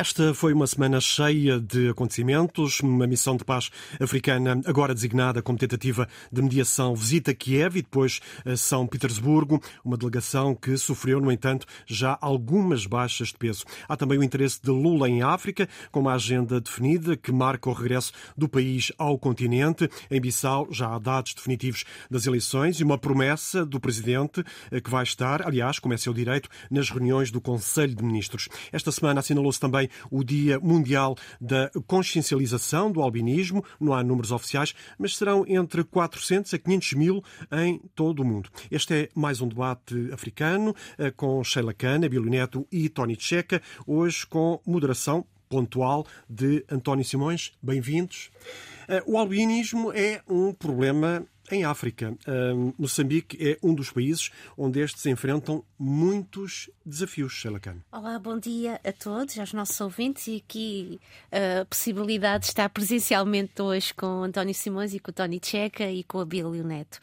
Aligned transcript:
Esta 0.00 0.32
foi 0.32 0.54
uma 0.54 0.66
semana 0.66 0.98
cheia 0.98 1.60
de 1.60 1.90
acontecimentos. 1.90 2.80
Uma 2.80 3.06
missão 3.06 3.36
de 3.36 3.44
paz 3.44 3.68
africana, 4.00 4.58
agora 4.64 4.94
designada 4.94 5.42
como 5.42 5.58
tentativa 5.58 6.08
de 6.32 6.40
mediação, 6.40 6.94
visita 6.94 7.34
Kiev 7.34 7.76
e 7.76 7.82
depois 7.82 8.18
São 8.56 8.86
Petersburgo. 8.86 9.62
Uma 9.84 9.98
delegação 9.98 10.54
que 10.54 10.78
sofreu, 10.78 11.20
no 11.20 11.30
entanto, 11.30 11.66
já 11.84 12.16
algumas 12.22 12.86
baixas 12.86 13.28
de 13.28 13.34
peso. 13.34 13.66
Há 13.86 13.94
também 13.94 14.18
o 14.18 14.22
interesse 14.22 14.58
de 14.62 14.70
Lula 14.70 15.06
em 15.06 15.20
África, 15.20 15.68
com 15.92 16.00
uma 16.00 16.14
agenda 16.14 16.62
definida 16.62 17.14
que 17.14 17.30
marca 17.30 17.68
o 17.68 17.74
regresso 17.74 18.14
do 18.34 18.48
país 18.48 18.90
ao 18.96 19.18
continente. 19.18 19.86
Em 20.10 20.18
Bissau 20.18 20.66
já 20.70 20.94
há 20.94 20.98
dados 20.98 21.34
definitivos 21.34 21.84
das 22.10 22.26
eleições 22.26 22.80
e 22.80 22.84
uma 22.84 22.96
promessa 22.96 23.66
do 23.66 23.78
presidente 23.78 24.42
eh, 24.70 24.80
que 24.80 24.88
vai 24.88 25.02
estar, 25.02 25.46
aliás, 25.46 25.78
como 25.78 25.92
é 25.92 25.98
seu 25.98 26.14
direito, 26.14 26.48
nas 26.70 26.88
reuniões 26.88 27.30
do 27.30 27.38
Conselho 27.38 27.94
de 27.94 28.02
Ministros. 28.02 28.48
Esta 28.72 28.90
semana 28.90 29.20
assinalou-se 29.20 29.60
também 29.60 29.89
o 30.10 30.22
Dia 30.22 30.58
Mundial 30.60 31.16
da 31.40 31.70
Consciencialização 31.86 32.90
do 32.90 33.02
Albinismo. 33.02 33.64
Não 33.80 33.92
há 33.92 34.02
números 34.02 34.32
oficiais, 34.32 34.74
mas 34.98 35.16
serão 35.16 35.44
entre 35.46 35.84
400 35.84 36.54
a 36.54 36.58
500 36.58 36.92
mil 36.94 37.24
em 37.52 37.80
todo 37.94 38.20
o 38.20 38.24
mundo. 38.24 38.50
Este 38.70 38.94
é 38.94 39.08
mais 39.14 39.40
um 39.40 39.48
debate 39.48 40.10
africano 40.12 40.74
eh, 40.98 41.10
com 41.10 41.42
Sheila 41.42 41.74
Cana, 41.74 42.08
Neto 42.08 42.66
e 42.70 42.88
Tony 42.88 43.16
Checa, 43.18 43.60
hoje 43.86 44.26
com 44.26 44.60
moderação 44.66 45.24
pontual 45.48 46.06
de 46.28 46.64
António 46.70 47.04
Simões. 47.04 47.52
Bem-vindos. 47.60 48.30
Eh, 48.88 49.02
o 49.06 49.18
albinismo 49.18 49.92
é 49.92 50.22
um 50.28 50.52
problema 50.52 51.26
em 51.52 51.64
África. 51.64 52.16
Moçambique 52.78 53.36
é 53.40 53.58
um 53.62 53.74
dos 53.74 53.90
países 53.90 54.30
onde 54.56 54.80
estes 54.80 55.06
enfrentam 55.06 55.64
muitos 55.78 56.70
desafios, 56.84 57.32
Sheila 57.32 57.60
Olá, 57.92 58.18
bom 58.18 58.38
dia 58.38 58.80
a 58.84 58.92
todos, 58.92 59.38
aos 59.38 59.52
nossos 59.52 59.80
ouvintes 59.80 60.26
e 60.26 60.36
aqui 60.36 61.00
a 61.30 61.64
possibilidade 61.64 62.44
de 62.44 62.50
estar 62.50 62.68
presencialmente 62.68 63.60
hoje 63.60 63.92
com 63.94 64.22
António 64.22 64.54
Simões 64.54 64.94
e 64.94 64.98
com 64.98 65.10
o 65.10 65.14
Tony 65.14 65.40
Checa 65.42 65.90
e 65.90 66.04
com 66.04 66.18
a 66.20 66.24
Bílio 66.24 66.64
Neto. 66.64 66.98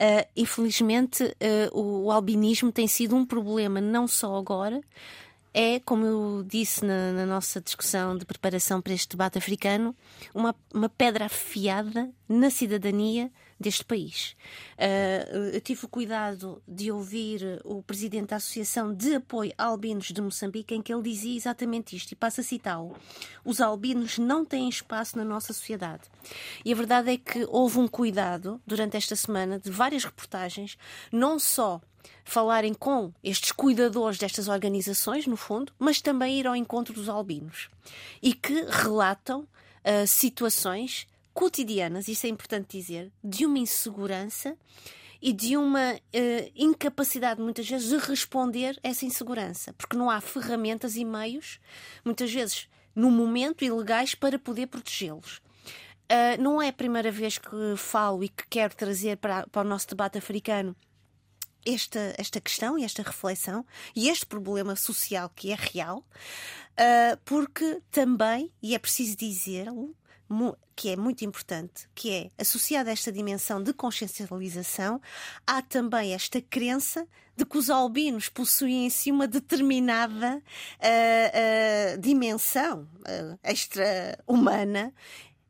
Uh, 0.00 0.26
infelizmente, 0.36 1.22
uh, 1.24 1.78
o, 1.78 2.06
o 2.06 2.10
albinismo 2.10 2.72
tem 2.72 2.88
sido 2.88 3.14
um 3.14 3.24
problema 3.24 3.80
não 3.80 4.08
só 4.08 4.36
agora, 4.36 4.80
é, 5.54 5.78
como 5.80 6.06
eu 6.06 6.44
disse 6.46 6.84
na, 6.84 7.12
na, 7.12 7.26
nossa 7.26 7.60
discussão 7.60 8.16
de 8.16 8.24
preparação 8.24 8.80
para 8.80 8.94
este 8.94 9.10
debate 9.10 9.36
africano, 9.36 9.94
uma, 10.34 10.54
uma 10.72 10.88
pedra 10.88 11.26
afiada 11.26 12.10
na 12.28 12.48
cidadania 12.48 13.30
deste 13.62 13.84
país. 13.84 14.36
Uh, 14.76 15.54
eu 15.54 15.60
tive 15.60 15.84
o 15.84 15.88
cuidado 15.88 16.62
de 16.66 16.90
ouvir 16.90 17.60
o 17.64 17.82
presidente 17.82 18.28
da 18.28 18.36
Associação 18.36 18.92
de 18.92 19.14
Apoio 19.14 19.52
a 19.56 19.64
Albinos 19.64 20.08
de 20.08 20.20
Moçambique, 20.20 20.74
em 20.74 20.82
que 20.82 20.92
ele 20.92 21.02
dizia 21.02 21.36
exatamente 21.36 21.96
isto, 21.96 22.12
e 22.12 22.16
passo 22.16 22.40
a 22.40 22.44
citá-lo: 22.44 22.96
os 23.44 23.60
albinos 23.60 24.18
não 24.18 24.44
têm 24.44 24.68
espaço 24.68 25.16
na 25.16 25.24
nossa 25.24 25.52
sociedade. 25.52 26.02
E 26.64 26.72
a 26.72 26.76
verdade 26.76 27.12
é 27.12 27.16
que 27.16 27.46
houve 27.48 27.78
um 27.78 27.88
cuidado 27.88 28.60
durante 28.66 28.96
esta 28.96 29.16
semana 29.16 29.58
de 29.58 29.70
várias 29.70 30.04
reportagens, 30.04 30.76
não 31.10 31.38
só 31.38 31.80
falarem 32.24 32.74
com 32.74 33.12
estes 33.22 33.52
cuidadores 33.52 34.18
destas 34.18 34.48
organizações, 34.48 35.26
no 35.26 35.36
fundo, 35.36 35.72
mas 35.78 36.00
também 36.00 36.38
ir 36.38 36.46
ao 36.46 36.56
encontro 36.56 36.92
dos 36.92 37.08
albinos 37.08 37.68
e 38.22 38.34
que 38.34 38.64
relatam 38.68 39.40
uh, 39.40 40.06
situações 40.06 41.06
cotidianas, 41.32 42.08
isso 42.08 42.26
é 42.26 42.28
importante 42.28 42.76
dizer, 42.78 43.12
de 43.22 43.46
uma 43.46 43.58
insegurança 43.58 44.56
e 45.20 45.32
de 45.32 45.56
uma 45.56 45.94
uh, 45.94 46.52
incapacidade, 46.56 47.40
muitas 47.40 47.68
vezes, 47.68 47.88
de 47.88 47.96
responder 47.96 48.78
a 48.82 48.88
essa 48.88 49.06
insegurança, 49.06 49.72
porque 49.74 49.96
não 49.96 50.10
há 50.10 50.20
ferramentas 50.20 50.96
e 50.96 51.04
meios, 51.04 51.60
muitas 52.04 52.32
vezes, 52.32 52.68
no 52.94 53.10
momento, 53.10 53.64
ilegais 53.64 54.14
para 54.14 54.38
poder 54.38 54.66
protegê-los. 54.66 55.40
Uh, 56.10 56.40
não 56.42 56.60
é 56.60 56.68
a 56.68 56.72
primeira 56.72 57.10
vez 57.10 57.38
que 57.38 57.76
falo 57.76 58.24
e 58.24 58.28
que 58.28 58.46
quero 58.48 58.74
trazer 58.74 59.16
para, 59.16 59.46
para 59.46 59.62
o 59.62 59.68
nosso 59.68 59.88
debate 59.88 60.18
africano 60.18 60.76
esta, 61.64 62.14
esta 62.18 62.40
questão 62.40 62.78
e 62.78 62.84
esta 62.84 63.02
reflexão 63.02 63.64
e 63.94 64.08
este 64.08 64.26
problema 64.26 64.74
social 64.74 65.30
que 65.34 65.52
é 65.52 65.56
real, 65.56 65.98
uh, 65.98 67.16
porque 67.24 67.80
também, 67.90 68.52
e 68.60 68.74
é 68.74 68.78
preciso 68.78 69.16
dizê-lo, 69.16 69.94
que 70.74 70.88
é 70.90 70.96
muito 70.96 71.24
importante, 71.24 71.88
que 71.94 72.10
é 72.10 72.30
associada 72.38 72.90
a 72.90 72.92
esta 72.92 73.12
dimensão 73.12 73.62
de 73.62 73.72
consciencialização, 73.72 75.00
há 75.46 75.62
também 75.62 76.14
esta 76.14 76.40
crença 76.40 77.06
de 77.36 77.44
que 77.44 77.58
os 77.58 77.70
albinos 77.70 78.28
possuem 78.28 78.86
em 78.86 78.90
si 78.90 79.10
uma 79.10 79.26
determinada 79.26 80.36
uh, 80.36 81.96
uh, 81.96 82.00
dimensão 82.00 82.88
uh, 83.00 83.38
extra-humana 83.42 84.92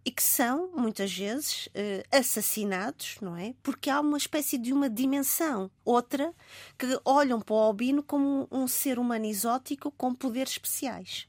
e 0.05 0.11
que 0.11 0.23
são 0.23 0.69
muitas 0.75 1.17
vezes 1.17 1.69
assassinados, 2.11 3.19
não 3.21 3.37
é? 3.37 3.55
Porque 3.63 3.89
há 3.89 4.01
uma 4.01 4.19
espécie 4.19 4.59
de 4.59 4.73
uma 4.73 4.91
dimensão, 4.91 5.71
outra, 5.85 6.35
que 6.77 7.01
olham 7.05 7.41
para 7.41 7.55
o 7.55 7.59
albino 7.59 8.03
como 8.03 8.49
um 8.51 8.67
ser 8.67 8.99
humano 8.99 9.27
exótico 9.27 9.93
com 9.93 10.13
poderes 10.13 10.55
especiais. 10.55 11.29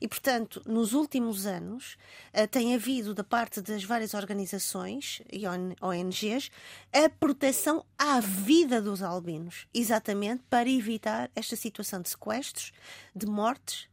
E, 0.00 0.08
portanto, 0.08 0.62
nos 0.66 0.92
últimos 0.92 1.46
anos, 1.46 1.96
uh, 2.34 2.46
tem 2.48 2.74
havido, 2.74 3.14
da 3.14 3.24
parte 3.24 3.60
das 3.60 3.84
várias 3.84 4.14
organizações 4.14 5.22
e 5.32 5.44
ONGs, 5.46 6.50
a 6.92 7.08
proteção 7.08 7.84
à 7.98 8.20
vida 8.20 8.80
dos 8.80 9.02
albinos, 9.02 9.66
exatamente 9.72 10.42
para 10.48 10.68
evitar 10.68 11.30
esta 11.34 11.56
situação 11.56 12.00
de 12.00 12.08
sequestros, 12.08 12.72
de 13.14 13.26
mortes 13.26 13.88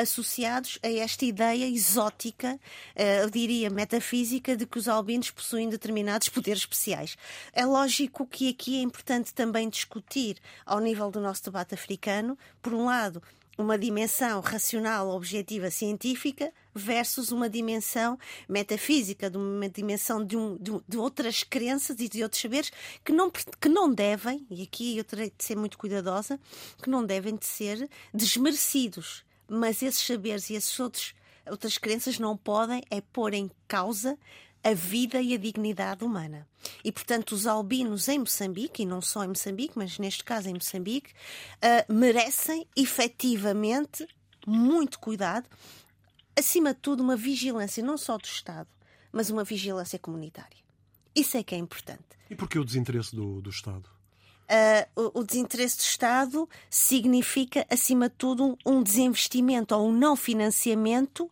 associados 0.00 0.78
a 0.82 0.88
esta 0.88 1.24
ideia 1.24 1.68
exótica, 1.68 2.58
eh, 2.96 3.22
eu 3.22 3.30
diria 3.30 3.68
metafísica, 3.68 4.56
de 4.56 4.66
que 4.66 4.78
os 4.78 4.88
albinos 4.88 5.30
possuem 5.30 5.68
determinados 5.68 6.28
poderes 6.28 6.60
especiais. 6.60 7.16
É 7.52 7.64
lógico 7.66 8.26
que 8.26 8.48
aqui 8.48 8.78
é 8.78 8.82
importante 8.82 9.34
também 9.34 9.68
discutir, 9.68 10.38
ao 10.64 10.80
nível 10.80 11.10
do 11.10 11.20
nosso 11.20 11.44
debate 11.44 11.74
africano, 11.74 12.38
por 12.62 12.72
um 12.72 12.86
lado, 12.86 13.22
uma 13.60 13.78
dimensão 13.78 14.40
racional, 14.40 15.10
objetiva, 15.10 15.70
científica 15.70 16.52
versus 16.74 17.30
uma 17.30 17.48
dimensão 17.48 18.18
metafísica, 18.48 19.28
de 19.28 19.36
uma 19.36 19.68
dimensão 19.68 20.24
de, 20.24 20.36
um, 20.36 20.56
de, 20.56 20.72
de, 20.88 20.96
outras 20.96 21.42
crenças 21.42 22.00
e 22.00 22.08
de 22.08 22.22
outros 22.22 22.40
saberes 22.40 22.72
que 23.04 23.12
não, 23.12 23.30
que 23.30 23.68
não 23.68 23.92
devem, 23.92 24.46
e 24.50 24.62
aqui 24.62 24.96
eu 24.96 25.04
terei 25.04 25.32
de 25.36 25.44
ser 25.44 25.56
muito 25.56 25.76
cuidadosa, 25.76 26.40
que 26.82 26.88
não 26.88 27.04
devem 27.04 27.36
de 27.36 27.46
ser 27.46 27.88
desmerecidos. 28.14 29.24
Mas 29.48 29.82
esses 29.82 30.06
saberes 30.06 30.48
e 30.48 30.54
esses 30.54 30.78
outras 30.80 31.76
crenças 31.76 32.18
não 32.18 32.36
podem 32.36 32.82
é 32.90 33.00
pôr 33.00 33.34
em 33.34 33.50
causa 33.66 34.16
a 34.62 34.74
vida 34.74 35.20
e 35.20 35.34
a 35.34 35.38
dignidade 35.38 36.04
humana. 36.04 36.46
E, 36.84 36.92
portanto, 36.92 37.32
os 37.32 37.46
albinos 37.46 38.08
em 38.08 38.18
Moçambique, 38.18 38.82
e 38.82 38.86
não 38.86 39.00
só 39.00 39.24
em 39.24 39.28
Moçambique, 39.28 39.74
mas 39.76 39.98
neste 39.98 40.22
caso 40.22 40.48
em 40.48 40.54
Moçambique, 40.54 41.12
uh, 41.12 41.92
merecem 41.92 42.66
efetivamente 42.76 44.06
muito 44.46 44.98
cuidado, 44.98 45.48
acima 46.38 46.74
de 46.74 46.80
tudo, 46.80 47.02
uma 47.02 47.16
vigilância 47.16 47.82
não 47.82 47.96
só 47.96 48.16
do 48.16 48.24
Estado, 48.24 48.68
mas 49.12 49.30
uma 49.30 49.44
vigilância 49.44 49.98
comunitária. 49.98 50.58
Isso 51.14 51.36
é 51.36 51.42
que 51.42 51.54
é 51.54 51.58
importante. 51.58 52.04
E 52.28 52.34
porquê 52.34 52.58
o 52.58 52.64
desinteresse 52.64 53.14
do, 53.14 53.40
do 53.40 53.50
Estado? 53.50 53.88
Uh, 54.50 55.10
o, 55.14 55.20
o, 55.20 55.24
desinteresse 55.24 55.76
do 55.76 55.82
Estado 55.82 56.48
significa, 56.68 57.64
acima 57.70 58.08
de 58.08 58.16
tudo, 58.16 58.44
um, 58.44 58.78
um 58.78 58.82
desinvestimento 58.82 59.74
ou 59.74 59.88
um 59.88 59.92
não 59.92 60.16
financiamento, 60.16 61.20
uh, 61.20 61.30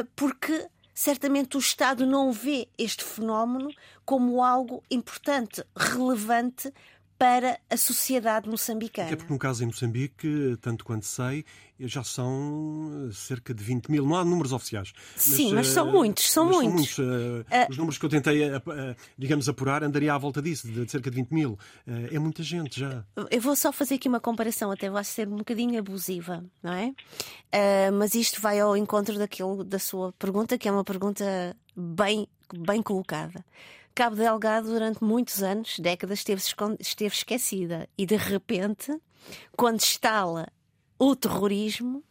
uh, 0.00 0.08
porque 0.14 0.68
certamente 1.00 1.56
o 1.56 1.60
Estado 1.60 2.04
não 2.04 2.30
vê 2.30 2.68
este 2.76 3.02
fenómeno 3.02 3.70
como 4.04 4.42
algo 4.42 4.84
importante, 4.90 5.64
relevante 5.74 6.70
para 7.20 7.60
a 7.68 7.76
sociedade 7.76 8.48
moçambicana. 8.48 9.10
É 9.10 9.14
porque 9.14 9.30
no 9.30 9.38
caso 9.38 9.62
em 9.62 9.66
Moçambique, 9.66 10.56
tanto 10.62 10.86
quanto 10.86 11.04
sei, 11.04 11.44
já 11.78 12.02
são 12.02 13.08
eh, 13.10 13.12
cerca 13.12 13.52
de 13.52 13.62
20 13.62 13.90
mil. 13.90 14.06
Não 14.06 14.16
há 14.16 14.24
números 14.24 14.54
oficiais. 14.54 14.94
Sim, 15.16 15.52
mas, 15.52 15.66
são 15.66 15.86
uh, 15.86 15.92
muitos, 15.92 16.32
são 16.32 16.46
muitos. 16.46 16.94
São 16.94 17.04
muitos. 17.04 17.44
Uh, 17.52 17.68
Os 17.68 17.76
números 17.76 17.98
que 17.98 18.06
eu 18.06 18.08
tentei, 18.08 18.40
digamos, 19.18 19.50
apurar, 19.50 19.84
andaria 19.84 20.14
à 20.14 20.16
volta 20.16 20.40
disso, 20.40 20.66
de 20.66 20.90
cerca 20.90 21.10
de 21.10 21.16
20 21.16 21.30
mil. 21.30 21.58
É 22.10 22.18
muita 22.18 22.42
gente 22.42 22.80
já. 22.80 23.04
Eu 23.30 23.40
vou 23.42 23.54
só 23.54 23.70
fazer 23.70 23.96
aqui 23.96 24.08
uma 24.08 24.18
comparação, 24.18 24.70
até 24.70 24.88
vai 24.88 25.04
ser 25.04 25.28
um 25.28 25.36
bocadinho 25.36 25.78
abusiva, 25.78 26.42
não 26.62 26.72
é? 26.72 26.94
Mas 27.92 28.14
isto 28.14 28.40
vai 28.40 28.58
ao 28.60 28.74
encontro 28.74 29.18
daquilo, 29.18 29.62
da 29.62 29.78
sua 29.78 30.10
pergunta, 30.14 30.56
que 30.56 30.66
é 30.66 30.72
uma 30.72 30.84
pergunta 30.84 31.54
bem, 31.76 32.26
bem 32.54 32.82
colocada. 32.82 33.44
Cabo 33.94 34.16
Delgado, 34.16 34.68
durante 34.68 35.02
muitos 35.02 35.42
anos, 35.42 35.78
décadas, 35.78 36.20
esteve, 36.20 36.42
esteve 36.78 37.14
esquecida. 37.14 37.88
E 37.98 38.06
de 38.06 38.16
repente, 38.16 38.96
quando 39.56 39.76
instala 39.76 40.48
o 40.98 41.14
terrorismo, 41.14 42.02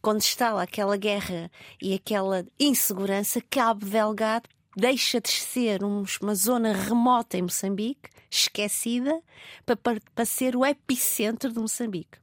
quando 0.00 0.18
instala 0.18 0.62
aquela 0.62 0.96
guerra 0.96 1.50
e 1.80 1.94
aquela 1.94 2.46
insegurança, 2.58 3.40
Cabo 3.50 3.84
Delgado 3.86 4.48
deixa 4.76 5.20
de 5.20 5.30
ser 5.30 5.82
uma 5.84 6.34
zona 6.34 6.72
remota 6.72 7.36
em 7.36 7.42
Moçambique, 7.42 8.08
esquecida, 8.30 9.20
para, 9.66 9.76
para, 9.76 10.00
para 10.14 10.24
ser 10.24 10.56
o 10.56 10.64
epicentro 10.64 11.52
de 11.52 11.58
Moçambique. 11.58 12.18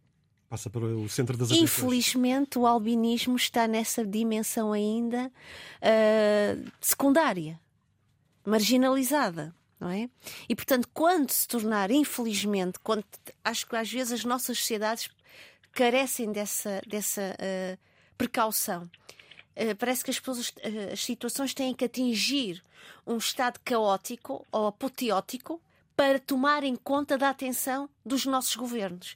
Passa 0.50 0.68
para 0.68 0.84
o 0.84 1.08
centro 1.08 1.38
das 1.38 1.52
atenções. 1.52 1.70
Infelizmente, 1.70 2.58
o 2.58 2.66
albinismo 2.66 3.36
está 3.36 3.68
nessa 3.68 4.04
dimensão 4.04 4.74
ainda 4.74 5.32
uh, 5.78 6.72
secundária, 6.82 7.60
marginalizada. 8.46 9.56
Não 9.80 9.90
é? 9.90 10.10
E 10.50 10.56
portanto, 10.56 10.90
quando 10.94 11.32
se 11.32 11.48
tornar, 11.48 11.90
infelizmente, 11.90 12.78
quando 12.80 13.06
acho 13.44 13.66
que 13.66 13.76
às 13.78 13.90
vezes 13.90 14.12
as 14.12 14.26
nossas 14.26 14.58
sociedades 14.58 15.10
carecem 15.72 16.32
dessa, 16.32 16.82
dessa 16.86 17.22
uh, 17.22 17.80
precaução. 18.18 18.90
Uh, 19.56 19.76
parece 19.78 20.04
que 20.04 20.12
as, 20.12 20.20
pessoas, 20.20 20.50
uh, 20.50 20.94
as 20.94 21.04
situações 21.04 21.54
têm 21.54 21.74
que 21.74 21.86
atingir 21.86 22.62
um 23.06 23.18
estado 23.18 23.60
caótico 23.64 24.46
ou 24.52 24.68
apoteótico 24.68 25.62
para 25.96 26.20
tomarem 26.20 26.76
conta 26.76 27.18
da 27.18 27.30
atenção 27.30 27.90
dos 28.06 28.26
nossos 28.26 28.56
governos. 28.56 29.16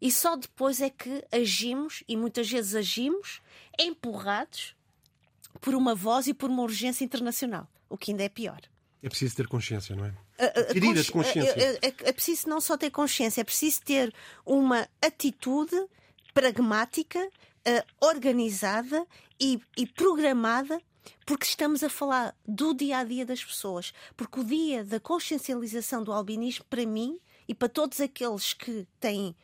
E 0.00 0.10
só 0.10 0.36
depois 0.36 0.80
é 0.80 0.90
que 0.90 1.24
agimos, 1.30 2.02
e 2.08 2.16
muitas 2.16 2.50
vezes 2.50 2.74
agimos, 2.74 3.40
empurrados 3.78 4.74
por 5.60 5.74
uma 5.74 5.94
voz 5.94 6.26
e 6.26 6.34
por 6.34 6.50
uma 6.50 6.62
urgência 6.62 7.04
internacional, 7.04 7.68
o 7.92 7.98
que 7.98 8.10
ainda 8.10 8.24
é 8.24 8.28
pior. 8.28 8.60
É 9.02 9.08
preciso 9.08 9.36
ter 9.36 9.48
consciência, 9.48 9.96
não 9.96 10.06
é? 10.06 10.14
Adquirir 10.38 10.98
a 10.98 11.12
consciência. 11.12 11.78
É, 11.82 12.08
é, 12.08 12.12
preciso 12.12 12.48
não 12.48 12.60
só 12.60 12.76
ter 12.76 12.90
consciência, 12.90 13.40
é 13.40 13.44
preciso 13.44 13.82
ter 13.82 14.14
uma 14.46 14.88
atitude 15.00 15.76
pragmática, 16.32 17.18
uh, 17.20 18.06
organizada 18.06 19.04
e, 19.40 19.60
e 19.76 19.86
programada 19.86 20.80
porque 21.26 21.46
estamos 21.46 21.82
a 21.82 21.88
falar 21.88 22.34
do 22.46 22.74
dia 22.74 22.98
a 22.98 23.04
dia 23.04 23.26
das 23.26 23.44
pessoas. 23.44 23.92
Porque 24.16 24.40
o 24.40 24.44
dia 24.44 24.84
da 24.84 25.00
consciencialização 25.00 26.02
do 26.02 26.12
albinismo, 26.12 26.64
para 26.68 26.86
mim 26.86 27.18
e 27.48 27.54
para 27.54 27.68
todos 27.68 28.00
aqueles 28.00 28.52
que 28.52 28.86
têm 29.00 29.34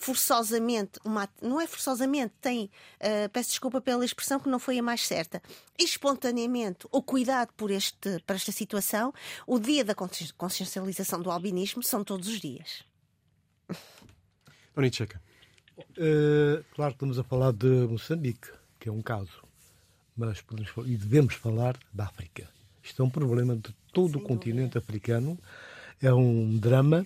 forçosamente, 0.00 0.98
uma, 1.04 1.28
não 1.42 1.60
é 1.60 1.66
forçosamente, 1.66 2.32
tem, 2.40 2.70
uh, 2.96 3.28
peço 3.30 3.50
desculpa 3.50 3.80
pela 3.80 4.04
expressão 4.04 4.40
que 4.40 4.48
não 4.48 4.58
foi 4.58 4.78
a 4.78 4.82
mais 4.82 5.06
certa, 5.06 5.42
espontaneamente 5.78 6.88
o 6.90 7.02
cuidado 7.02 7.52
por, 7.54 7.70
este, 7.70 8.18
por 8.26 8.34
esta 8.34 8.50
situação, 8.50 9.12
o 9.46 9.58
dia 9.58 9.84
da 9.84 9.94
consciencialização 9.94 11.20
do 11.20 11.30
albinismo 11.30 11.82
são 11.82 12.02
todos 12.02 12.28
os 12.28 12.40
dias. 12.40 12.82
Checa. 14.92 15.20
Uh, 15.78 16.64
claro 16.74 16.92
que 16.92 16.96
estamos 16.96 17.18
a 17.18 17.24
falar 17.24 17.52
de 17.52 17.66
Moçambique, 17.66 18.48
que 18.78 18.88
é 18.88 18.92
um 18.92 19.02
caso, 19.02 19.42
mas 20.16 20.40
podemos, 20.40 20.72
e 20.86 20.96
devemos 20.96 21.34
falar 21.34 21.78
da 21.92 22.04
África. 22.04 22.48
Isto 22.82 23.02
é 23.02 23.04
um 23.04 23.10
problema 23.10 23.54
de 23.54 23.74
todo 23.92 24.14
Sem 24.14 24.22
o 24.22 24.24
continente 24.24 24.74
dúvida. 24.74 24.78
africano, 24.78 25.38
é 26.00 26.12
um 26.12 26.56
drama 26.56 27.04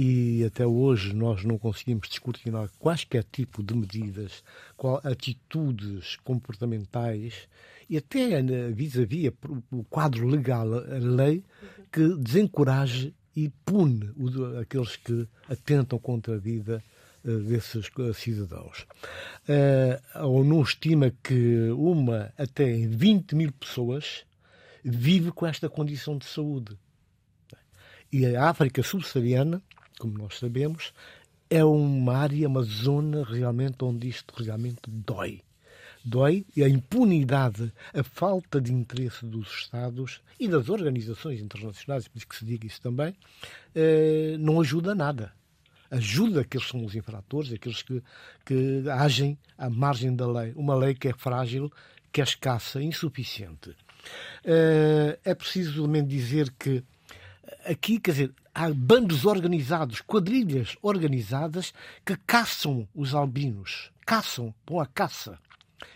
e 0.00 0.44
até 0.44 0.64
hoje 0.64 1.12
nós 1.12 1.42
não 1.42 1.58
conseguimos 1.58 2.08
descortinar 2.08 2.70
quaisquer 2.78 3.24
tipo 3.24 3.64
de 3.64 3.74
medidas, 3.74 4.44
qual, 4.76 5.00
atitudes 5.02 6.14
comportamentais 6.22 7.48
e 7.90 7.96
até 7.96 8.40
vis-à-vis 8.70 9.32
o 9.72 9.82
quadro 9.90 10.28
legal, 10.28 10.72
a 10.72 10.98
lei, 11.00 11.42
que 11.90 12.14
desencoraje 12.14 13.12
e 13.34 13.48
pune 13.64 14.08
aqueles 14.62 14.94
que 14.94 15.26
atentam 15.48 15.98
contra 15.98 16.36
a 16.36 16.38
vida 16.38 16.80
eh, 17.24 17.36
desses 17.38 17.90
eh, 17.98 18.12
cidadãos. 18.12 18.86
Eh, 19.48 20.00
a 20.14 20.26
ONU 20.26 20.62
estima 20.62 21.12
que 21.24 21.70
uma 21.70 22.32
até 22.38 22.86
20 22.86 23.34
mil 23.34 23.50
pessoas 23.50 24.24
vive 24.84 25.32
com 25.32 25.44
esta 25.44 25.68
condição 25.68 26.16
de 26.16 26.24
saúde. 26.24 26.78
E 28.12 28.24
a 28.24 28.48
África 28.48 28.80
subsaariana 28.80 29.60
como 29.98 30.16
nós 30.16 30.38
sabemos, 30.38 30.92
é 31.50 31.64
uma 31.64 32.16
área, 32.16 32.48
uma 32.48 32.62
zona 32.62 33.24
realmente 33.24 33.82
onde 33.82 34.08
isto 34.08 34.34
realmente 34.36 34.82
dói. 34.86 35.42
Dói 36.04 36.46
e 36.56 36.62
a 36.62 36.68
impunidade, 36.68 37.72
a 37.92 38.02
falta 38.02 38.60
de 38.60 38.72
interesse 38.72 39.26
dos 39.26 39.48
Estados 39.48 40.20
e 40.38 40.48
das 40.48 40.68
organizações 40.68 41.40
internacionais, 41.40 42.06
por 42.06 42.24
que 42.24 42.36
se 42.36 42.44
diga 42.44 42.66
isso 42.66 42.80
também, 42.80 43.14
eh, 43.74 44.36
não 44.38 44.60
ajuda 44.60 44.94
nada. 44.94 45.32
Ajuda 45.90 46.42
aqueles 46.42 46.66
que 46.66 46.72
são 46.72 46.84
os 46.84 46.94
infratores, 46.94 47.52
aqueles 47.52 47.82
que, 47.82 48.02
que 48.44 48.84
agem 48.90 49.38
à 49.56 49.68
margem 49.68 50.14
da 50.14 50.30
lei. 50.30 50.52
Uma 50.54 50.76
lei 50.76 50.94
que 50.94 51.08
é 51.08 51.12
frágil, 51.12 51.70
que 52.12 52.20
é 52.20 52.24
escassa, 52.24 52.80
insuficiente. 52.82 53.74
Eh, 54.44 55.18
é 55.24 55.34
preciso 55.34 55.82
também 55.82 56.06
dizer 56.06 56.52
que 56.58 56.84
aqui, 57.64 57.98
quer 57.98 58.10
dizer, 58.12 58.34
há 58.58 58.74
bandos 58.74 59.24
organizados, 59.24 60.00
quadrilhas 60.00 60.76
organizadas 60.82 61.72
que 62.04 62.16
caçam 62.26 62.88
os 62.92 63.14
albinos. 63.14 63.92
Caçam, 64.04 64.52
vão 64.68 64.80
à 64.80 64.86
caça. 64.86 65.38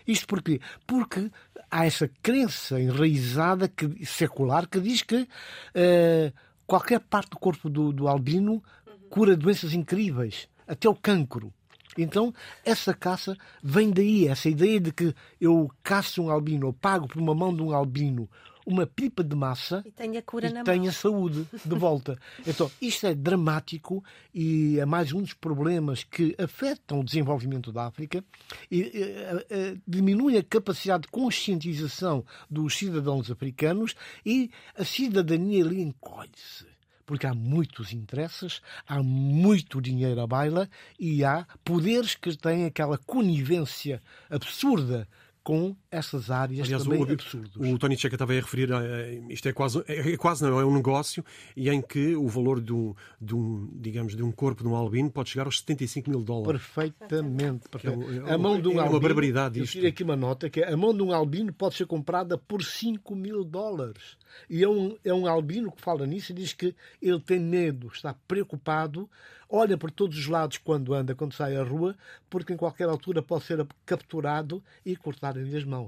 Isto 0.07 0.27
porquê? 0.27 0.61
Porque 0.87 1.29
há 1.69 1.85
essa 1.85 2.09
crença 2.21 2.79
enraizada 2.79 3.67
que, 3.67 4.05
secular 4.05 4.65
que 4.65 4.79
diz 4.79 5.01
que 5.01 5.23
uh, 5.23 6.33
qualquer 6.65 7.01
parte 7.01 7.31
do 7.31 7.37
corpo 7.37 7.69
do, 7.69 7.91
do 7.91 8.07
albino 8.07 8.63
cura 9.09 9.35
doenças 9.35 9.73
incríveis, 9.73 10.47
até 10.65 10.87
o 10.87 10.95
cancro. 10.95 11.53
Então, 11.97 12.33
essa 12.63 12.93
caça 12.93 13.37
vem 13.61 13.91
daí, 13.91 14.29
essa 14.29 14.47
ideia 14.47 14.79
de 14.79 14.93
que 14.93 15.13
eu 15.39 15.69
caço 15.83 16.23
um 16.23 16.29
albino, 16.29 16.67
ou 16.67 16.73
pago 16.73 17.09
por 17.09 17.21
uma 17.21 17.35
mão 17.35 17.53
de 17.53 17.61
um 17.61 17.73
albino 17.73 18.29
uma 18.65 18.85
pipa 18.85 19.23
de 19.23 19.35
massa 19.35 19.83
e 19.85 19.91
tenha, 19.91 20.21
cura 20.21 20.47
e 20.47 20.53
na 20.53 20.63
mão. 20.63 20.91
saúde 20.91 21.47
de 21.65 21.75
volta. 21.75 22.17
então, 22.45 22.69
isto 22.81 23.07
é 23.07 23.13
dramático 23.13 24.03
e 24.33 24.79
é 24.79 24.85
mais 24.85 25.11
um 25.13 25.21
dos 25.21 25.33
problemas 25.33 26.03
que 26.03 26.35
afetam 26.37 26.99
o 26.99 27.03
desenvolvimento 27.03 27.71
da 27.71 27.85
África 27.85 28.23
e, 28.69 28.81
e, 28.81 29.01
e 29.49 29.81
diminui 29.87 30.37
a 30.37 30.43
capacidade 30.43 31.03
de 31.03 31.09
conscientização 31.09 32.25
dos 32.49 32.77
cidadãos 32.77 33.29
africanos 33.29 33.95
e 34.25 34.49
a 34.77 34.83
cidadania 34.83 35.63
ali 35.63 35.81
encolhe-se 35.81 36.73
porque 37.05 37.27
há 37.27 37.33
muitos 37.33 37.91
interesses, 37.91 38.61
há 38.87 39.03
muito 39.03 39.81
dinheiro 39.81 40.21
à 40.21 40.27
baila 40.27 40.69
e 40.97 41.23
há 41.23 41.45
poderes 41.63 42.15
que 42.15 42.35
têm 42.35 42.65
aquela 42.65 42.97
conivência 42.97 44.01
absurda 44.29 45.07
com 45.43 45.75
essas 45.93 46.31
áreas 46.31 46.65
Aliás, 46.65 46.83
também 46.83 46.99
o, 46.99 47.11
absurdas. 47.11 47.55
O 47.55 47.77
Tony 47.77 47.95
Checa 47.95 48.15
estava 48.15 48.33
a 48.33 48.35
referir 48.35 48.73
a, 48.73 48.81
isto 49.29 49.47
é 49.47 49.53
quase, 49.53 49.83
é, 49.87 50.13
é, 50.13 50.17
quase 50.17 50.43
não, 50.43 50.59
é 50.59 50.65
um 50.65 50.73
negócio 50.73 51.23
e 51.55 51.69
em 51.69 51.81
que 51.81 52.15
o 52.15 52.27
valor 52.27 52.59
de 52.59 52.73
um, 52.73 52.95
de 53.21 53.35
um, 53.35 53.69
digamos, 53.73 54.15
de 54.15 54.23
um 54.23 54.31
corpo 54.31 54.63
de 54.63 54.69
um 54.69 54.75
albino 54.75 55.11
pode 55.11 55.29
chegar 55.29 55.45
aos 55.45 55.59
75 55.59 56.09
mil 56.09 56.23
dólares. 56.23 56.61
Perfeitamente. 56.61 57.69
perfeitamente. 57.69 58.29
É, 58.29 58.33
a 58.33 58.37
mão 58.37 58.59
de 58.59 58.67
um 58.67 58.73
é 58.73 58.79
albino, 58.79 58.95
uma 58.95 58.99
barbaridade 58.99 59.61
isto. 59.61 59.77
Eu 59.77 59.81
tiro 59.81 59.87
aqui 59.87 60.03
uma 60.03 60.15
nota 60.15 60.49
que 60.49 60.63
a 60.63 60.75
mão 60.75 60.95
de 60.95 61.03
um 61.03 61.11
albino 61.11 61.53
pode 61.53 61.75
ser 61.75 61.85
comprada 61.85 62.37
por 62.37 62.63
5 62.63 63.15
mil 63.15 63.43
dólares. 63.43 64.17
E 64.49 64.63
é 64.63 64.67
um, 64.67 64.97
é 65.03 65.13
um 65.13 65.27
albino 65.27 65.71
que 65.71 65.81
fala 65.81 66.07
nisso 66.07 66.31
e 66.31 66.35
diz 66.35 66.53
que 66.53 66.75
ele 67.01 67.19
tem 67.19 67.39
medo, 67.39 67.87
está 67.93 68.15
preocupado, 68.27 69.07
olha 69.49 69.77
por 69.77 69.91
todos 69.91 70.17
os 70.17 70.27
lados 70.27 70.57
quando 70.57 70.93
anda, 70.93 71.13
quando 71.13 71.33
sai 71.33 71.55
à 71.55 71.63
rua, 71.63 71.95
porque 72.29 72.53
em 72.53 72.57
qualquer 72.57 72.89
altura 72.89 73.21
pode 73.21 73.45
ser 73.45 73.65
capturado 73.85 74.63
e 74.83 74.95
cortarem-lhe 74.95 75.55
as 75.55 75.63
mãos. 75.63 75.82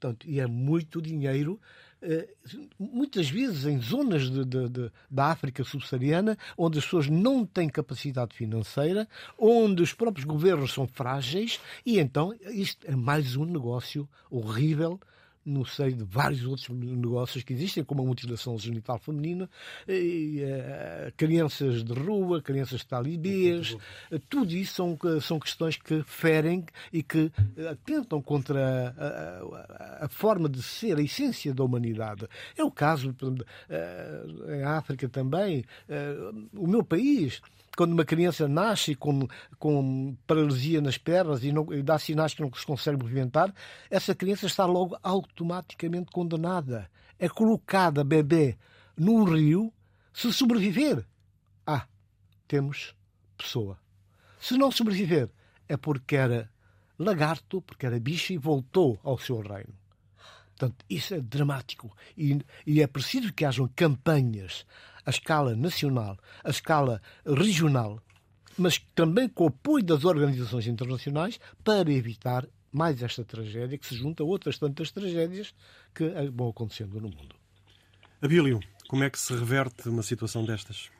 Portanto, 0.00 0.26
e 0.26 0.40
é 0.40 0.46
muito 0.46 1.02
dinheiro, 1.02 1.60
eh, 2.00 2.26
muitas 2.78 3.28
vezes 3.28 3.66
em 3.66 3.78
zonas 3.78 4.30
de, 4.30 4.44
de, 4.46 4.68
de, 4.70 4.92
da 5.10 5.26
África 5.26 5.62
subsaariana, 5.62 6.38
onde 6.56 6.78
as 6.78 6.84
pessoas 6.84 7.06
não 7.08 7.44
têm 7.44 7.68
capacidade 7.68 8.34
financeira, 8.34 9.06
onde 9.38 9.82
os 9.82 9.92
próprios 9.92 10.24
governos 10.24 10.72
são 10.72 10.86
frágeis, 10.86 11.60
e 11.84 11.98
então 11.98 12.34
isto 12.46 12.86
é 12.86 12.96
mais 12.96 13.36
um 13.36 13.44
negócio 13.44 14.08
horrível 14.30 14.98
no 15.44 15.64
seio 15.64 15.94
de 15.94 16.04
vários 16.04 16.44
outros 16.44 16.68
negócios 16.68 17.42
que 17.42 17.52
existem, 17.52 17.82
como 17.82 18.02
a 18.02 18.04
mutilação 18.04 18.58
genital 18.58 18.98
feminina, 18.98 19.48
e, 19.88 20.42
uh, 20.42 21.12
crianças 21.16 21.82
de 21.82 21.92
rua, 21.92 22.42
crianças 22.42 22.84
talibês, 22.84 23.72
uh, 23.72 24.18
tudo 24.28 24.52
isso 24.52 24.74
são, 24.74 24.98
são 25.20 25.40
questões 25.40 25.76
que 25.76 26.02
ferem 26.02 26.64
e 26.92 27.02
que 27.02 27.32
atentam 27.70 28.20
contra 28.20 28.94
a, 28.96 30.02
a, 30.02 30.04
a, 30.06 30.08
forma 30.08 30.48
de 30.48 30.62
ser, 30.62 30.98
a 30.98 31.02
essência 31.02 31.54
da 31.54 31.64
humanidade. 31.64 32.26
É 32.56 32.62
o 32.62 32.70
caso, 32.70 33.10
uh, 33.10 34.52
em 34.52 34.62
África 34.62 35.08
também, 35.08 35.64
o 36.52 36.66
meu 36.66 36.84
país 36.84 37.40
quando 37.76 37.92
uma 37.92 38.04
criança 38.04 38.48
nasce 38.48 38.94
com, 38.94 39.26
com 39.58 40.16
paralisia 40.26 40.80
nas 40.80 40.98
pernas 40.98 41.44
e, 41.44 41.52
não, 41.52 41.72
e 41.72 41.82
dá 41.82 41.98
sinais 41.98 42.34
que 42.34 42.42
não 42.42 42.52
se 42.52 42.66
consegue 42.66 43.02
movimentar, 43.02 43.54
essa 43.88 44.14
criança 44.14 44.46
está 44.46 44.66
logo 44.66 44.98
automaticamente 45.02 46.10
condenada. 46.10 46.90
É 47.18 47.28
colocada 47.28 48.02
bebê 48.04 48.58
num 48.96 49.24
rio 49.24 49.72
se 50.12 50.32
sobreviver. 50.32 51.06
Ah, 51.66 51.86
temos 52.48 52.94
pessoa. 53.36 53.78
Se 54.40 54.56
não 54.56 54.70
sobreviver, 54.70 55.30
é 55.68 55.76
porque 55.76 56.16
era 56.16 56.50
lagarto, 56.98 57.62
porque 57.62 57.86
era 57.86 58.00
bicho 58.00 58.32
e 58.32 58.38
voltou 58.38 58.98
ao 59.02 59.18
seu 59.18 59.40
reino. 59.40 59.79
Portanto, 60.60 60.84
isso 60.90 61.14
é 61.14 61.20
dramático. 61.20 61.90
E, 62.18 62.38
e 62.66 62.82
é 62.82 62.86
preciso 62.86 63.32
que 63.32 63.46
hajam 63.46 63.66
campanhas 63.74 64.66
a 65.06 65.10
escala 65.10 65.56
nacional, 65.56 66.18
a 66.44 66.50
escala 66.50 67.00
regional, 67.24 67.98
mas 68.58 68.78
também 68.94 69.26
com 69.26 69.44
o 69.44 69.48
apoio 69.48 69.82
das 69.82 70.04
organizações 70.04 70.66
internacionais 70.66 71.40
para 71.64 71.90
evitar 71.90 72.46
mais 72.70 73.02
esta 73.02 73.24
tragédia 73.24 73.78
que 73.78 73.86
se 73.86 73.94
junta 73.94 74.22
a 74.22 74.26
outras 74.26 74.58
tantas 74.58 74.90
tragédias 74.92 75.54
que 75.94 76.06
vão 76.30 76.50
acontecendo 76.50 77.00
no 77.00 77.08
mundo. 77.08 77.34
Abílio, 78.20 78.60
como 78.86 79.02
é 79.02 79.08
que 79.08 79.18
se 79.18 79.32
reverte 79.34 79.88
uma 79.88 80.02
situação 80.02 80.44
destas? 80.44 80.90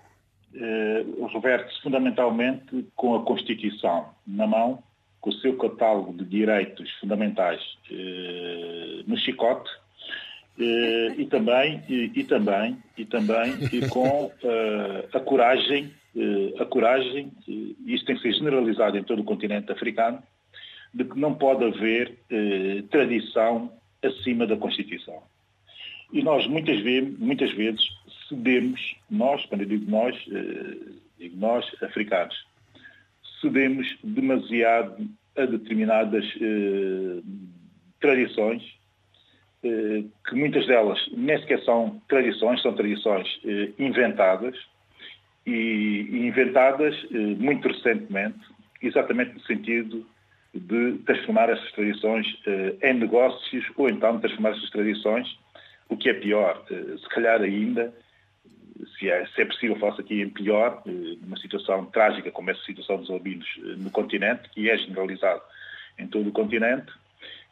Uh, 0.54 1.26
reverte-se 1.26 1.82
fundamentalmente 1.82 2.88
com 2.96 3.14
a 3.14 3.24
Constituição 3.24 4.08
na 4.26 4.46
mão, 4.46 4.82
com 5.20 5.30
o 5.30 5.34
seu 5.34 5.56
catálogo 5.56 6.12
de 6.12 6.24
direitos 6.24 6.90
fundamentais 7.00 7.60
uh, 7.90 9.04
no 9.06 9.16
chicote 9.16 9.70
uh, 10.58 11.20
e 11.20 11.26
também 11.26 11.82
e, 11.88 12.10
e, 12.14 12.24
também 12.24 12.78
e 12.96 13.04
também 13.04 13.54
e 13.72 13.88
com 13.88 14.30
a 15.12 15.20
coragem 15.20 15.92
a 16.58 16.64
coragem 16.64 17.30
e 17.46 17.76
isto 17.86 18.06
tem 18.06 18.16
que 18.16 18.22
ser 18.22 18.32
generalizado 18.32 18.98
em 18.98 19.04
todo 19.04 19.20
o 19.20 19.24
continente 19.24 19.70
africano 19.70 20.20
de 20.92 21.04
que 21.04 21.16
não 21.16 21.34
pode 21.34 21.64
haver 21.64 22.18
tradição 22.90 23.70
acima 24.02 24.44
da 24.44 24.56
Constituição. 24.56 25.22
E 26.12 26.22
nós 26.22 26.46
muitas 26.46 26.80
vezes, 26.80 27.18
muitas 27.18 27.52
vezes 27.52 27.80
cedemos, 28.28 28.96
nós, 29.08 29.44
quando 29.46 29.62
eu 29.62 29.68
digo 29.68 29.90
nós, 29.90 30.16
eh, 30.30 30.92
digo 31.18 31.36
nós, 31.36 31.64
africanos, 31.82 32.34
cedemos 33.40 33.86
demasiado 34.02 35.08
a 35.36 35.46
determinadas 35.46 36.24
eh, 36.40 37.22
tradições, 38.00 38.62
eh, 39.62 40.04
que 40.28 40.34
muitas 40.34 40.66
delas 40.66 40.98
nem 41.12 41.38
sequer 41.38 41.62
são 41.64 42.00
tradições, 42.08 42.62
são 42.62 42.74
tradições 42.74 43.28
eh, 43.44 43.70
inventadas, 43.78 44.56
e, 45.46 46.06
e 46.10 46.26
inventadas 46.26 46.94
eh, 47.12 47.16
muito 47.16 47.68
recentemente, 47.68 48.38
exatamente 48.82 49.34
no 49.34 49.40
sentido 49.40 50.06
de 50.54 50.98
transformar 51.06 51.48
essas 51.48 51.70
tradições 51.72 52.26
eh, 52.46 52.90
em 52.90 52.94
negócios 52.94 53.64
ou 53.76 53.88
então 53.88 54.18
transformar 54.18 54.50
essas 54.50 54.70
tradições 54.70 55.28
o 55.88 55.96
que 55.96 56.08
é 56.08 56.14
pior, 56.14 56.64
eh, 56.70 56.96
se 56.98 57.08
calhar 57.08 57.40
ainda, 57.40 57.92
se 58.98 59.10
é, 59.10 59.26
se 59.26 59.42
é 59.42 59.44
possível, 59.44 59.76
faço 59.76 60.00
aqui 60.00 60.22
em 60.22 60.28
pior, 60.28 60.82
eh, 60.86 60.90
numa 61.22 61.36
situação 61.38 61.86
trágica 61.86 62.30
como 62.30 62.50
essa 62.50 62.62
situação 62.62 62.98
dos 62.98 63.10
albinos 63.10 63.46
eh, 63.58 63.76
no 63.76 63.90
continente, 63.90 64.48
que 64.50 64.68
é 64.70 64.76
generalizado 64.76 65.42
em 65.98 66.06
todo 66.06 66.28
o 66.28 66.32
continente, 66.32 66.92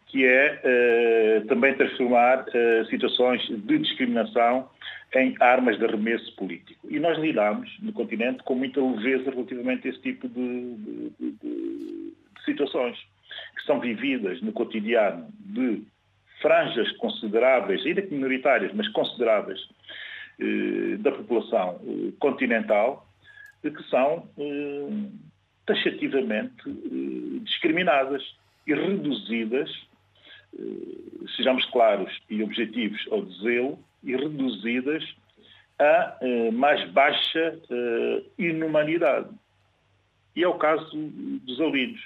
que 0.07 0.25
é 0.25 1.43
também 1.49 1.75
transformar 1.75 2.47
situações 2.89 3.47
de 3.47 3.79
discriminação 3.79 4.67
em 5.15 5.35
armas 5.39 5.79
de 5.79 5.85
arremesso 5.85 6.35
político. 6.35 6.87
E 6.91 6.99
nós 6.99 7.19
lidamos 7.19 7.71
no 7.81 7.93
continente 7.93 8.43
com 8.43 8.55
muita 8.55 8.81
leveza 8.81 9.31
relativamente 9.31 9.87
a 9.87 9.91
esse 9.91 10.01
tipo 10.01 10.27
de, 10.27 10.75
de, 10.77 11.13
de, 11.21 11.31
de 11.33 12.45
situações 12.45 12.97
que 13.55 13.63
são 13.65 13.81
vividas 13.81 14.41
no 14.41 14.53
cotidiano 14.53 15.29
de 15.41 15.83
franjas 16.41 16.91
consideráveis, 16.99 17.85
ainda 17.85 18.03
que 18.03 18.15
minoritárias, 18.15 18.73
mas 18.75 18.89
consideráveis, 18.89 19.61
eh, 19.61 19.73
da 20.99 21.13
população 21.13 21.81
eh, 21.83 22.13
continental, 22.19 23.07
que 23.63 23.83
são 23.91 24.29
eh, 24.39 25.09
taxativamente 25.67 26.55
discriminadas 27.43 28.23
e 28.67 28.75
reduzidas, 28.75 29.71
sejamos 31.37 31.65
claros 31.67 32.11
e 32.31 32.43
objetivos 32.43 33.07
ao 33.11 33.23
dizê-lo, 33.23 33.79
e 34.03 34.17
reduzidas 34.17 35.05
a 35.79 36.19
mais 36.53 36.89
baixa 36.91 37.59
inumanidade. 38.39 39.29
E 40.35 40.43
é 40.43 40.49
o 40.49 40.55
caso 40.55 40.89
dos 40.95 41.61
albinos. 41.61 42.01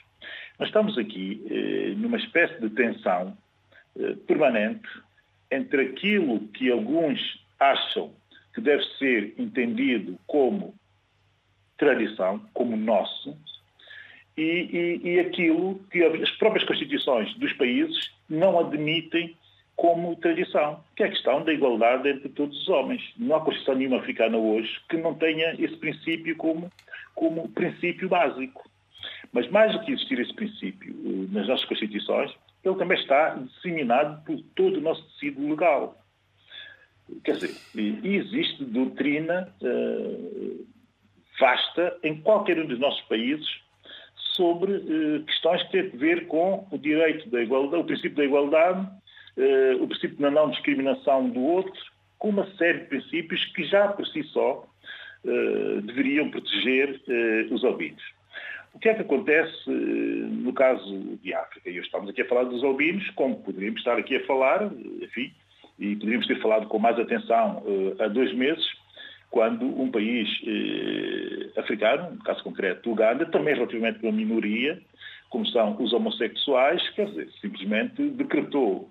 Nós 0.58 0.68
estamos 0.68 0.98
aqui 0.98 1.40
numa 1.98 2.16
espécie 2.16 2.60
de 2.60 2.70
tensão 2.70 3.36
eh, 3.98 4.16
permanente 4.26 4.88
entre 5.50 5.88
aquilo 5.88 6.40
que 6.48 6.70
alguns 6.70 7.20
acham 7.60 8.10
que 8.54 8.60
deve 8.60 8.84
ser 8.98 9.34
entendido 9.38 10.18
como 10.26 10.74
tradição, 11.76 12.40
como 12.52 12.76
nosso, 12.76 13.36
e, 14.36 15.00
e, 15.02 15.10
e, 15.10 15.20
aquilo 15.20 15.78
que 15.90 16.02
as 16.02 16.30
próprias 16.32 16.64
constituições 16.64 17.34
dos 17.34 17.52
países 17.52 18.10
não 18.30 18.58
admitem 18.58 19.36
como 19.76 20.16
tradição, 20.16 20.82
que 20.96 21.02
é 21.02 21.06
a 21.06 21.10
questão 21.10 21.44
da 21.44 21.52
igualdade 21.52 22.08
entre 22.08 22.28
todos 22.30 22.58
os 22.62 22.68
homens. 22.68 23.02
Não 23.16 23.36
há 23.36 23.40
Constituição 23.40 23.74
nenhuma 23.74 23.98
africana 23.98 24.38
hoje 24.38 24.80
que 24.88 24.96
não 24.96 25.14
tenha 25.14 25.54
esse 25.58 25.76
princípio 25.76 26.36
como, 26.36 26.70
como 27.14 27.48
princípio 27.48 28.08
básico. 28.08 28.70
Mas 29.32 29.48
mais 29.50 29.72
do 29.72 29.80
que 29.80 29.92
existir 29.92 30.18
esse 30.20 30.32
princípio 30.34 30.94
eh, 31.04 31.34
nas 31.34 31.48
nossas 31.48 31.64
Constituições, 31.64 32.32
ele 32.64 32.76
também 32.76 32.98
está 32.98 33.34
disseminado 33.34 34.22
por 34.24 34.40
todo 34.54 34.76
o 34.76 34.80
nosso 34.80 35.02
tecido 35.10 35.46
legal. 35.48 36.01
Quer 37.24 37.36
dizer, 37.36 37.54
existe 38.04 38.64
doutrina 38.64 39.52
uh, 39.62 40.66
vasta 41.38 41.98
em 42.02 42.20
qualquer 42.20 42.58
um 42.58 42.66
dos 42.66 42.78
nossos 42.78 43.00
países 43.02 43.46
sobre 44.34 44.72
uh, 44.72 45.24
questões 45.24 45.62
que 45.64 45.72
têm 45.72 45.90
a 45.92 45.96
ver 45.96 46.26
com 46.26 46.66
o 46.70 46.78
direito 46.78 47.28
da 47.30 47.42
igualdade, 47.42 47.82
o 47.82 47.86
princípio 47.86 48.16
da 48.16 48.24
igualdade, 48.24 48.88
uh, 49.36 49.82
o 49.82 49.88
princípio 49.88 50.16
da 50.18 50.30
não 50.30 50.50
discriminação 50.50 51.28
do 51.28 51.40
outro, 51.40 51.80
com 52.18 52.28
uma 52.28 52.46
série 52.56 52.80
de 52.80 52.86
princípios 52.86 53.44
que 53.46 53.64
já 53.64 53.88
por 53.88 54.06
si 54.06 54.22
só 54.24 54.66
deveriam 55.84 56.28
proteger 56.30 57.00
os 57.52 57.62
ouvidos. 57.62 58.02
O 58.74 58.78
que 58.78 58.88
é 58.88 58.94
que 58.94 59.02
acontece 59.02 59.54
eh, 59.68 59.70
no 59.70 60.52
caso 60.52 61.18
de 61.22 61.34
África? 61.34 61.68
E 61.68 61.78
hoje 61.78 61.86
estamos 61.86 62.08
aqui 62.08 62.22
a 62.22 62.28
falar 62.28 62.44
dos 62.44 62.64
albinos, 62.64 63.08
como 63.10 63.42
poderíamos 63.42 63.80
estar 63.80 63.98
aqui 63.98 64.16
a 64.16 64.26
falar, 64.26 64.70
enfim, 65.00 65.32
e 65.82 65.96
poderíamos 65.96 66.26
ter 66.26 66.40
falado 66.40 66.66
com 66.68 66.78
mais 66.78 66.98
atenção 66.98 67.62
uh, 67.66 68.02
há 68.02 68.08
dois 68.08 68.32
meses, 68.34 68.64
quando 69.30 69.66
um 69.66 69.90
país 69.90 70.28
uh, 70.42 71.60
africano, 71.60 72.14
no 72.14 72.22
caso 72.22 72.44
concreto 72.44 72.90
Uganda, 72.90 73.26
também 73.26 73.54
relativamente 73.54 74.00
uma 74.02 74.12
minoria, 74.12 74.80
como 75.28 75.46
são 75.46 75.76
os 75.82 75.92
homossexuais, 75.92 76.88
quer 76.90 77.06
dizer, 77.06 77.28
simplesmente 77.40 78.10
decretou 78.10 78.88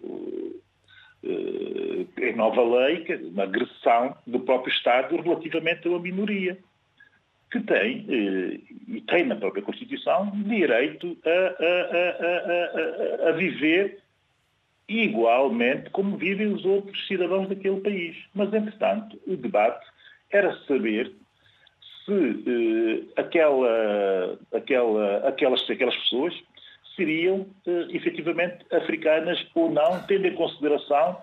em 1.23 2.35
nova 2.35 2.63
lei 2.63 3.05
uma 3.31 3.43
agressão 3.43 4.15
do 4.25 4.39
próprio 4.39 4.73
Estado 4.73 5.15
relativamente 5.17 5.87
a 5.87 5.91
uma 5.91 5.99
minoria 5.99 6.57
que 7.51 7.59
tem, 7.59 8.05
eh, 8.09 8.59
e 8.87 9.01
tem 9.01 9.25
na 9.25 9.35
própria 9.35 9.61
Constituição, 9.61 10.31
direito 10.45 11.17
a, 11.25 11.29
a, 11.65 13.27
a, 13.27 13.29
a, 13.29 13.31
viver 13.33 13.99
igualmente 14.99 15.89
como 15.91 16.17
vivem 16.17 16.47
os 16.47 16.65
outros 16.65 17.07
cidadãos 17.07 17.47
daquele 17.47 17.79
país. 17.81 18.17
Mas, 18.33 18.53
entretanto, 18.53 19.19
o 19.25 19.35
debate 19.35 19.85
era 20.31 20.55
saber 20.65 21.11
se 22.05 22.43
eh, 22.47 23.21
aquela, 23.21 24.37
aquela, 24.53 25.27
aquelas, 25.27 25.69
aquelas 25.69 25.95
pessoas 25.95 26.33
seriam 26.95 27.47
eh, 27.65 27.87
efetivamente 27.89 28.65
africanas 28.71 29.45
ou 29.55 29.71
não, 29.71 30.01
tendo 30.07 30.27
em 30.27 30.35
consideração 30.35 31.17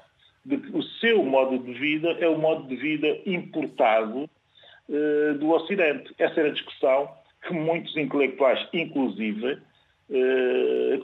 de 0.44 0.56
que 0.56 0.76
o 0.76 0.82
seu 0.82 1.22
modo 1.22 1.58
de 1.58 1.72
vida 1.74 2.10
é 2.20 2.28
o 2.28 2.38
modo 2.38 2.66
de 2.68 2.76
vida 2.76 3.18
importado 3.26 4.28
eh, 4.88 5.34
do 5.34 5.50
Ocidente. 5.50 6.14
Essa 6.18 6.40
era 6.40 6.48
a 6.48 6.52
discussão 6.52 7.10
que 7.46 7.52
muitos 7.52 7.96
intelectuais, 7.96 8.66
inclusive, 8.72 9.58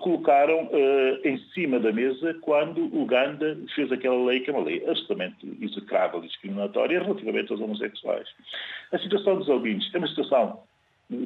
colocaram 0.01 0.69
eh, 0.73 1.21
em 1.25 1.39
cima 1.53 1.79
da 1.79 1.93
mesa 1.93 2.35
quando 2.41 2.85
Uganda 2.85 3.57
fez 3.75 3.93
aquela 3.93 4.25
lei, 4.25 4.41
que 4.41 4.51
é 4.51 4.53
uma 4.53 4.65
lei 4.65 4.83
absolutamente 4.89 5.47
execrável 5.61 6.25
e 6.25 6.29
discriminatória 6.29 7.03
relativamente 7.03 7.53
aos 7.53 7.61
homossexuais. 7.61 8.29
A 8.93 8.99
situação 8.99 9.37
dos 9.39 9.49
albinos 9.51 9.91
é 9.95 9.99
uma 9.99 10.09
situação 10.09 10.63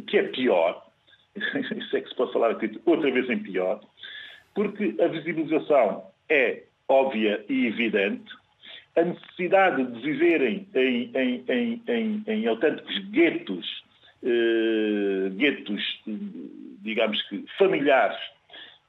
que 0.07 0.19
é 0.19 0.25
pior, 0.25 0.85
isso 1.37 1.97
é 1.97 2.01
que 2.01 2.09
se 2.09 2.15
pode 2.17 2.33
falar 2.33 2.51
aqui 2.51 2.81
outra 2.85 3.11
vez 3.11 3.31
em 3.31 3.39
pior, 3.39 3.81
porque 4.55 4.97
a 5.01 5.07
visibilização 5.07 6.05
é 6.29 6.65
óbvia 6.89 7.45
e 7.49 7.67
evidente, 7.67 8.33
a 8.97 9.03
necessidade 9.03 9.85
de 9.85 10.01
viverem 10.01 10.67
em, 10.75 11.11
em, 11.15 11.45
em, 11.49 11.83
em, 11.87 12.25
em 12.27 12.47
autênticos 12.49 12.99
guetos, 13.11 13.85
eh, 14.23 15.31
guetos, 15.31 16.03
digamos 16.83 17.21
que 17.29 17.45
familiares, 17.59 18.19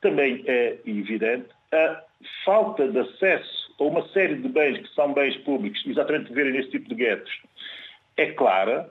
também 0.01 0.43
é 0.47 0.77
evidente. 0.85 1.47
A 1.71 2.03
falta 2.45 2.87
de 2.87 2.99
acesso 2.99 3.75
a 3.79 3.83
uma 3.83 4.07
série 4.09 4.35
de 4.35 4.49
bens 4.49 4.79
que 4.79 4.93
são 4.93 5.13
bens 5.13 5.37
públicos, 5.37 5.81
exatamente 5.85 6.29
viverem 6.29 6.53
nesse 6.53 6.71
tipo 6.71 6.89
de 6.89 6.95
guetos, 6.95 7.31
é 8.17 8.31
clara, 8.31 8.89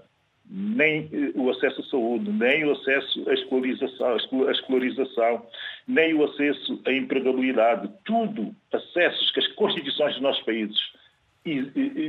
nem 0.51 1.09
eh, 1.13 1.33
o 1.35 1.51
acesso 1.51 1.81
à 1.81 1.85
saúde, 1.85 2.31
nem 2.31 2.65
o 2.65 2.73
acesso 2.73 3.29
à 3.29 3.35
escolarização, 3.35 4.17
à 4.47 4.51
escolarização 4.51 5.47
nem 5.87 6.15
o 6.15 6.25
acesso 6.25 6.81
à 6.87 6.93
empregabilidade. 6.93 7.91
Tudo 8.05 8.55
acessos 8.73 9.31
que 9.33 9.41
as 9.41 9.49
constituições 9.49 10.15
dos 10.15 10.23
nossos 10.23 10.43
países 10.45 10.79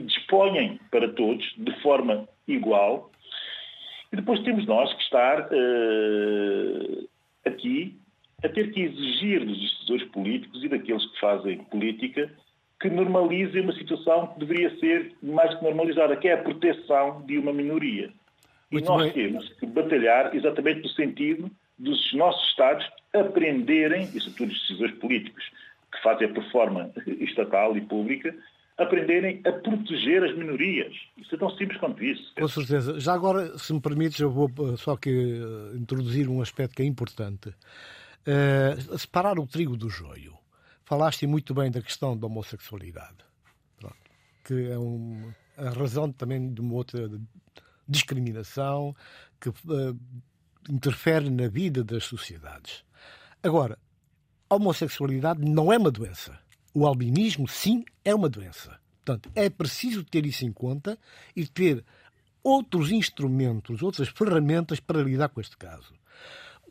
dispõem 0.05 0.79
para 0.91 1.07
todos 1.13 1.45
de 1.57 1.81
forma 1.81 2.27
igual. 2.47 3.11
E 4.11 4.15
depois 4.15 4.41
temos 4.41 4.65
nós 4.65 4.93
que 4.93 5.03
estar 5.03 5.41
uh, 5.41 7.09
aqui 7.45 7.97
a 8.43 8.49
ter 8.49 8.71
que 8.71 8.81
exigir 8.81 9.45
dos 9.45 9.59
decisores 9.59 10.07
políticos 10.09 10.63
e 10.63 10.69
daqueles 10.69 11.05
que 11.11 11.19
fazem 11.19 11.57
política 11.65 12.31
que 12.79 12.89
normalizem 12.89 13.61
uma 13.61 13.73
situação 13.73 14.27
que 14.27 14.39
deveria 14.39 14.75
ser 14.79 15.13
mais 15.21 15.53
que 15.55 15.63
normalizada, 15.63 16.15
que 16.15 16.29
é 16.29 16.33
a 16.33 16.41
proteção 16.41 17.21
de 17.25 17.37
uma 17.37 17.51
minoria. 17.51 18.09
Muito 18.71 18.85
e 18.85 18.87
nós 18.87 19.03
bem. 19.03 19.11
temos 19.11 19.49
que 19.49 19.65
batalhar 19.65 20.33
exatamente 20.33 20.83
no 20.83 20.89
sentido 20.89 21.51
dos 21.77 22.13
nossos 22.13 22.47
Estados 22.49 22.89
aprenderem, 23.13 24.03
e 24.03 24.19
sobretudo 24.19 24.51
os 24.51 24.61
decisores 24.61 24.95
políticos 24.99 25.43
que 25.91 26.01
fazem 26.01 26.29
a 26.29 26.33
performance 26.33 26.93
estatal 27.21 27.75
e 27.75 27.81
pública, 27.81 28.33
aprenderem 28.79 29.41
a 29.45 29.51
proteger 29.51 30.23
as 30.23 30.35
minorias. 30.35 30.93
Isso 31.17 31.35
é 31.35 31.37
tão 31.37 31.49
simples 31.57 31.79
quanto 31.79 32.03
isso. 32.03 32.33
Com 32.33 32.47
certeza. 32.47 32.99
Já 32.99 33.13
agora, 33.13 33.57
se 33.57 33.73
me 33.73 33.81
permites, 33.81 34.19
eu 34.19 34.31
vou 34.31 34.49
eh, 34.49 34.77
só 34.77 34.95
que 34.95 35.09
eh, 35.09 35.77
introduzir 35.77 36.29
um 36.29 36.41
aspecto 36.41 36.75
que 36.75 36.81
é 36.81 36.85
importante. 36.85 37.49
Uh, 38.19 38.97
separar 38.97 39.39
o 39.39 39.47
trigo 39.47 39.75
do 39.77 39.89
joio. 39.89 40.37
Falaste 40.83 41.25
muito 41.25 41.53
bem 41.53 41.71
da 41.71 41.81
questão 41.81 42.17
da 42.17 42.27
homossexualidade, 42.27 43.17
Pronto. 43.79 43.95
que 44.43 44.69
é 44.69 44.77
um, 44.77 45.31
a 45.57 45.69
razão 45.69 46.11
também 46.11 46.53
de 46.53 46.61
uma 46.61 46.73
outra 46.73 47.09
discriminação 47.87 48.95
que 49.39 49.49
uh, 49.49 49.99
interfere 50.69 51.29
na 51.29 51.47
vida 51.47 51.83
das 51.83 52.03
sociedades. 52.03 52.83
Agora, 53.41 53.79
a 54.49 54.55
homossexualidade 54.55 55.41
não 55.41 55.71
é 55.71 55.77
uma 55.77 55.89
doença. 55.89 56.37
O 56.79 56.87
albinismo, 56.87 57.45
sim, 57.45 57.83
é 58.05 58.15
uma 58.15 58.29
doença. 58.29 58.79
Portanto, 59.03 59.29
é 59.35 59.49
preciso 59.49 60.01
ter 60.01 60.25
isso 60.25 60.45
em 60.45 60.53
conta 60.53 60.97
e 61.35 61.45
ter 61.45 61.83
outros 62.41 62.89
instrumentos, 62.89 63.83
outras 63.83 64.07
ferramentas 64.07 64.79
para 64.79 65.03
lidar 65.03 65.27
com 65.27 65.41
este 65.41 65.57
caso. 65.57 65.93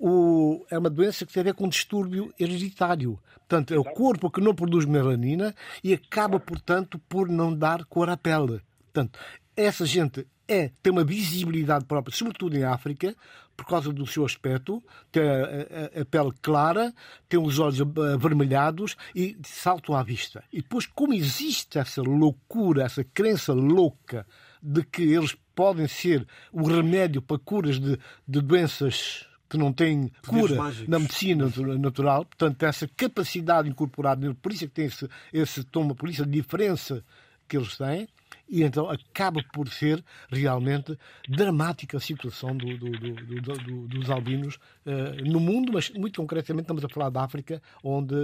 O, 0.01 0.65
é 0.71 0.79
uma 0.79 0.89
doença 0.89 1.27
que 1.27 1.33
tem 1.35 1.43
a 1.43 1.45
ver 1.45 1.53
com 1.53 1.67
um 1.67 1.69
distúrbio 1.69 2.33
hereditário. 2.41 3.21
Portanto, 3.37 3.75
é 3.75 3.79
o 3.79 3.85
corpo 3.85 4.31
que 4.31 4.41
não 4.41 4.55
produz 4.55 4.87
melanina 4.87 5.55
e 5.85 5.93
acaba, 5.93 6.41
portanto, 6.41 6.99
por 7.07 7.29
não 7.29 7.55
dar 7.55 7.85
cor 7.85 8.09
à 8.09 8.17
pele. 8.17 8.63
Portanto, 8.85 9.19
essa 9.59 9.85
gente 9.85 10.25
é, 10.47 10.71
tem 10.83 10.93
uma 10.93 11.05
visibilidade 11.05 11.85
própria, 11.85 12.15
sobretudo 12.15 12.57
em 12.57 12.63
África, 12.63 13.15
por 13.57 13.67
causa 13.67 13.93
do 13.93 14.07
seu 14.07 14.25
aspecto, 14.25 14.81
tem 15.11 15.23
a, 15.23 15.99
a, 15.99 16.01
a, 16.01 16.05
pele 16.05 16.31
clara, 16.41 16.95
tem 17.29 17.41
os 17.41 17.59
olhos 17.59 17.81
avermelhados 17.81 18.97
e 19.15 19.37
saltam 19.43 19.97
à 19.97 20.03
vista. 20.05 20.45
E 20.53 20.63
depois, 20.63 20.87
como 20.87 21.13
existe 21.13 21.77
essa 21.77 22.01
loucura, 22.01 22.85
essa 22.85 23.03
crença 23.03 23.53
louca 23.53 24.25
de 24.63 24.85
que 24.85 25.03
eles 25.03 25.37
podem 25.57 25.89
ser 25.89 26.25
o 26.53 26.63
remédio 26.63 27.21
para 27.21 27.39
curas 27.39 27.81
de, 27.81 27.99
de 28.27 28.41
doenças 28.41 29.27
que 29.51 29.57
não 29.57 29.73
têm 29.73 30.13
cura 30.25 30.57
na 30.87 31.01
medicina 31.01 31.51
natural, 31.79 32.25
portanto, 32.27 32.63
essa 32.63 32.87
capacidade 32.87 33.69
incorporada, 33.69 34.33
por 34.41 34.53
isso 34.53 34.65
é 34.65 34.69
que 34.69 34.75
tem 34.75 34.87
esse, 34.87 35.09
esse 35.33 35.65
tom, 35.65 35.89
por 35.95 36.09
isso 36.09 36.23
a 36.23 36.27
diferença 36.27 37.03
que 37.49 37.57
eles 37.57 37.77
têm, 37.77 38.07
e 38.49 38.63
então 38.63 38.89
acaba 38.89 39.43
por 39.53 39.69
ser 39.69 40.03
realmente 40.31 40.97
dramática 41.29 41.97
a 41.97 42.01
situação 42.01 42.57
do, 42.57 42.77
do, 42.77 42.91
do, 42.91 43.89
dos 43.89 44.11
albinos 44.11 44.57
uh, 44.87 45.25
no 45.25 45.41
mundo, 45.41 45.73
mas 45.73 45.91
muito 45.91 46.21
concretamente 46.21 46.65
estamos 46.65 46.85
a 46.85 46.89
falar 46.89 47.11
da 47.11 47.23
África, 47.23 47.61
onde 47.83 48.15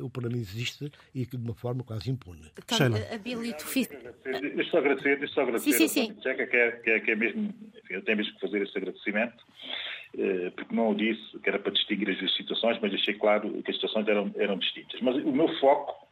o 0.00 0.08
problema 0.10 0.36
existe 0.36 0.90
e 1.14 1.26
que 1.26 1.36
de 1.36 1.44
uma 1.44 1.54
forma 1.54 1.82
quase 1.82 2.10
impune. 2.10 2.50
Então, 2.56 2.78
Sheila. 2.78 2.98
Deixa 4.54 4.70
só 4.70 4.78
agradecer, 4.78 5.18
deixa 5.18 5.34
só 5.34 5.40
agradecer 5.42 5.72
sim, 5.72 5.88
sim, 5.88 6.06
sim. 6.06 6.22
Checa, 6.22 6.46
que, 6.46 6.56
é, 6.56 6.70
que, 6.72 6.90
é, 6.90 7.00
que 7.00 7.10
é 7.10 7.16
mesmo, 7.16 7.54
enfim, 7.76 7.94
eu 7.94 8.02
tenho 8.02 8.18
mesmo 8.18 8.34
que 8.34 8.40
fazer 8.40 8.62
esse 8.62 8.76
agradecimento 8.76 9.44
eh, 10.18 10.50
porque 10.56 10.74
não 10.74 10.90
o 10.90 10.94
disse 10.94 11.38
que 11.40 11.48
era 11.48 11.58
para 11.58 11.72
distinguir 11.72 12.08
as 12.10 12.18
duas 12.18 12.34
situações, 12.36 12.78
mas 12.80 12.90
deixei 12.90 13.14
claro 13.14 13.62
que 13.62 13.70
as 13.70 13.76
situações 13.76 14.08
eram, 14.08 14.32
eram 14.36 14.58
distintas. 14.58 15.00
Mas 15.02 15.16
o 15.16 15.32
meu 15.32 15.48
foco 15.58 16.05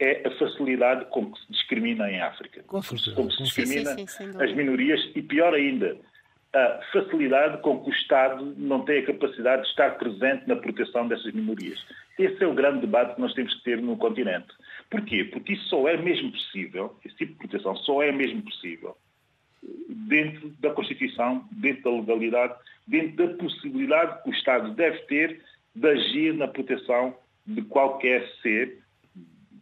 é 0.00 0.26
a 0.26 0.30
facilidade 0.32 1.04
com 1.10 1.30
que 1.30 1.38
se 1.40 1.52
discrimina 1.52 2.10
em 2.10 2.20
África. 2.20 2.62
Com 2.64 2.82
certeza. 2.82 3.14
Como 3.14 3.30
se 3.30 3.42
discrimina 3.42 3.94
sim, 3.94 4.06
sim, 4.06 4.32
sim, 4.32 4.42
as 4.42 4.52
minorias 4.54 5.00
e, 5.14 5.22
pior 5.22 5.54
ainda, 5.54 5.96
a 6.54 6.80
facilidade 6.92 7.62
com 7.62 7.80
que 7.82 7.90
o 7.90 7.92
Estado 7.92 8.54
não 8.56 8.84
tem 8.84 9.00
a 9.00 9.06
capacidade 9.06 9.62
de 9.62 9.68
estar 9.68 9.90
presente 9.98 10.48
na 10.48 10.56
proteção 10.56 11.06
dessas 11.06 11.32
minorias. 11.32 11.78
Esse 12.18 12.42
é 12.42 12.46
o 12.46 12.54
grande 12.54 12.80
debate 12.80 13.14
que 13.14 13.20
nós 13.20 13.34
temos 13.34 13.54
que 13.54 13.62
ter 13.62 13.80
no 13.80 13.96
continente. 13.96 14.48
Porquê? 14.90 15.24
Porque 15.24 15.52
isso 15.52 15.68
só 15.68 15.86
é 15.86 15.96
mesmo 15.96 16.32
possível, 16.32 16.96
esse 17.04 17.16
tipo 17.16 17.32
de 17.32 17.38
proteção 17.38 17.76
só 17.76 18.02
é 18.02 18.10
mesmo 18.10 18.42
possível 18.42 18.96
dentro 19.88 20.48
da 20.60 20.70
Constituição, 20.70 21.46
dentro 21.52 21.82
da 21.82 21.90
legalidade, 21.90 22.54
dentro 22.86 23.26
da 23.26 23.34
possibilidade 23.34 24.22
que 24.22 24.30
o 24.30 24.32
Estado 24.32 24.72
deve 24.72 24.98
ter 25.00 25.42
de 25.74 25.88
agir 25.88 26.34
na 26.34 26.48
proteção 26.48 27.14
de 27.46 27.62
qualquer 27.62 28.26
ser 28.42 28.78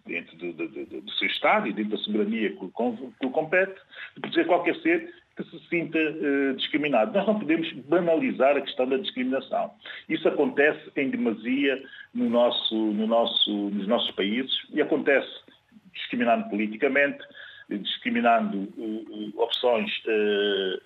dentro 0.08 0.36
do, 0.36 0.52
do, 0.52 0.68
do, 0.68 1.00
do, 1.02 1.10
seu 1.12 1.28
Estado 1.28 1.68
e 1.68 1.72
dentro 1.72 1.92
da 1.92 1.98
soberania 1.98 2.50
que 2.50 2.64
lhe 2.64 3.30
compete, 3.30 3.74
de 4.14 4.20
proteger 4.20 4.46
qualquer 4.46 4.74
ser 4.76 5.14
que 5.36 5.44
se 5.44 5.58
sinta 5.68 5.98
uh, 5.98 6.54
discriminado. 6.56 7.12
Nós 7.12 7.26
não 7.26 7.38
podemos 7.38 7.70
banalizar 7.86 8.56
a 8.56 8.60
questão 8.60 8.88
da 8.88 8.96
discriminação. 8.96 9.70
Isso 10.08 10.26
acontece 10.26 10.90
em 10.96 11.10
demasia 11.10 11.80
no 12.12 12.28
nosso, 12.28 12.74
no 12.74 13.06
nosso, 13.06 13.70
nos 13.70 13.86
nossos 13.86 14.10
países 14.12 14.52
e 14.72 14.82
acontece 14.82 15.28
discriminando 15.92 16.48
politicamente, 16.48 17.20
discriminando 17.70 18.68
uh, 18.76 19.32
opções 19.36 19.90
uh, 20.06 20.78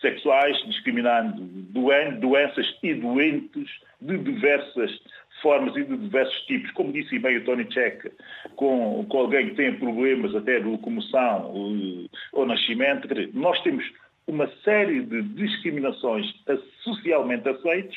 sexuais, 0.00 0.56
discriminando 0.66 1.40
doen 1.40 2.20
doenças 2.20 2.76
e 2.82 2.94
doentes 2.94 3.70
de 4.00 4.18
diversas 4.18 5.00
formas 5.42 5.76
e 5.76 5.84
de 5.84 5.96
diversos 5.96 6.40
tipos, 6.46 6.70
como 6.72 6.92
disse 6.92 7.18
bem 7.18 7.38
o 7.38 7.44
Tony 7.44 7.64
Check, 7.66 8.10
com, 8.56 9.04
com 9.08 9.18
alguém 9.18 9.50
que 9.50 9.56
tem 9.56 9.74
problemas 9.78 10.34
até 10.34 10.60
de 10.60 10.66
locomoção 10.66 11.50
ou, 11.52 12.06
ou 12.32 12.46
nascimento. 12.46 13.08
Nós 13.34 13.60
temos 13.62 13.84
uma 14.26 14.48
série 14.64 15.02
de 15.02 15.22
discriminações 15.22 16.26
socialmente 16.82 17.48
aceitas 17.48 17.94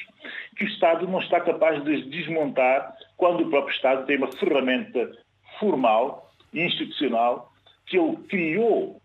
que 0.57 0.65
o 0.65 0.67
Estado 0.67 1.07
não 1.07 1.19
está 1.19 1.39
capaz 1.39 1.83
de 1.83 2.01
desmontar 2.03 2.95
quando 3.15 3.41
o 3.41 3.49
próprio 3.49 3.75
Estado 3.75 4.05
tem 4.05 4.17
uma 4.17 4.31
ferramenta 4.31 5.11
formal 5.59 6.31
e 6.53 6.61
institucional 6.61 7.51
que 7.85 7.97
ele 7.97 8.17
criou 8.27 8.99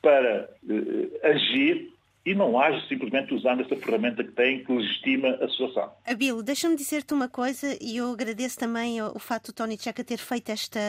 para 0.00 0.48
uh, 0.64 1.26
agir 1.26 1.90
e 2.24 2.34
não 2.34 2.60
age 2.60 2.86
simplesmente 2.86 3.32
usando 3.32 3.62
essa 3.62 3.74
ferramenta 3.76 4.22
que 4.22 4.32
tem, 4.32 4.62
que 4.62 4.72
legitima 4.72 5.28
a 5.28 5.48
situação. 5.48 5.90
Abilo, 6.06 6.42
deixa-me 6.42 6.76
dizer-te 6.76 7.14
uma 7.14 7.28
coisa 7.28 7.76
e 7.80 7.96
eu 7.96 8.12
agradeço 8.12 8.58
também 8.58 9.00
o, 9.00 9.12
o 9.16 9.18
facto 9.18 9.46
do 9.46 9.54
Tony 9.54 9.78
Checa 9.78 10.04
ter 10.04 10.18
feito 10.18 10.50
esta 10.50 10.80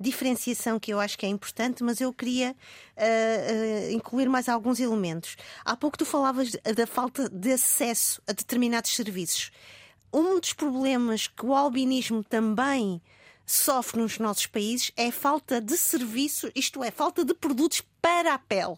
diferenciação 0.00 0.80
que 0.80 0.92
eu 0.92 0.98
acho 0.98 1.18
que 1.18 1.26
é 1.26 1.28
importante, 1.28 1.84
mas 1.84 2.00
eu 2.00 2.12
queria 2.12 2.52
uh, 2.52 3.90
uh, 3.90 3.92
incluir 3.92 4.28
mais 4.28 4.48
alguns 4.48 4.80
elementos. 4.80 5.36
Há 5.64 5.76
pouco 5.76 5.98
tu 5.98 6.06
falavas 6.06 6.52
da 6.52 6.86
falta 6.86 7.28
de 7.28 7.52
acesso 7.52 8.22
a 8.26 8.32
determinados 8.32 8.94
serviços. 8.94 9.50
Um 10.12 10.40
dos 10.40 10.54
problemas 10.54 11.26
que 11.26 11.44
o 11.44 11.54
albinismo 11.54 12.24
também 12.24 13.00
sofre 13.44 14.00
nos 14.00 14.18
nossos 14.18 14.46
países 14.46 14.90
é 14.96 15.08
a 15.08 15.12
falta 15.12 15.60
de 15.60 15.76
serviço, 15.76 16.50
isto 16.54 16.82
é, 16.82 16.90
falta 16.90 17.24
de 17.24 17.34
produtos 17.34 17.82
para 18.00 18.32
a 18.32 18.38
pele. 18.38 18.76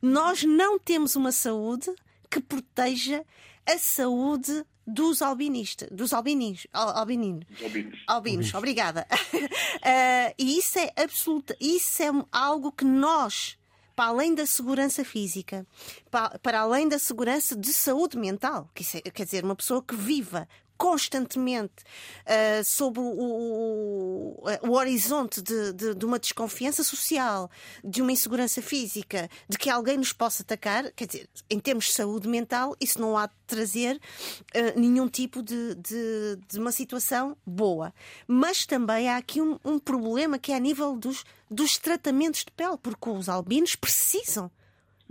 Nós 0.00 0.44
não 0.44 0.78
temos 0.78 1.16
uma 1.16 1.32
saúde 1.32 1.90
que 2.30 2.40
proteja 2.40 3.24
a 3.66 3.78
saúde 3.78 4.64
dos 4.86 5.22
albinistas, 5.22 5.88
dos 5.90 6.12
albinis, 6.12 6.66
albininos. 6.72 7.46
Albinos. 7.62 7.98
Albinos, 8.06 8.54
obrigada. 8.54 9.06
Uh, 9.34 10.34
e 10.38 10.58
isso 10.58 10.78
é 10.78 10.90
absoluta, 10.96 11.56
isso 11.60 12.02
é 12.02 12.10
algo 12.32 12.72
que 12.72 12.84
nós 12.84 13.58
para 14.00 14.08
além 14.08 14.34
da 14.34 14.46
segurança 14.46 15.04
física, 15.04 15.66
para, 16.10 16.38
para, 16.38 16.60
além 16.60 16.88
da 16.88 16.98
segurança 16.98 17.54
de 17.54 17.70
saúde 17.70 18.16
mental, 18.16 18.70
que 18.74 18.82
é, 18.96 19.02
quer 19.10 19.26
dizer, 19.26 19.44
uma 19.44 19.54
pessoa 19.54 19.82
que 19.82 19.94
viva 19.94 20.48
constantemente 20.80 21.84
uh, 22.24 22.64
sobre 22.64 23.00
o, 23.00 23.04
o, 23.04 24.44
o 24.62 24.70
horizonte 24.72 25.42
de, 25.42 25.74
de, 25.74 25.94
de, 25.94 26.06
uma 26.06 26.18
desconfiança 26.18 26.82
social, 26.82 27.50
de 27.84 28.00
uma 28.00 28.10
insegurança 28.10 28.62
física, 28.62 29.28
de 29.46 29.58
que 29.58 29.68
alguém 29.68 29.98
nos 29.98 30.14
possa 30.14 30.42
atacar, 30.42 30.90
quer 30.92 31.06
dizer, 31.06 31.28
em 31.50 31.60
termos 31.60 31.84
de 31.84 31.92
saúde 31.92 32.26
mental, 32.26 32.74
isso 32.80 32.98
não 32.98 33.14
há 33.18 33.26
de 33.26 33.34
trazer 33.46 33.96
uh, 33.96 34.80
nenhum 34.80 35.06
tipo 35.06 35.42
de, 35.42 35.74
de, 35.74 36.38
de, 36.48 36.58
uma 36.58 36.72
situação 36.72 37.36
boa. 37.44 37.92
Mas 38.26 38.64
também 38.64 39.10
há 39.10 39.18
aqui 39.18 39.42
um, 39.42 39.58
um 39.62 39.78
problema 39.78 40.38
que 40.38 40.50
é 40.50 40.56
a 40.56 40.60
nível 40.60 40.96
dos, 40.96 41.26
dos 41.50 41.76
tratamentos 41.76 42.40
de 42.40 42.52
pele, 42.52 42.78
porque 42.82 43.10
os 43.10 43.28
albinos 43.28 43.76
precisam 43.76 44.50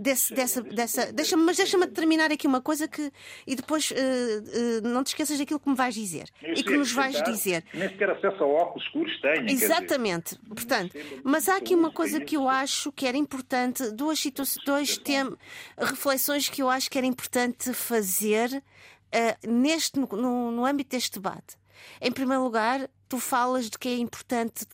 desse, 0.00 0.34
dessa, 0.34 0.62
dessa. 0.62 1.12
Deixa 1.12 1.36
mas 1.36 1.58
deixa-me 1.58 1.86
terminar 1.86 2.32
aqui 2.32 2.46
uma 2.46 2.62
coisa 2.62 2.88
que. 2.88 3.12
E 3.46 3.54
depois 3.54 3.90
uh, 3.90 3.94
uh, 3.94 4.88
não 4.88 5.04
te 5.04 5.08
esqueças 5.08 5.38
daquilo 5.38 5.60
que 5.60 5.68
me 5.68 5.76
vais 5.76 5.94
dizer. 5.94 6.30
e 6.42 6.62
que 6.62 6.76
nos 6.76 6.90
vais 6.90 7.22
dizer. 7.22 7.62
Nem 7.74 7.88
sequer 7.90 8.10
acesso 8.10 8.42
a 8.42 8.46
óculos 8.46 8.84
escuros 8.86 9.20
têm. 9.20 9.50
Exatamente. 9.50 10.38
Portanto, 10.48 10.96
mas 11.22 11.48
há 11.48 11.56
aqui 11.56 11.74
uma 11.74 11.92
coisa 11.92 12.18
que 12.20 12.36
eu 12.36 12.48
acho 12.48 12.90
que 12.92 13.06
era 13.06 13.16
importante, 13.16 13.90
duas 13.90 14.18
situações, 14.18 14.64
dois 14.64 14.96
tem, 14.96 15.30
reflexões 15.78 16.48
que 16.48 16.62
eu 16.62 16.70
acho 16.70 16.90
que 16.90 16.96
era 16.96 17.06
importante 17.06 17.72
fazer 17.74 18.50
uh, 18.50 19.48
neste, 19.48 20.00
no, 20.00 20.50
no 20.50 20.64
âmbito 20.64 20.96
deste 20.96 21.20
debate. 21.20 21.58
Em 22.00 22.10
primeiro 22.10 22.42
lugar, 22.42 22.88
tu 23.08 23.18
falas 23.18 23.68
de 23.68 23.78
que 23.78 23.88
é 23.88 23.96
importante 23.96 24.66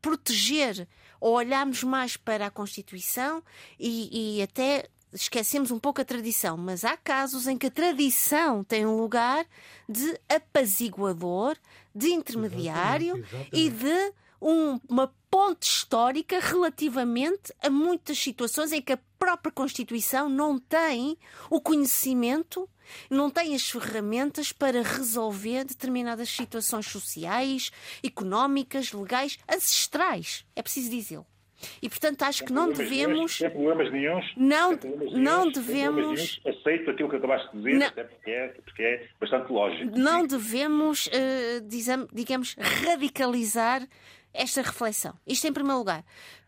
proteger 0.00 0.88
ou 1.22 1.34
olhamos 1.34 1.84
mais 1.84 2.16
para 2.16 2.46
a 2.46 2.50
Constituição 2.50 3.44
e, 3.78 4.38
e 4.38 4.42
até 4.42 4.88
esquecemos 5.12 5.70
um 5.70 5.78
pouco 5.78 6.00
a 6.00 6.04
tradição, 6.04 6.56
mas 6.56 6.84
há 6.84 6.96
casos 6.96 7.46
em 7.46 7.56
que 7.56 7.68
a 7.68 7.70
tradição 7.70 8.64
tem 8.64 8.84
um 8.84 8.96
lugar 8.96 9.46
de 9.88 10.18
apaziguador, 10.28 11.56
de 11.94 12.08
intermediário 12.08 13.18
exatamente, 13.18 13.34
exatamente. 13.36 13.56
e 13.56 13.70
de 13.70 14.12
um, 14.42 14.78
uma 14.88 15.12
ponte 15.30 15.66
histórica 15.66 16.38
relativamente 16.40 17.54
a 17.62 17.70
muitas 17.70 18.18
situações 18.18 18.72
em 18.72 18.82
que 18.82 18.92
a 18.92 18.98
própria 19.18 19.52
Constituição 19.52 20.28
não 20.28 20.58
tem 20.58 21.16
o 21.48 21.60
conhecimento, 21.60 22.68
não 23.08 23.30
tem 23.30 23.54
as 23.54 23.70
ferramentas 23.70 24.52
para 24.52 24.82
resolver 24.82 25.64
determinadas 25.64 26.28
situações 26.28 26.86
sociais, 26.86 27.70
económicas, 28.04 28.92
legais, 28.92 29.38
ancestrais. 29.48 30.44
É 30.56 30.62
preciso 30.62 30.90
dizê-lo. 30.90 31.26
E 31.80 31.88
portanto 31.88 32.22
acho 32.22 32.44
que 32.44 32.52
não 32.52 32.72
devemos. 32.72 33.36
Sem 33.36 33.48
problemas 33.48 33.92
nenhums. 33.92 34.26
Não, 34.36 34.78
não 35.12 35.50
devemos. 35.50 36.40
Aceito 36.44 36.90
aquilo 36.90 37.08
que 37.08 37.16
acabaste 37.16 37.48
de 37.52 37.58
dizer, 37.58 37.78
não, 37.78 37.86
até 37.86 38.04
porque 38.04 38.82
é, 38.82 38.94
é 38.94 39.08
bastante 39.20 39.52
lógico. 39.52 39.96
Não 39.96 40.26
devemos, 40.26 41.06
uh, 41.06 42.10
digamos, 42.12 42.56
radicalizar 42.58 43.86
esta 44.32 44.62
reflexão. 44.62 45.18
Isto 45.26 45.46
em 45.46 45.52
primeiro 45.52 45.78
lugar. 45.78 46.04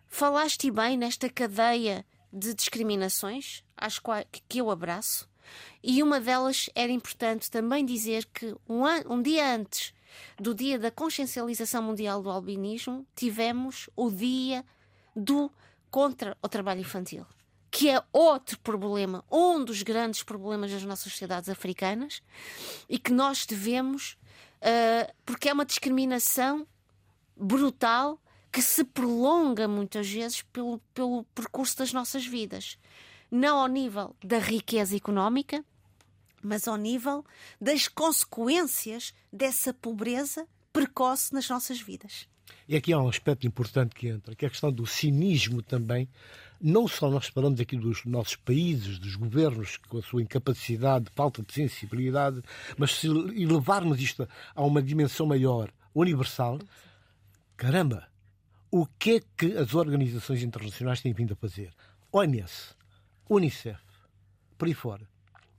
Falaste 0.09 0.71
bem 0.71 0.97
nesta 0.97 1.29
cadeia 1.29 2.05
de 2.33 2.55
discriminações, 2.55 3.63
às 3.77 3.99
quais, 3.99 4.27
que 4.49 4.59
eu 4.59 4.71
abraço, 4.71 5.29
e 5.83 6.03
uma 6.03 6.21
delas 6.21 6.71
era 6.75 6.91
importante 6.91 7.51
também 7.51 7.85
dizer 7.85 8.25
que 8.27 8.55
um, 8.69 8.85
an, 8.85 9.03
um 9.09 9.21
dia 9.21 9.55
antes 9.55 9.93
do 10.39 10.55
dia 10.55 10.79
da 10.79 10.91
consciencialização 10.91 11.83
mundial 11.83 12.23
do 12.23 12.31
albinismo, 12.31 13.07
tivemos 13.15 13.89
o 13.97 14.11
dia 14.11 14.65
do 15.15 15.51
contra 15.91 16.37
o 16.43 16.49
trabalho 16.49 16.81
infantil, 16.81 17.27
que 17.71 17.89
é 17.89 18.03
outro 18.13 18.59
problema, 18.61 19.25
um 19.31 19.65
dos 19.65 19.83
grandes 19.83 20.23
problemas 20.23 20.71
das 20.71 20.85
nossas 20.85 21.13
sociedades 21.13 21.49
africanas 21.49 22.23
e 22.89 22.99
que 22.99 23.13
nós 23.13 23.47
devemos, 23.47 24.17
uh, 24.61 25.13
porque 25.25 25.49
é 25.49 25.53
uma 25.53 25.65
discriminação 25.65 26.67
brutal 27.37 28.21
que 28.53 28.63
se 28.63 28.85
prolonga 28.85 29.67
muitas 29.67 30.09
vezes 30.09 30.43
pelo, 30.43 30.79
pelo 30.95 31.25
percurso 31.35 31.79
das 31.79 31.93
nossas 31.93 32.25
vidas. 32.25 32.79
Não 33.31 33.59
ao 33.59 33.67
nível 33.67 34.15
da 34.23 34.39
riqueza 34.39 34.97
económica, 34.97 35.65
mas 36.41 36.69
ao 36.69 36.77
nível 36.77 37.25
das 37.61 37.89
consequências 37.89 39.13
dessa 39.33 39.75
pobreza 39.75 40.47
precoce 40.73 41.33
nas 41.33 41.49
nossas 41.49 41.81
vidas. 41.81 42.29
E 42.69 42.77
aqui 42.77 42.93
há 42.93 42.99
um 42.99 43.09
aspecto 43.09 43.47
importante 43.47 43.95
que 43.95 44.09
entra, 44.09 44.35
que 44.35 44.45
é 44.45 44.49
a 44.49 44.51
questão 44.51 44.71
do 44.71 44.87
cinismo 44.87 45.63
também. 45.63 46.09
Não 46.61 46.87
só 46.87 47.11
nós 47.11 47.27
falamos 47.27 47.61
aqui 47.61 47.77
dos 47.77 48.05
nossos 48.05 48.37
países, 48.37 48.99
dos 48.99 49.17
governos, 49.17 49.77
com 49.89 49.99
a 49.99 50.03
sua 50.03 50.23
incapacidade, 50.23 51.11
falta 51.15 51.43
de 51.43 51.53
sensibilidade, 51.53 52.41
mas 52.79 52.95
se 52.95 53.07
elevarmos 53.07 54.01
isto 54.01 54.29
a 54.55 54.63
uma 54.63 54.83
dimensão 54.83 55.27
maior, 55.27 55.71
universal, 55.95 56.59
caramba, 57.57 58.09
o 58.71 58.87
que 58.99 59.17
é 59.17 59.21
que 59.37 59.57
as 59.57 59.75
organizações 59.75 60.43
internacionais 60.43 61.01
têm 61.01 61.13
vindo 61.13 61.33
a 61.33 61.37
fazer? 61.37 61.73
OMS, 62.13 62.75
Unicef, 63.29 63.81
por 64.59 64.69
aí 64.69 64.75
fora. 64.75 65.09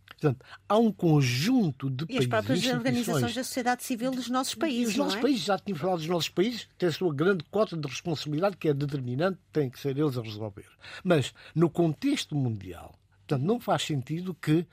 Portanto, 0.08 0.46
há 0.68 0.78
um 0.78 0.92
conjunto 0.92 1.90
de 1.90 2.06
e 2.06 2.08
países. 2.08 2.16
E 2.16 2.24
as 2.24 2.28
próprias 2.28 2.66
organizações 2.66 3.36
da 3.36 3.44
sociedade 3.44 3.84
civil 3.84 4.12
dos 4.12 4.30
nossos 4.30 4.56
países. 4.56 4.94
Os 4.94 4.98
nossos 4.98 5.16
é? 5.18 5.22
países, 5.22 5.42
já 5.44 5.60
tínhamos 5.60 5.82
falado 5.82 5.98
dos 6.00 6.08
nossos 6.08 6.30
países, 6.30 6.68
têm 6.78 6.90
a 6.90 6.92
sua 6.92 7.14
grande 7.14 7.44
cota 7.52 7.76
de 7.76 7.88
responsabilidade, 7.88 8.58
que 8.58 8.70
é 8.70 8.74
determinante, 8.74 9.38
tem 9.52 9.70
que 9.70 9.80
ser 9.80 9.98
eles 9.98 10.18
a 10.18 10.22
resolver. 10.22 10.68
Mas, 11.04 11.34
no 11.54 11.70
contexto 11.70 12.36
mundial, 12.36 12.96
Portanto, 13.28 13.44
não 13.44 13.60
faz 13.60 13.82
sentido 13.82 14.36
que 14.36 14.68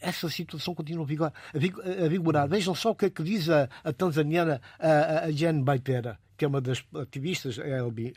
essa 0.00 0.28
situação 0.28 0.74
continue 0.74 1.04
a 1.04 2.08
vigorar. 2.08 2.48
Vejam 2.48 2.74
só 2.74 2.90
o 2.90 2.94
que 2.96 3.06
é 3.06 3.10
que 3.10 3.22
diz 3.22 3.48
a, 3.48 3.68
a 3.84 3.92
tanzaniana 3.92 4.60
a, 4.78 5.26
a 5.26 5.30
Jen 5.30 5.62
Baitera, 5.62 6.18
que 6.36 6.44
é 6.44 6.48
uma 6.48 6.60
das 6.60 6.84
ativistas 6.96 7.60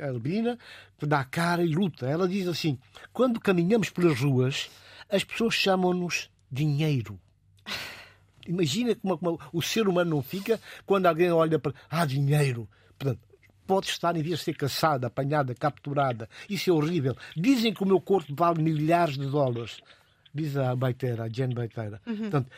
albina, 0.02 0.58
que 0.98 1.06
dá 1.06 1.24
cara 1.24 1.64
e 1.64 1.68
luta. 1.68 2.08
Ela 2.08 2.28
diz 2.28 2.48
assim: 2.48 2.80
quando 3.14 3.40
caminhamos 3.40 3.92
pelas 3.92 4.20
ruas, 4.20 4.72
as 5.08 5.24
pessoas 5.24 5.54
chamam-nos 5.54 6.32
dinheiro. 6.52 7.20
Imagina 8.48 8.96
como, 8.96 9.18
como, 9.20 9.40
o 9.54 9.62
ser 9.62 9.88
humano 9.88 10.16
não 10.16 10.24
fica 10.24 10.60
quando 10.84 11.06
alguém 11.06 11.32
olha 11.32 11.60
para. 11.60 11.74
Ah, 11.90 12.06
dinheiro. 12.06 12.68
Portanto, 12.98 13.20
pode 13.66 13.88
estar 13.88 14.16
em 14.16 14.22
vez 14.22 14.40
de 14.40 14.46
ser 14.46 14.56
caçada, 14.56 15.08
apanhada, 15.08 15.54
capturada. 15.54 16.30
Isso 16.50 16.70
é 16.70 16.74
horrível. 16.74 17.16
Dizem 17.36 17.74
que 17.74 17.84
o 17.84 17.86
meu 17.86 18.00
corpo 18.00 18.34
vale 18.36 18.62
milhares 18.62 19.18
de 19.18 19.28
dólares. 19.28 19.80
Diz 20.34 20.56
a 20.58 20.76
Baiteira, 20.76 21.24
a 21.24 21.30
Jen 21.30 21.54
Baiteira. 21.54 22.02
Uhum. 22.06 22.18
Portanto, 22.18 22.52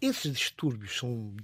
esses 0.00 0.32
distúrbios 0.32 0.98
são, 0.98 1.34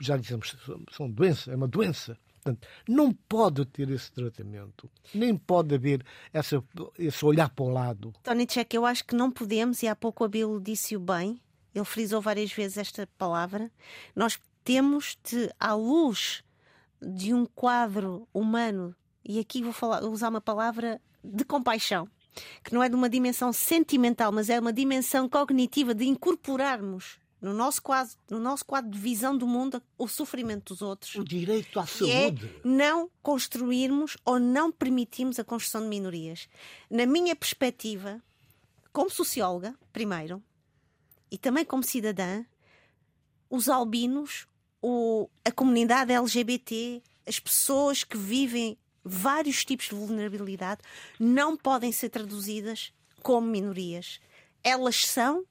já 0.00 0.16
dizemos, 0.16 0.56
são 0.90 1.10
doença, 1.10 1.50
é 1.52 1.56
uma 1.56 1.68
doença. 1.68 2.18
Portanto, 2.42 2.68
não 2.88 3.12
pode 3.12 3.64
ter 3.66 3.90
esse 3.90 4.10
tratamento, 4.12 4.88
nem 5.12 5.36
pode 5.36 5.74
haver 5.74 6.04
essa, 6.32 6.62
esse 6.96 7.24
olhar 7.24 7.50
para 7.50 7.64
o 7.64 7.68
lado. 7.68 8.14
Tony 8.22 8.46
Check, 8.46 8.72
eu 8.74 8.86
acho 8.86 9.04
que 9.04 9.16
não 9.16 9.32
podemos, 9.32 9.82
e 9.82 9.88
há 9.88 9.96
pouco 9.96 10.22
a 10.22 10.28
Bill 10.28 10.60
disse-o 10.60 11.00
bem, 11.00 11.40
ele 11.74 11.84
frisou 11.84 12.20
várias 12.22 12.52
vezes 12.52 12.78
esta 12.78 13.08
palavra, 13.18 13.70
nós 14.14 14.38
temos 14.62 15.18
de, 15.24 15.50
à 15.58 15.74
luz 15.74 16.44
de 17.00 17.34
um 17.34 17.46
quadro 17.46 18.26
humano, 18.32 18.94
e 19.24 19.38
aqui 19.38 19.62
vou 19.62 19.72
falar, 19.72 20.04
usar 20.04 20.28
uma 20.28 20.40
palavra 20.40 21.00
de 21.22 21.44
compaixão, 21.44 22.08
que 22.62 22.72
não 22.72 22.82
é 22.82 22.88
de 22.88 22.94
uma 22.94 23.08
dimensão 23.08 23.52
sentimental, 23.52 24.30
mas 24.30 24.48
é 24.48 24.58
uma 24.58 24.72
dimensão 24.72 25.28
cognitiva 25.28 25.94
de 25.94 26.06
incorporarmos 26.06 27.18
no 27.40 27.52
nosso 27.52 27.82
quadro, 27.82 28.14
no 28.30 28.40
nosso 28.40 28.64
quadro 28.64 28.90
de 28.90 28.98
visão 28.98 29.36
do 29.36 29.46
mundo, 29.46 29.82
o 29.98 30.08
sofrimento 30.08 30.72
dos 30.72 30.82
outros. 30.82 31.14
O 31.14 31.24
direito 31.24 31.78
à 31.78 31.82
é 31.82 31.86
saúde. 31.86 32.46
É 32.46 32.60
não 32.64 33.10
construirmos 33.22 34.16
ou 34.24 34.38
não 34.38 34.72
permitirmos 34.72 35.38
a 35.38 35.44
construção 35.44 35.82
de 35.82 35.88
minorias. 35.88 36.48
Na 36.90 37.06
minha 37.06 37.36
perspectiva, 37.36 38.22
como 38.92 39.10
socióloga, 39.10 39.74
primeiro, 39.92 40.42
e 41.30 41.36
também 41.36 41.64
como 41.64 41.82
cidadã, 41.82 42.44
os 43.50 43.68
albinos, 43.68 44.46
o, 44.82 45.28
a 45.44 45.50
comunidade 45.50 46.12
LGBT, 46.12 47.02
as 47.26 47.38
pessoas 47.38 48.04
que 48.04 48.16
vivem 48.16 48.78
vários 49.04 49.64
tipos 49.64 49.86
de 49.86 49.94
vulnerabilidade, 49.94 50.80
não 51.18 51.56
podem 51.56 51.92
ser 51.92 52.08
traduzidas 52.08 52.92
como 53.22 53.46
minorias. 53.46 54.20
Elas 54.62 55.06
são 55.06 55.44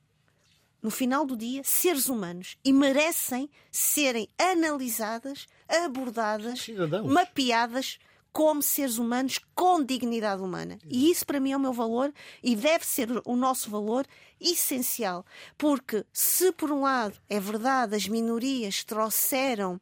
no 0.86 0.92
final 0.92 1.26
do 1.26 1.36
dia, 1.36 1.64
seres 1.64 2.10
humanos 2.10 2.58
e 2.64 2.72
merecem 2.72 3.50
serem 3.72 4.30
analisadas, 4.38 5.48
abordadas, 5.68 6.62
Cidadãos. 6.62 7.12
mapeadas 7.12 7.98
como 8.36 8.62
seres 8.62 8.98
humanos 8.98 9.40
com 9.56 9.82
dignidade 9.82 10.42
humana. 10.42 10.78
E 10.90 11.10
isso 11.10 11.26
para 11.26 11.40
mim 11.40 11.54
é 11.54 11.58
o 11.58 11.60
meu 11.60 11.72
valor 11.72 12.14
e 12.44 12.54
deve 12.54 12.86
ser 12.86 13.08
o 13.24 13.34
nosso 13.34 13.70
valor 13.70 14.06
essencial. 14.42 15.26
Porque 15.58 16.06
se 16.12 16.52
por 16.52 16.70
um 16.70 16.82
lado 16.82 17.18
é 17.30 17.40
verdade 17.40 17.96
as 17.96 18.10
minorias 18.10 18.84
trouxeram 18.84 19.80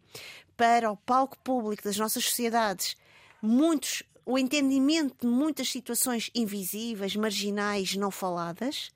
para 0.56 0.92
o 0.92 0.96
palco 0.96 1.36
público 1.40 1.84
das 1.84 1.98
nossas 1.98 2.26
sociedades 2.26 2.96
muitos 3.42 4.04
o 4.24 4.38
entendimento 4.38 5.16
de 5.22 5.28
muitas 5.28 5.70
situações 5.70 6.30
invisíveis, 6.36 7.16
marginais, 7.16 7.96
não 7.96 8.12
faladas, 8.12 8.92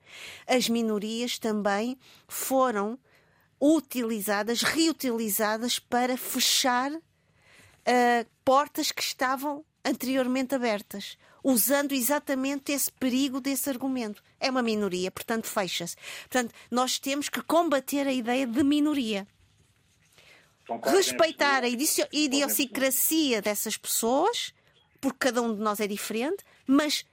as 0.46 0.70
minorias 0.70 1.39
também 1.39 1.98
foram 2.28 2.98
utilizadas, 3.60 4.62
reutilizadas 4.62 5.80
para 5.80 6.15
fechar 6.15 6.91
uh, 7.88 8.28
portas 8.43 8.91
que 8.91 9.02
estavam 9.02 9.63
anteriormente 9.84 10.54
abertas, 10.54 11.17
usando 11.43 11.93
exatamente 11.93 12.71
esse 12.71 12.91
perigo 12.91 13.39
desse 13.39 13.69
argumento. 13.69 14.21
É 14.39 14.50
uma 14.50 14.62
minoria, 14.62 15.10
portanto, 15.10 15.47
fecha-se. 15.47 15.95
Portanto, 16.30 16.54
nós 16.69 17.00
temos 17.00 17.30
que 17.30 17.41
combater 17.41 18.06
a 18.06 18.12
ideia 18.12 18.45
de 18.45 18.63
minoria. 18.63 19.26
Respeitar 20.84 21.63
a 21.63 21.69
idiosincrasia 21.69 23.41
dessas 23.41 23.78
pessoas 23.78 24.54
porque 25.00 25.19
cada 25.19 25.41
um 25.41 25.54
de 25.54 25.62
nós 25.62 25.80
é 25.80 25.88
diferente, 25.88 26.43
mas 26.65 27.06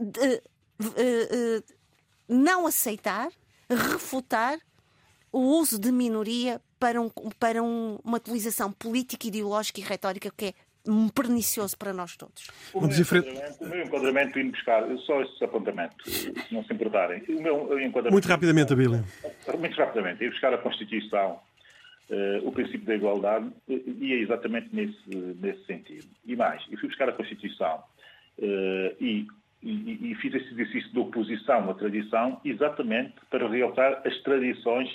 de, 0.00 0.42
uh, 0.80 1.64
não 2.28 2.66
aceitar, 2.66 3.30
refutar 3.68 4.58
o 5.32 5.40
uso 5.40 5.78
de 5.78 5.90
minoria 5.90 6.60
para, 6.78 7.00
um, 7.00 7.10
para 7.38 7.62
um, 7.62 7.98
uma 8.04 8.16
utilização 8.18 8.72
política, 8.72 9.26
ideológica 9.26 9.80
e 9.80 9.82
retórica 9.82 10.30
que 10.36 10.46
é 10.46 10.54
pernicioso 11.14 11.76
para 11.76 11.92
nós 11.92 12.16
todos. 12.16 12.48
O 12.72 12.80
meu, 12.80 12.90
enquadramento, 12.90 13.64
o 13.64 13.68
meu 13.68 13.82
enquadramento 13.84 14.38
indo 14.38 14.52
buscar, 14.52 14.84
só 14.98 15.20
esse 15.22 15.44
apontamento, 15.44 16.08
se 16.08 16.32
não 16.52 16.64
se 16.64 16.72
importarem. 16.72 17.22
O 17.28 17.42
meu 17.42 17.80
enquadramento, 17.80 18.12
muito 18.12 18.28
rapidamente, 18.28 18.72
Abílio. 18.72 19.04
Muito 19.58 19.76
rapidamente, 19.76 20.22
ir 20.22 20.30
buscar 20.30 20.54
a 20.54 20.58
Constituição, 20.58 21.40
uh, 22.10 22.46
o 22.46 22.52
princípio 22.52 22.86
da 22.86 22.94
igualdade, 22.94 23.50
e 23.68 24.12
é 24.12 24.16
exatamente 24.16 24.68
nesse, 24.72 25.36
nesse 25.40 25.64
sentido. 25.66 26.06
E 26.24 26.36
mais, 26.36 26.62
eu 26.70 26.78
fui 26.78 26.88
buscar 26.88 27.08
a 27.08 27.12
Constituição 27.12 27.82
uh, 28.38 28.96
e, 29.00 29.26
e, 29.62 30.12
e 30.12 30.14
fiz 30.16 30.34
esse 30.34 30.52
exercício 30.52 30.90
de 30.92 30.98
oposição 30.98 31.68
à 31.68 31.74
tradição 31.74 32.40
exatamente 32.44 33.14
para 33.28 33.48
realçar 33.48 34.02
as 34.06 34.16
tradições 34.22 34.88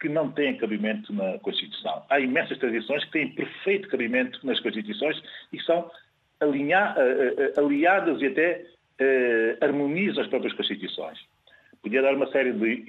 que 0.00 0.08
não 0.08 0.30
têm 0.30 0.56
cabimento 0.56 1.12
na 1.12 1.38
Constituição. 1.38 2.02
Há 2.10 2.20
imensas 2.20 2.58
tradições 2.58 3.04
que 3.04 3.12
têm 3.12 3.34
perfeito 3.34 3.88
cabimento 3.88 4.44
nas 4.46 4.60
Constituições 4.60 5.20
e 5.52 5.60
são 5.62 5.90
alinha, 6.40 6.94
aliadas 7.56 8.20
e 8.20 8.26
até 8.26 8.66
uh, 9.00 9.64
harmonizam 9.64 10.22
as 10.22 10.28
próprias 10.28 10.52
Constituições. 10.54 11.18
Podia 11.82 12.02
dar 12.02 12.14
uma 12.14 12.30
série 12.32 12.52
de 12.52 12.84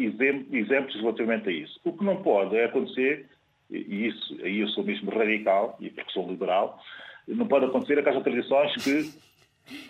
exemplos 0.51 0.95
relativamente 0.95 1.49
a 1.49 1.51
isso. 1.51 1.79
O 1.83 1.93
que 1.93 2.03
não 2.03 2.23
pode 2.23 2.57
é 2.57 2.65
acontecer, 2.65 3.27
e 3.69 4.07
isso, 4.07 4.37
aí 4.43 4.59
eu 4.59 4.67
sou 4.69 4.83
mesmo 4.83 5.11
radical, 5.11 5.77
e 5.79 5.89
porque 5.89 6.11
sou 6.11 6.27
liberal, 6.27 6.81
não 7.27 7.47
pode 7.47 7.65
acontecer 7.65 7.99
aquelas 7.99 8.23
tradições 8.23 8.73
que 8.83 9.11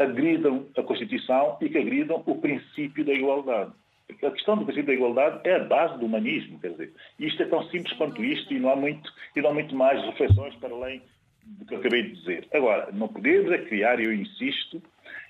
agridam 0.01 0.67
a 0.75 0.83
Constituição 0.83 1.57
e 1.61 1.69
que 1.69 1.77
agridam 1.77 2.21
o 2.25 2.35
princípio 2.35 3.05
da 3.05 3.13
igualdade. 3.13 3.71
A 4.09 4.31
questão 4.31 4.57
do 4.57 4.63
princípio 4.63 4.87
da 4.87 4.93
igualdade 4.93 5.41
é 5.43 5.55
a 5.55 5.63
base 5.65 5.99
do 5.99 6.05
humanismo, 6.05 6.59
quer 6.59 6.71
dizer, 6.71 6.93
isto 7.19 7.43
é 7.43 7.45
tão 7.45 7.61
simples 7.69 7.95
quanto 7.97 8.23
isto 8.23 8.53
e 8.53 8.59
não 8.59 8.69
há 8.69 8.75
muito, 8.75 9.13
e 9.35 9.41
não 9.41 9.49
há 9.49 9.53
muito 9.53 9.75
mais 9.75 10.01
reflexões 10.05 10.55
para 10.55 10.73
além 10.73 11.01
do 11.43 11.65
que 11.65 11.73
eu 11.73 11.79
acabei 11.79 12.03
de 12.03 12.15
dizer. 12.15 12.47
Agora, 12.53 12.89
não 12.93 13.09
podemos 13.09 13.51
é 13.51 13.57
criar, 13.57 13.99
eu 13.99 14.13
insisto, 14.13 14.81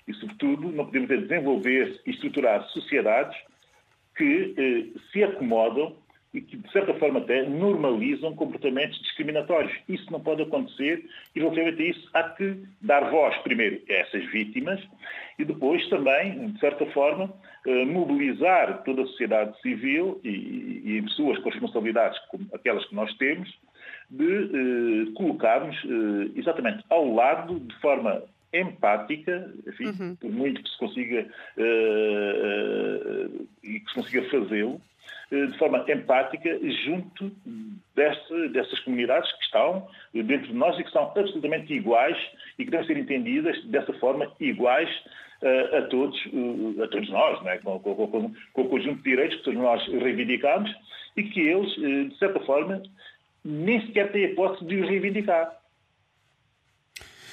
e 0.06 0.14
sobretudo 0.14 0.70
não 0.70 0.86
podemos 0.86 1.10
é 1.10 1.16
desenvolver 1.16 2.00
e 2.06 2.10
estruturar 2.10 2.62
sociedades 2.68 3.36
que 4.16 4.54
eh, 4.56 4.98
se 5.12 5.24
acomodam 5.24 5.96
e 6.32 6.40
que, 6.40 6.56
de 6.56 6.70
certa 6.72 6.94
forma, 6.94 7.20
até 7.20 7.42
normalizam 7.42 8.34
comportamentos 8.34 9.00
discriminatórios. 9.00 9.72
Isso 9.88 10.10
não 10.12 10.20
pode 10.20 10.42
acontecer 10.42 11.04
e, 11.34 11.40
relativamente 11.40 11.82
a 11.82 11.86
isso, 11.86 12.10
há 12.12 12.22
que 12.24 12.56
dar 12.82 13.10
voz, 13.10 13.36
primeiro, 13.38 13.80
a 13.88 13.92
essas 13.92 14.24
vítimas 14.30 14.80
e 15.38 15.44
depois 15.44 15.86
também, 15.88 16.50
de 16.52 16.60
certa 16.60 16.84
forma, 16.86 17.32
eh, 17.66 17.84
mobilizar 17.84 18.82
toda 18.84 19.02
a 19.02 19.06
sociedade 19.06 19.58
civil 19.62 20.20
e, 20.24 20.82
e 20.84 21.02
pessoas 21.02 21.38
com 21.38 21.50
responsabilidades 21.50 22.18
como 22.28 22.46
aquelas 22.52 22.84
que 22.86 22.94
nós 22.94 23.12
temos, 23.16 23.48
de 24.10 24.24
eh, 24.24 25.12
colocarmos 25.14 25.76
eh, 25.84 26.30
exatamente 26.36 26.84
ao 26.90 27.14
lado, 27.14 27.60
de 27.60 27.74
forma 27.76 28.22
empática, 28.52 29.52
enfim, 29.66 29.86
uhum. 29.86 30.16
por 30.16 30.30
muito 30.30 30.62
que 30.62 30.70
se 30.70 30.78
consiga 30.78 31.26
uh, 31.56 31.62
uh, 33.26 33.48
e 33.62 33.80
que 33.80 33.88
se 33.88 33.94
consiga 33.94 34.22
fazê-lo, 34.30 34.80
de 35.30 35.58
forma 35.58 35.84
empática 35.88 36.58
junto 36.84 37.30
desse, 37.94 38.48
dessas 38.48 38.78
comunidades 38.80 39.30
que 39.32 39.44
estão 39.44 39.86
dentro 40.12 40.48
de 40.48 40.54
nós 40.54 40.78
e 40.78 40.84
que 40.84 40.90
são 40.90 41.02
absolutamente 41.02 41.72
iguais 41.72 42.16
e 42.58 42.64
que 42.64 42.70
devem 42.70 42.86
ser 42.86 42.96
entendidas 42.96 43.62
dessa 43.64 43.92
forma 43.94 44.30
iguais 44.40 44.88
a 45.76 45.82
todos, 45.82 46.18
a 46.82 46.88
todos 46.88 47.08
nós, 47.10 47.46
é? 47.46 47.58
com, 47.58 47.78
com, 47.78 47.94
com, 47.94 48.32
com, 48.52 48.62
o 48.62 48.68
conjunto 48.68 48.96
de 48.96 49.10
direitos 49.10 49.36
que 49.38 49.44
todos 49.44 49.60
nós 49.60 49.86
reivindicamos 49.86 50.74
e 51.16 51.22
que 51.22 51.40
eles, 51.40 51.72
de 51.74 52.18
certa 52.18 52.40
forma, 52.40 52.82
nem 53.44 53.80
sequer 53.86 54.10
têm 54.10 54.24
a 54.24 54.28
hipótese 54.30 54.64
de 54.66 54.80
reivindicar. 54.80 55.57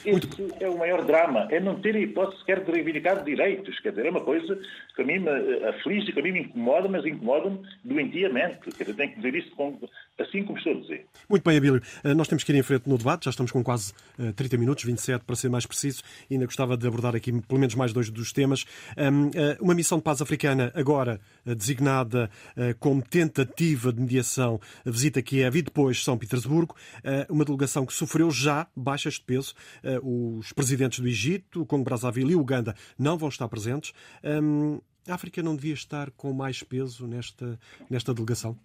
Esse 0.06 0.40
Muito... 0.40 0.64
é 0.64 0.70
o 0.70 0.78
maior 0.78 1.04
drama, 1.04 1.48
é 1.50 1.60
não 1.60 1.80
ter 1.80 1.96
a 1.96 2.00
hipótese 2.00 2.40
sequer 2.40 2.64
de 2.64 2.72
reivindicar 2.72 3.24
direitos. 3.24 3.80
Quer 3.80 3.90
dizer, 3.90 4.06
é 4.06 4.10
uma 4.12 4.22
coisa 4.22 4.58
que 4.96 5.02
a 5.02 5.06
mim 5.06 5.20
me 5.20 5.30
eh, 5.30 5.70
aflige, 5.70 6.12
que 6.12 6.20
a 6.20 6.24
mim 6.24 6.32
me 6.32 6.42
incomoda, 6.42 6.88
mas 6.88 7.06
incomoda-me 7.06 7.60
doentiamente. 7.84 8.60
Quer 8.60 8.84
dizer, 8.84 8.96
tenho 8.96 9.10
que 9.10 9.16
dizer 9.18 9.36
isso 9.36 9.56
com, 9.56 9.80
assim 10.18 10.44
como 10.44 10.58
estou 10.58 10.74
a 10.74 10.82
dizer. 10.82 11.06
Muito 11.30 11.44
bem, 11.44 11.58
Abílio. 11.58 11.82
Eh, 12.04 12.14
nós 12.14 12.28
temos 12.28 12.44
que 12.44 12.52
ir 12.52 12.56
em 12.56 12.64
frente 12.64 12.88
no 12.88 12.98
debate, 12.98 13.26
já 13.26 13.32
estamos 13.32 13.52
com 13.52 13.64
quase 13.64 13.94
30 14.36 14.56
eh, 14.56 14.58
minutos, 14.58 14.84
27 14.84 15.26
para 15.26 15.36
ser 15.36 15.50
mais 15.50 15.66
preciso, 15.66 16.04
ainda 16.32 16.46
gostava 16.46 16.78
de 16.78 16.88
abordar 16.88 17.16
aqui 17.16 17.32
pelo 17.42 17.60
menos 17.60 17.76
mais 17.76 17.92
dois 17.92 18.10
dos 18.10 18.32
temas. 18.32 18.66
Uma 19.60 19.74
missão 19.74 19.98
de 19.98 20.04
paz 20.04 20.22
africana, 20.22 20.72
agora 20.76 21.20
designada 21.46 22.30
como 22.80 23.02
tentativa 23.02 23.92
de 23.92 24.00
mediação, 24.00 24.60
visita 24.86 25.22
Kiev 25.22 25.58
e 25.58 25.62
depois 25.62 26.04
São 26.04 26.18
Petersburgo, 26.18 26.76
uma 27.30 27.46
delegação 27.46 27.86
que 27.86 27.94
sofreu 27.94 28.32
já 28.32 28.68
baixas 28.76 29.16
de 29.16 29.22
peso 29.22 29.54
os 30.04 30.52
presidentes 30.54 31.00
do 31.00 31.08
Egito, 31.08 31.66
Congo 31.66 31.84
Brazzaville 31.84 32.32
e 32.32 32.36
Uganda 32.36 32.76
não 32.98 33.18
vão 33.18 33.30
estar 33.30 33.48
presentes. 33.48 33.94
a 35.08 35.14
África 35.14 35.42
não 35.44 35.56
devia 35.56 35.74
estar 35.74 36.12
com 36.12 36.34
mais 36.34 36.64
peso 36.64 37.08
nesta, 37.08 37.60
nesta 37.90 38.14
delegação? 38.14 38.58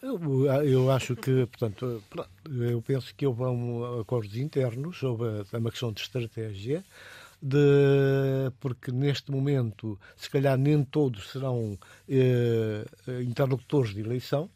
Eu, 0.00 0.46
eu, 0.64 0.90
acho 0.92 1.16
que, 1.16 1.44
portanto, 1.46 2.02
eu 2.48 2.80
penso 2.82 3.12
que 3.14 3.26
houve 3.26 3.42
um 3.42 4.00
acordos 4.00 4.36
internos, 4.36 5.02
houve 5.02 5.24
uma 5.52 5.70
questão 5.70 5.92
de 5.92 6.00
estratégia, 6.00 6.84
de, 7.42 8.52
porque 8.60 8.92
neste 8.92 9.32
momento, 9.32 9.98
se 10.16 10.30
calhar 10.30 10.56
nem 10.56 10.84
todos 10.84 11.30
serão 11.30 11.76
eh, 12.08 12.84
interlocutores 13.26 13.92
de 13.92 14.00
eleição, 14.00 14.48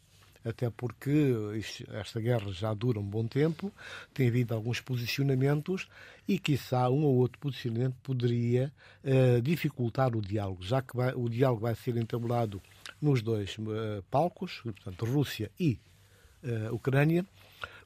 até 0.47 0.69
porque 0.69 1.35
esta 1.91 2.21
guerra 2.21 2.51
já 2.51 2.73
dura 2.73 2.99
um 2.99 3.03
bom 3.03 3.27
tempo, 3.27 3.71
tem 4.13 4.29
havido 4.29 4.53
alguns 4.53 4.79
posicionamentos 4.79 5.89
e, 6.27 6.39
quiçá, 6.39 6.89
um 6.89 7.03
ou 7.03 7.15
outro 7.17 7.37
posicionamento 7.39 7.95
poderia 8.01 8.71
uh, 9.03 9.41
dificultar 9.41 10.15
o 10.15 10.21
diálogo, 10.21 10.63
já 10.63 10.81
que 10.81 10.95
vai, 10.95 11.13
o 11.13 11.27
diálogo 11.29 11.61
vai 11.61 11.75
ser 11.75 11.97
entablado 11.97 12.61
nos 13.01 13.21
dois 13.21 13.57
uh, 13.57 14.03
palcos, 14.09 14.61
portanto, 14.63 15.05
Rússia 15.05 15.51
e 15.59 15.79
uh, 16.43 16.73
Ucrânia, 16.73 17.25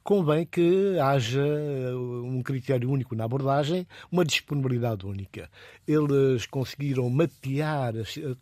convém 0.02 0.44
que 0.44 0.98
haja 0.98 1.40
eh, 1.40 1.94
um 1.94 2.42
critério 2.42 2.90
único 2.90 3.14
na 3.14 3.24
abordagem, 3.24 3.86
uma 4.10 4.24
disponibilidade 4.24 5.06
única. 5.06 5.48
Eles 5.86 6.44
conseguiram 6.46 7.08
mapear 7.08 7.94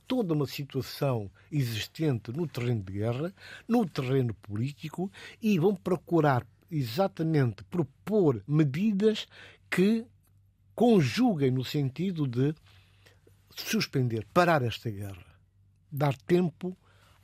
toda 0.07 0.33
uma 0.33 0.47
situação 0.47 1.31
existente 1.53 2.33
no 2.33 2.49
terreno 2.49 2.83
de 2.83 2.93
guerra, 2.93 3.35
no 3.69 3.87
terreno 3.87 4.33
político 4.35 5.11
e 5.43 5.59
vão 5.59 5.75
procurar 5.75 6.47
exatamente 6.71 7.63
propor 7.65 8.43
medidas 8.47 9.27
que 9.71 10.07
conjuguem 10.75 11.51
no 11.51 11.65
sentido 11.65 12.27
de 12.27 12.55
suspender, 13.55 14.27
parar 14.33 14.63
esta 14.63 14.89
guerra, 14.89 15.30
dar 15.91 16.17
tempo 16.17 16.77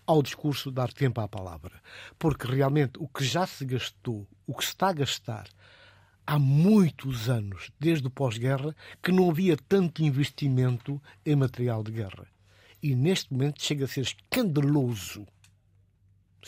ao 0.07 0.23
discurso, 0.23 0.71
dar 0.71 0.93
tempo 0.93 1.21
à 1.21 1.29
palavra. 1.29 1.81
Porque 2.19 2.47
realmente 2.47 2.93
o 2.99 3.09
que 3.09 3.25
já 3.25 3.47
se 3.47 3.65
gastou, 3.65 4.27
o 4.47 4.55
que 4.55 4.65
se 4.65 4.71
está 4.71 4.89
a 4.89 4.93
gastar 4.93 5.49
há 6.27 6.39
muitos 6.39 7.29
anos, 7.29 7.71
desde 7.79 8.07
o 8.07 8.11
pós-guerra, 8.11 8.75
que 9.03 9.13
não 9.13 9.31
havia 9.31 9.57
tanto 9.57 10.03
investimento 10.03 11.01
em 11.25 11.37
material 11.37 11.83
de 11.83 11.93
guerra. 11.93 12.27
E 12.83 12.95
neste 12.95 13.33
momento 13.33 13.63
chega 13.63 13.85
a 13.85 13.89
ser 13.89 14.03
escandaloso 14.03 15.27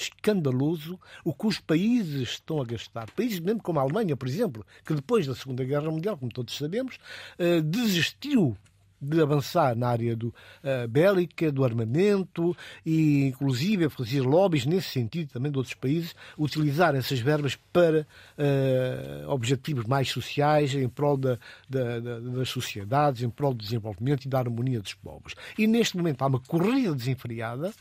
escandaloso 0.00 0.98
o 1.24 1.34
que 1.34 1.46
os 1.46 1.58
países 1.58 2.30
estão 2.30 2.60
a 2.60 2.64
gastar. 2.64 3.10
Países 3.10 3.40
mesmo 3.40 3.62
como 3.62 3.78
a 3.80 3.82
Alemanha, 3.82 4.16
por 4.16 4.28
exemplo, 4.28 4.64
que 4.84 4.94
depois 4.94 5.26
da 5.26 5.34
Segunda 5.34 5.64
Guerra 5.64 5.90
Mundial, 5.90 6.16
como 6.16 6.30
todos 6.30 6.56
sabemos, 6.56 6.98
eh, 7.38 7.60
desistiu 7.60 8.56
de 9.00 9.20
avançar 9.20 9.76
na 9.76 9.88
área 9.88 10.16
do, 10.16 10.28
uh, 10.28 10.88
bélica, 10.88 11.50
do 11.52 11.64
armamento 11.64 12.56
e, 12.84 13.26
inclusive, 13.26 13.88
fazer 13.88 14.22
lobbies 14.22 14.66
nesse 14.66 14.88
sentido 14.88 15.32
também 15.32 15.50
de 15.50 15.58
outros 15.58 15.74
países, 15.74 16.14
utilizar 16.36 16.94
essas 16.94 17.20
verbas 17.20 17.56
para 17.72 18.06
uh, 18.36 19.28
objetivos 19.28 19.84
mais 19.84 20.10
sociais, 20.10 20.74
em 20.74 20.88
prol 20.88 21.16
da, 21.16 21.38
da, 21.68 22.00
da, 22.00 22.18
das 22.20 22.48
sociedades, 22.48 23.22
em 23.22 23.30
prol 23.30 23.54
do 23.54 23.62
desenvolvimento 23.62 24.24
e 24.24 24.28
da 24.28 24.38
harmonia 24.38 24.80
dos 24.80 24.94
povos. 24.94 25.34
E, 25.56 25.66
neste 25.66 25.96
momento, 25.96 26.22
há 26.22 26.26
uma 26.26 26.40
corrida 26.40 26.94
desenfreada 26.94 27.72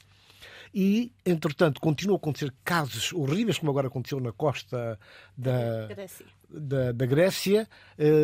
e, 0.73 1.11
entretanto, 1.25 1.79
continuam 1.81 2.15
a 2.15 2.19
acontecer 2.19 2.53
casos 2.63 3.11
horríveis, 3.13 3.57
como 3.57 3.71
agora 3.71 3.87
aconteceu 3.87 4.19
na 4.19 4.31
costa 4.31 4.99
da 5.35 5.87
da, 6.49 6.91
da 6.91 7.05
Grécia 7.05 7.67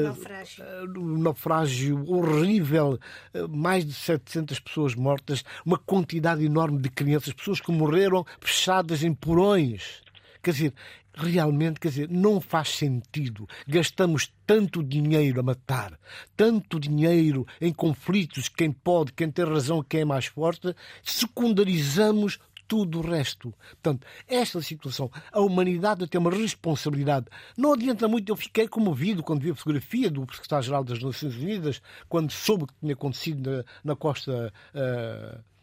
naufrágio. 0.04 0.66
um 0.98 1.18
naufrágio 1.18 2.10
horrível, 2.10 3.00
uh, 3.34 3.48
mais 3.50 3.86
de 3.86 3.94
700 3.94 4.60
pessoas 4.60 4.96
mortas, 4.96 5.44
uma 5.66 5.78
quantidade 5.78 6.44
enorme 6.46 6.80
de 6.80 6.90
crianças, 6.90 7.34
pessoas 7.34 7.60
que 7.60 7.72
morreram 7.72 8.26
fechadas 8.40 9.04
em 9.04 9.14
porões 9.14 10.04
Quer 10.44 10.52
dizer, 10.52 10.74
realmente, 11.14 11.80
quer 11.80 11.88
dizer, 11.88 12.10
não 12.10 12.42
faz 12.42 12.68
sentido. 12.76 13.48
Gastamos 13.66 14.30
tanto 14.46 14.84
dinheiro 14.84 15.40
a 15.40 15.44
matar, 15.44 15.98
tanto 16.36 16.78
dinheiro 16.78 17.48
em 17.62 17.72
conflitos, 17.72 18.50
quem 18.50 18.70
pode, 18.70 19.14
quem 19.14 19.32
tem 19.32 19.46
razão, 19.46 19.82
quem 19.82 20.02
é 20.02 20.06
mais 20.06 20.26
forte, 20.26 20.76
secundarizamos 21.02 22.40
tudo 22.68 23.00
o 23.00 23.02
resto. 23.02 23.54
Portanto, 23.82 24.06
esta 24.28 24.62
situação, 24.62 25.10
a 25.32 25.40
humanidade 25.40 26.08
tem 26.08 26.20
uma 26.20 26.32
responsabilidade. 26.32 27.28
Não 27.58 27.74
adianta 27.74 28.08
muito, 28.08 28.32
eu 28.32 28.36
fiquei 28.36 28.68
comovido 28.68 29.24
quando 29.24 29.42
vi 29.42 29.52
a 29.52 29.56
fotografia 29.56 30.10
do 30.10 30.22
secretário-geral 30.34 30.84
das 30.84 31.02
Nações 31.02 31.36
Unidas, 31.36 31.82
quando 32.10 32.32
soube 32.32 32.64
o 32.64 32.68
que 32.68 32.74
tinha 32.80 32.94
acontecido 32.94 33.50
na, 33.50 33.64
na 33.84 33.96
costa. 33.96 34.54
Uh, 34.74 35.54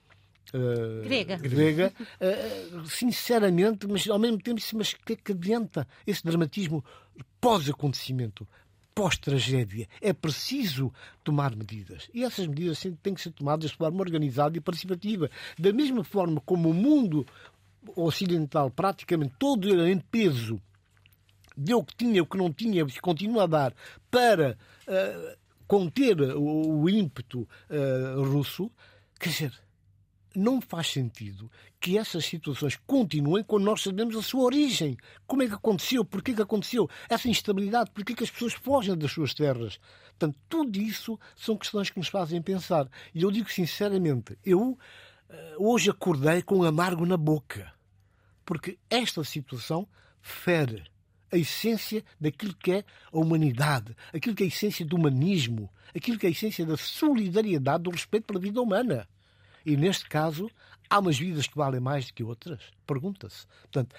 Uh, 0.52 1.04
grega. 1.04 1.36
grega. 1.36 1.92
Uh, 2.20 2.84
sinceramente, 2.84 3.86
mas 3.86 4.08
ao 4.08 4.18
mesmo 4.18 4.36
tempo, 4.38 4.60
mas 4.74 4.94
que 4.94 5.12
é 5.12 5.16
que 5.16 5.30
adianta 5.30 5.86
esse 6.04 6.24
dramatismo 6.24 6.84
pós-acontecimento, 7.40 8.48
pós-tragédia? 8.94 9.88
É 10.00 10.12
preciso 10.12 10.92
tomar 11.24 11.54
medidas. 11.56 12.08
E 12.12 12.24
essas 12.24 12.46
medidas 12.46 12.80
têm 13.02 13.14
que 13.14 13.20
ser 13.20 13.30
tomadas 13.30 13.70
de 13.70 13.76
forma 13.76 14.00
organizada 14.00 14.56
e 14.56 14.60
participativa. 14.60 15.30
Da 15.58 15.72
mesma 15.72 16.04
forma 16.04 16.40
como 16.40 16.70
o 16.70 16.74
mundo 16.74 17.26
ocidental, 17.96 18.70
praticamente 18.70 19.34
todo 19.38 19.68
ele 19.68 19.90
em 19.90 19.98
peso, 19.98 20.60
deu 21.56 21.78
o 21.78 21.84
que 21.84 21.96
tinha, 21.96 22.22
o 22.22 22.26
que 22.26 22.36
não 22.36 22.52
tinha, 22.52 22.86
continua 23.00 23.44
a 23.44 23.46
dar 23.46 23.74
para 24.10 24.56
uh, 24.86 25.38
conter 25.66 26.20
o, 26.20 26.82
o 26.82 26.88
ímpeto 26.88 27.48
russo, 28.16 28.70
quer 29.18 29.30
dizer 29.30 29.69
não 30.34 30.60
faz 30.60 30.88
sentido 30.88 31.50
que 31.80 31.98
essas 31.98 32.24
situações 32.24 32.78
continuem 32.86 33.42
quando 33.42 33.64
nós 33.64 33.82
sabemos 33.82 34.16
a 34.16 34.22
sua 34.22 34.42
origem. 34.42 34.96
Como 35.26 35.42
é 35.42 35.48
que 35.48 35.54
aconteceu? 35.54 36.04
Porquê 36.04 36.34
que 36.34 36.42
aconteceu? 36.42 36.88
Essa 37.08 37.28
instabilidade, 37.28 37.90
porquê 37.90 38.14
que 38.14 38.24
as 38.24 38.30
pessoas 38.30 38.54
fogem 38.54 38.96
das 38.96 39.12
suas 39.12 39.34
terras? 39.34 39.78
Portanto, 40.10 40.38
tudo 40.48 40.78
isso 40.78 41.18
são 41.34 41.56
questões 41.56 41.90
que 41.90 41.98
nos 41.98 42.08
fazem 42.08 42.40
pensar. 42.42 42.88
E 43.14 43.22
eu 43.22 43.30
digo 43.30 43.50
sinceramente, 43.50 44.38
eu 44.44 44.78
eh, 45.28 45.54
hoje 45.58 45.90
acordei 45.90 46.42
com 46.42 46.58
um 46.58 46.64
amargo 46.64 47.06
na 47.06 47.16
boca. 47.16 47.72
Porque 48.44 48.78
esta 48.90 49.24
situação 49.24 49.88
fere 50.20 50.84
a 51.32 51.36
essência 51.38 52.04
daquilo 52.20 52.54
que 52.54 52.72
é 52.72 52.84
a 53.12 53.18
humanidade, 53.18 53.96
aquilo 54.12 54.34
que 54.34 54.42
é 54.42 54.46
a 54.46 54.48
essência 54.48 54.84
do 54.84 54.96
humanismo, 54.96 55.70
aquilo 55.94 56.18
que 56.18 56.26
é 56.26 56.28
a 56.28 56.32
essência 56.32 56.66
da 56.66 56.76
solidariedade, 56.76 57.84
do 57.84 57.90
respeito 57.90 58.26
pela 58.26 58.40
vida 58.40 58.60
humana. 58.60 59.08
E 59.64 59.76
neste 59.76 60.08
caso, 60.08 60.50
há 60.88 60.98
umas 60.98 61.18
vidas 61.18 61.46
que 61.46 61.56
valem 61.56 61.80
mais 61.80 62.06
do 62.06 62.14
que 62.14 62.24
outras? 62.24 62.60
Pergunta-se. 62.86 63.46
Portanto, 63.62 63.94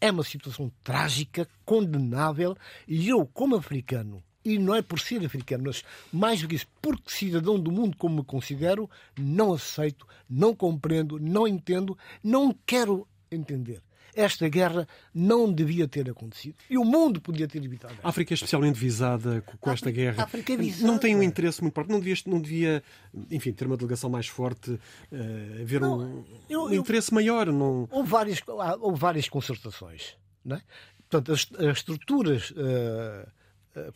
é 0.00 0.10
uma 0.10 0.24
situação 0.24 0.70
trágica, 0.82 1.48
condenável, 1.64 2.56
e 2.86 3.08
eu, 3.08 3.26
como 3.26 3.56
africano, 3.56 4.22
e 4.44 4.58
não 4.58 4.74
é 4.74 4.82
por 4.82 5.00
ser 5.00 5.24
africano, 5.24 5.64
mas 5.66 5.82
mais 6.12 6.42
do 6.42 6.48
que 6.48 6.56
isso, 6.56 6.66
porque 6.82 7.10
cidadão 7.10 7.58
do 7.58 7.72
mundo 7.72 7.96
como 7.96 8.16
me 8.16 8.24
considero, 8.24 8.90
não 9.18 9.54
aceito, 9.54 10.06
não 10.28 10.54
compreendo, 10.54 11.18
não 11.18 11.48
entendo, 11.48 11.96
não 12.22 12.54
quero 12.66 13.08
entender 13.30 13.80
esta 14.14 14.48
guerra 14.48 14.86
não 15.14 15.52
devia 15.52 15.86
ter 15.88 16.08
acontecido. 16.08 16.56
E 16.68 16.78
o 16.78 16.84
mundo 16.84 17.20
podia 17.20 17.46
ter 17.48 17.62
evitado. 17.62 17.94
A 18.02 18.08
África 18.08 18.32
é 18.32 18.36
especialmente 18.36 18.78
visada 18.78 19.42
com 19.60 19.70
esta 19.70 19.90
guerra. 19.90 20.22
A 20.22 20.24
África 20.24 20.52
é 20.52 20.56
visada. 20.56 20.86
Não 20.86 20.98
tem 20.98 21.14
um 21.16 21.22
interesse 21.22 21.62
muito 21.62 21.74
forte. 21.74 21.90
Não 21.90 22.00
devia, 22.00 22.16
não 22.26 22.40
devia 22.40 22.82
enfim, 23.30 23.52
ter 23.52 23.66
uma 23.66 23.76
delegação 23.76 24.10
mais 24.10 24.26
forte, 24.26 24.70
uh, 24.70 25.60
haver 25.60 25.80
não, 25.80 26.00
um, 26.00 26.24
eu, 26.48 26.64
um 26.64 26.74
interesse 26.74 27.10
eu, 27.10 27.14
maior. 27.14 27.46
Não... 27.46 27.88
Houve, 27.90 28.08
várias, 28.08 28.40
houve 28.80 28.98
várias 28.98 29.28
concertações. 29.28 30.16
Não 30.44 30.56
é? 30.56 30.62
Portanto, 31.08 31.32
as, 31.32 31.48
as 31.58 31.78
estruturas. 31.78 32.50
Uh, 32.50 33.26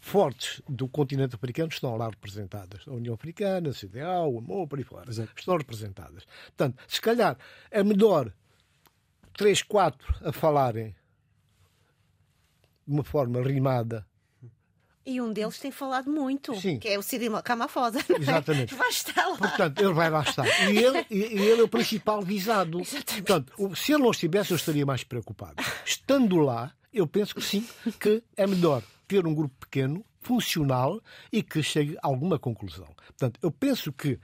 fortes 0.01 0.61
do 0.69 0.89
continente 0.89 1.37
africano 1.37 1.69
estão 1.69 1.97
lá 1.97 2.09
representadas. 2.09 2.83
A 2.87 2.93
União 2.93 3.15
Africana, 3.15 3.71
a 3.71 3.73
CDAO, 3.73 4.35
o 4.35 4.39
AMO, 4.39 4.67
por 4.67 4.79
aí 4.79 4.85
fora. 4.85 5.09
Exato. 5.09 5.31
Estão 5.37 5.57
representadas. 5.57 6.25
Portanto, 6.47 6.83
se 6.89 7.01
calhar 7.01 7.39
é 7.71 7.85
melhor 7.85 8.33
três, 9.39 9.63
quatro 9.63 10.15
a 10.23 10.33
falarem 10.33 10.95
de 12.87 12.93
uma 12.93 13.05
forma 13.05 13.41
rimada. 13.41 14.05
E 15.07 15.21
um 15.23 15.33
deles 15.33 15.59
tem 15.59 15.71
falado 15.71 16.11
muito, 16.11 16.55
Sim. 16.57 16.79
que 16.79 16.89
é 16.89 16.99
o 16.99 17.03
Cid 17.03 17.31
Camafoda. 17.43 17.99
É? 18.01 18.21
Exatamente. 18.21 18.75
Vai 18.75 18.89
estar 18.91 19.27
lá. 19.27 19.39
Portanto, 19.39 19.81
ele 19.81 19.95
vai 19.95 20.11
lá 20.11 20.21
estar. 20.21 20.45
E 20.71 20.77
ele, 20.77 21.07
e 21.09 21.23
ele 21.23 21.61
é 21.63 21.65
o 21.65 21.69
principal 21.69 22.21
visado. 22.21 22.81
Exatamente. 22.81 23.23
Portanto, 23.23 23.77
se 23.77 23.93
ele 23.93 24.03
não 24.03 24.11
estivesse, 24.11 24.51
eu 24.51 24.57
estaria 24.57 24.85
mais 24.85 25.05
preocupado. 25.05 25.63
Estando 25.87 26.37
lá, 26.37 26.75
eu 26.93 27.07
penso 27.07 27.35
que 27.35 27.41
sim, 27.41 27.67
que 27.99 28.23
é 28.37 28.47
melhor 28.47 28.83
ter 29.07 29.27
um 29.27 29.35
grupo 29.35 29.55
pequeno, 29.61 30.05
funcional 30.21 31.01
e 31.33 31.43
que 31.43 31.63
chegue 31.63 31.97
a 32.03 32.09
alguma 32.09 32.39
conclusão. 32.39 32.89
Portanto, 33.07 33.39
eu 33.41 33.51
penso 33.51 33.93
que 33.93 34.13
uh, 34.15 34.21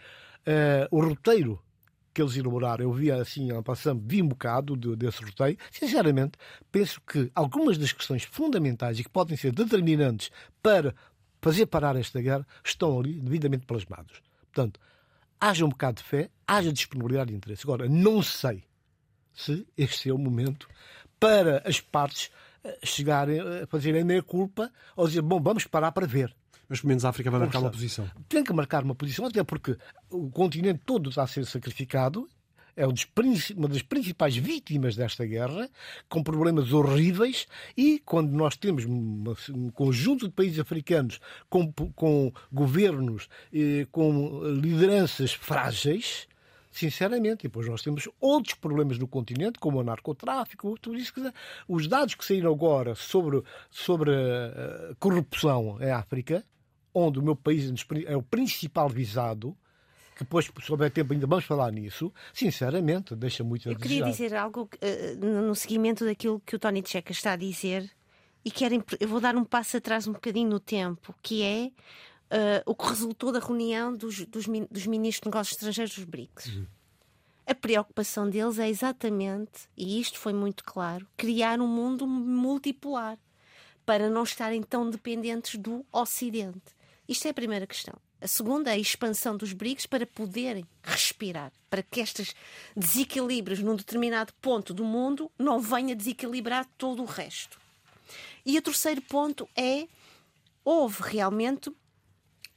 o 0.90 1.00
roteiro 1.00 1.63
que 2.14 2.22
eles 2.22 2.36
elaboraram, 2.36 2.84
eu 2.84 2.92
vi 2.92 3.10
assim, 3.10 3.48
passando, 3.62 4.02
vi 4.06 4.22
um 4.22 4.28
bocado 4.28 4.76
de, 4.76 4.94
desse 4.94 5.22
roteiro. 5.22 5.58
Sinceramente, 5.70 6.38
penso 6.70 7.00
que 7.00 7.30
algumas 7.34 7.76
das 7.76 7.92
questões 7.92 8.22
fundamentais 8.22 9.00
e 9.00 9.02
que 9.02 9.10
podem 9.10 9.36
ser 9.36 9.52
determinantes 9.52 10.30
para 10.62 10.94
fazer 11.42 11.66
parar 11.66 11.96
esta 11.96 12.22
guerra 12.22 12.46
estão 12.64 12.98
ali 13.00 13.20
devidamente 13.20 13.66
plasmados. 13.66 14.22
Portanto, 14.52 14.80
haja 15.40 15.64
um 15.64 15.68
bocado 15.68 15.96
de 15.96 16.04
fé, 16.04 16.30
haja 16.46 16.72
disponibilidade 16.72 17.30
de 17.30 17.36
interesse. 17.36 17.62
Agora, 17.64 17.88
não 17.88 18.22
sei 18.22 18.62
se 19.34 19.66
este 19.76 20.08
é 20.08 20.14
o 20.14 20.18
momento 20.18 20.68
para 21.18 21.62
as 21.66 21.80
partes 21.80 22.30
eh, 22.62 22.78
chegarem 22.84 23.40
a 23.40 23.66
fazerem 23.66 24.04
meia 24.04 24.22
culpa 24.22 24.70
ou 24.94 25.08
dizer, 25.08 25.22
bom, 25.22 25.42
vamos 25.42 25.66
parar 25.66 25.90
para 25.90 26.06
ver 26.06 26.34
mas 26.68 26.80
pelo 26.80 26.88
menos 26.88 27.04
a 27.04 27.10
África 27.10 27.30
vai 27.30 27.40
marcar 27.40 27.58
uma 27.58 27.70
posição. 27.70 28.10
Tem 28.28 28.44
que 28.44 28.52
marcar 28.52 28.84
uma 28.84 28.94
posição, 28.94 29.26
até 29.26 29.42
porque 29.44 29.76
o 30.10 30.30
continente 30.30 30.80
todo 30.84 31.10
está 31.10 31.22
a 31.22 31.26
ser 31.26 31.44
sacrificado. 31.46 32.28
É 32.76 32.84
uma 32.86 33.68
das 33.68 33.82
principais 33.82 34.36
vítimas 34.36 34.96
desta 34.96 35.24
guerra, 35.24 35.70
com 36.08 36.24
problemas 36.24 36.72
horríveis, 36.72 37.46
e 37.76 38.02
quando 38.04 38.32
nós 38.32 38.56
temos 38.56 38.84
um 38.84 39.70
conjunto 39.72 40.26
de 40.26 40.34
países 40.34 40.58
africanos 40.58 41.20
com, 41.48 41.72
com 41.72 42.32
governos, 42.52 43.28
com 43.92 44.42
lideranças 44.60 45.32
frágeis, 45.32 46.26
sinceramente. 46.68 47.42
E 47.42 47.48
depois 47.48 47.68
nós 47.68 47.80
temos 47.80 48.08
outros 48.20 48.56
problemas 48.56 48.98
no 48.98 49.06
continente, 49.06 49.60
como 49.60 49.78
o 49.78 49.84
narcotráfico, 49.84 50.76
tudo 50.82 50.98
isso. 50.98 51.12
Os 51.68 51.86
dados 51.86 52.16
que 52.16 52.24
saíram 52.24 52.50
agora 52.50 52.96
sobre, 52.96 53.40
sobre 53.70 54.10
a 54.10 54.96
corrupção 54.98 55.78
em 55.80 55.92
África 55.92 56.44
onde 56.94 57.18
o 57.18 57.22
meu 57.22 57.34
país 57.34 57.68
é 58.06 58.16
o 58.16 58.22
principal 58.22 58.88
visado, 58.88 59.56
que 60.14 60.22
depois, 60.22 60.46
se 60.46 60.70
houver 60.70 60.90
tempo, 60.90 61.12
ainda 61.12 61.26
vamos 61.26 61.44
falar 61.44 61.72
nisso, 61.72 62.12
sinceramente, 62.32 63.16
deixa 63.16 63.42
muito 63.42 63.68
a 63.68 63.72
Eu 63.72 63.78
queria 63.78 64.04
dizer 64.04 64.34
algo 64.34 64.62
uh, 64.62 65.26
no 65.26 65.54
seguimento 65.56 66.04
daquilo 66.04 66.40
que 66.46 66.54
o 66.54 66.58
Tony 66.58 66.82
Checa 66.86 67.10
está 67.10 67.32
a 67.32 67.36
dizer, 67.36 67.90
e 68.44 68.50
quero, 68.50 68.84
eu 69.00 69.08
vou 69.08 69.20
dar 69.20 69.34
um 69.34 69.44
passo 69.44 69.76
atrás 69.76 70.06
um 70.06 70.12
bocadinho 70.12 70.48
no 70.48 70.60
tempo, 70.60 71.14
que 71.20 71.42
é 71.42 71.66
uh, 71.66 72.62
o 72.64 72.74
que 72.74 72.86
resultou 72.86 73.32
da 73.32 73.40
reunião 73.40 73.96
dos, 73.96 74.24
dos, 74.26 74.46
dos 74.70 74.86
ministros 74.86 75.22
de 75.22 75.28
negócios 75.28 75.56
estrangeiros 75.56 75.96
dos 75.96 76.04
BRICS. 76.04 76.46
Uhum. 76.46 76.66
A 77.46 77.54
preocupação 77.54 78.30
deles 78.30 78.58
é 78.58 78.68
exatamente, 78.68 79.68
e 79.76 80.00
isto 80.00 80.18
foi 80.18 80.32
muito 80.32 80.62
claro, 80.64 81.06
criar 81.16 81.60
um 81.60 81.66
mundo 81.66 82.06
multipolar 82.06 83.18
para 83.84 84.08
não 84.08 84.22
estarem 84.22 84.62
tão 84.62 84.88
dependentes 84.88 85.58
do 85.58 85.84
Ocidente. 85.92 86.72
Isto 87.08 87.26
é 87.26 87.30
a 87.30 87.34
primeira 87.34 87.66
questão. 87.66 87.94
A 88.20 88.26
segunda 88.26 88.70
é 88.70 88.74
a 88.74 88.78
expansão 88.78 89.36
dos 89.36 89.52
BRICS 89.52 89.86
para 89.86 90.06
poderem 90.06 90.66
respirar, 90.82 91.52
para 91.68 91.82
que 91.82 92.00
estes 92.00 92.34
desequilíbrios 92.74 93.60
num 93.60 93.76
determinado 93.76 94.32
ponto 94.40 94.72
do 94.72 94.84
mundo 94.84 95.30
não 95.38 95.60
venham 95.60 95.94
desequilibrar 95.94 96.66
todo 96.78 97.02
o 97.02 97.06
resto. 97.06 97.60
E 98.46 98.56
o 98.56 98.62
terceiro 98.62 99.02
ponto 99.02 99.48
é 99.54 99.86
houve 100.64 101.02
realmente 101.02 101.70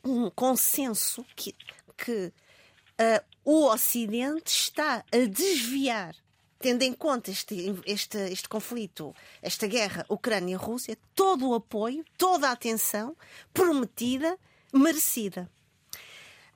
um 0.04 0.30
consenso 0.30 1.26
que, 1.36 1.54
que 1.98 2.28
uh, 2.28 3.26
o 3.44 3.66
Ocidente 3.66 4.50
está 4.50 5.04
a 5.12 5.18
desviar, 5.30 6.16
tendo 6.60 6.84
em 6.84 6.94
conta 6.94 7.32
este, 7.32 7.76
este, 7.86 8.18
este 8.18 8.50
conflito, 8.50 9.16
esta 9.42 9.68
guerra 9.68 10.06
Ucrânia-Rússia, 10.10 10.98
todo 11.14 11.50
o 11.50 11.54
apoio, 11.54 12.04
toda 12.18 12.50
a 12.50 12.52
atenção 12.52 13.16
prometida, 13.54 14.38
merecida. 14.74 15.50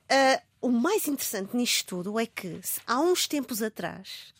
Uh, 0.04 0.42
o 0.60 0.70
mais 0.70 1.08
interessante 1.08 1.56
nisto 1.56 1.96
tudo 1.96 2.18
é 2.18 2.26
que, 2.26 2.60
há 2.86 3.00
uns 3.00 3.26
tempos 3.26 3.62
atrás, 3.62 4.32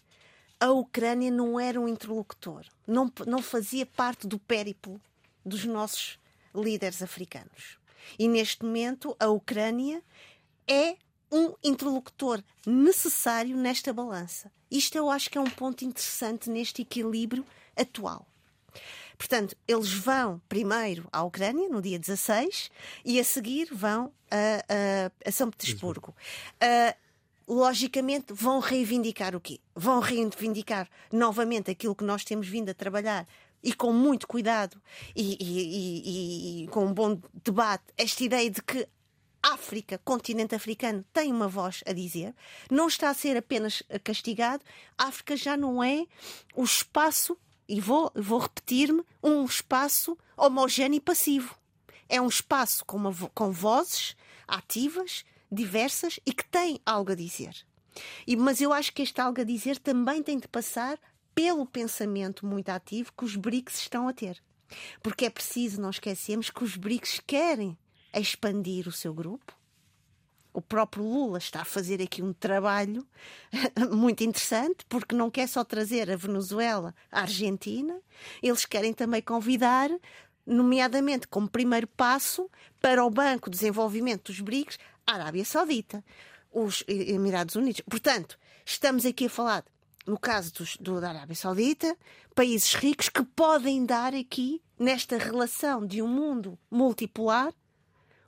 a 0.61 0.71
Ucrânia 0.71 1.31
não 1.31 1.59
era 1.59 1.81
um 1.81 1.89
interlocutor, 1.89 2.65
não, 2.87 3.11
não 3.27 3.43
fazia 3.43 3.85
parte 3.85 4.27
do 4.27 4.39
périplo 4.39 5.01
dos 5.45 5.65
nossos 5.65 6.19
líderes 6.55 7.03
africanos. 7.03 7.79
E 8.19 8.29
neste 8.29 8.65
momento, 8.65 9.17
a 9.19 9.29
Ucrânia 9.29 10.03
é 10.69 10.97
um 11.31 11.55
interlocutor 11.65 12.43
necessário 12.67 13.57
nesta 13.57 13.93
balança. 13.93 14.53
Isto 14.73 14.97
eu 14.97 15.11
acho 15.11 15.29
que 15.29 15.37
é 15.37 15.41
um 15.41 15.51
ponto 15.51 15.85
interessante 15.85 16.49
neste 16.49 16.81
equilíbrio 16.81 17.45
atual. 17.77 18.27
Portanto, 19.19 19.55
eles 19.69 19.93
vão 19.93 20.41
primeiro 20.49 21.07
à 21.13 21.23
Ucrânia, 21.23 21.69
no 21.69 21.83
dia 21.83 21.99
16, 21.99 22.71
e 23.05 23.21
a 23.21 23.25
seguir 23.25 23.69
vão 23.71 24.11
a, 24.31 24.65
a, 24.67 25.29
a 25.29 25.31
São 25.31 25.51
Petersburgo. 25.51 26.15
Uh, 26.55 27.55
logicamente, 27.55 28.33
vão 28.33 28.59
reivindicar 28.61 29.37
o 29.37 29.41
quê? 29.41 29.61
Vão 29.75 30.01
reivindicar 30.01 30.89
novamente 31.13 31.71
aquilo 31.71 31.95
que 31.95 32.03
nós 32.03 32.25
temos 32.25 32.49
vindo 32.49 32.71
a 32.71 32.75
trabalhar 32.75 33.29
e 33.63 33.73
com 33.75 33.93
muito 33.93 34.27
cuidado 34.27 34.81
e, 35.15 35.37
e, 35.39 36.63
e, 36.63 36.65
e 36.65 36.69
com 36.69 36.87
um 36.87 36.95
bom 36.95 37.21
debate, 37.45 37.85
esta 37.97 38.25
ideia 38.25 38.51
de 38.51 38.63
que 38.63 38.89
África, 39.43 39.99
continente 40.05 40.55
africano, 40.55 41.05
tem 41.13 41.33
uma 41.33 41.49
voz 41.49 41.83
a 41.85 41.93
dizer, 41.93 42.35
não 42.71 42.87
está 42.87 43.11
a 43.11 43.15
ser 43.15 43.37
apenas 43.37 43.83
castigado. 44.05 44.65
África 44.97 45.37
já 45.37 45.57
não 45.57 45.83
é 45.83 46.07
o 46.55 46.63
espaço, 46.63 47.37
e 47.69 47.81
vou, 47.81 48.13
vou 48.15 48.39
repetir-me, 48.39 49.03
um 49.23 49.45
espaço 49.45 50.17
homogéneo 50.37 50.99
e 50.99 51.01
passivo. 51.01 51.57
É 52.09 52.21
um 52.21 52.29
espaço 52.29 52.85
com, 52.85 52.97
uma, 52.99 53.13
com 53.35 53.51
vozes 53.51 54.15
ativas, 54.47 55.25
diversas 55.51 56.21
e 56.25 56.33
que 56.33 56.45
tem 56.45 56.81
algo 56.87 57.13
a 57.13 57.15
dizer. 57.17 57.55
E, 58.27 58.37
mas 58.37 58.61
eu 58.61 58.73
acho 58.73 58.93
que 58.93 59.03
este 59.03 59.21
algo 59.21 59.41
a 59.41 59.45
dizer 59.45 59.79
também 59.79 60.23
tem 60.23 60.39
de 60.39 60.47
passar 60.47 60.99
pelo 61.35 61.67
pensamento 61.67 62.47
muito 62.47 62.69
ativo 62.69 63.13
que 63.17 63.25
os 63.25 63.37
BRICS 63.37 63.81
estão 63.81 64.09
a 64.09 64.13
ter. 64.13 64.43
Porque 65.03 65.27
é 65.27 65.31
preciso 65.31 65.81
não 65.81 65.91
esquecermos 65.91 66.51
que 66.51 66.65
os 66.65 66.77
BRICS 66.77 67.21
querem 67.27 67.77
expandir 68.21 68.89
o 68.89 68.93
seu 68.93 69.15
grupo. 69.15 69.57
O 70.55 70.61
próprio 70.61 71.03
Lula 71.03 71.39
está 71.39 71.63
a 71.63 71.65
fazer 71.65 72.03
aqui 72.03 72.23
um 72.23 72.33
trabalho 72.33 73.07
muito 73.91 74.23
interessante, 74.23 74.85
porque 74.89 75.15
não 75.15 75.31
quer 75.31 75.49
só 75.49 75.65
trazer 75.65 76.11
a 76.11 76.17
Venezuela, 76.17 76.95
a 77.11 77.23
Argentina, 77.23 77.99
eles 78.43 78.67
querem 78.67 78.93
também 78.93 79.23
convidar, 79.23 79.91
nomeadamente 80.47 81.27
como 81.27 81.49
primeiro 81.49 81.87
passo, 81.87 82.51
para 82.81 83.05
o 83.05 83.09
Banco 83.09 83.49
de 83.49 83.57
Desenvolvimento 83.57 84.31
dos 84.31 84.41
BRICS, 84.41 84.79
a 85.07 85.15
Arábia 85.15 85.45
Saudita, 85.45 86.05
os 86.53 86.85
Emirados 86.87 87.57
Unidos. 87.57 87.81
Portanto, 87.89 88.39
estamos 88.67 89.07
aqui 89.07 89.27
a 89.27 89.31
falar 89.31 89.65
no 90.07 90.19
caso 90.19 90.53
dos, 90.55 90.77
do, 90.77 91.01
da 91.01 91.11
Arábia 91.11 91.35
Saudita, 91.35 91.97
países 92.35 92.75
ricos 92.75 93.09
que 93.09 93.23
podem 93.23 93.85
dar 93.85 94.15
aqui, 94.15 94.61
nesta 94.79 95.17
relação 95.17 95.87
de 95.87 96.03
um 96.03 96.09
mundo 96.09 96.59
multipolar, 96.71 97.53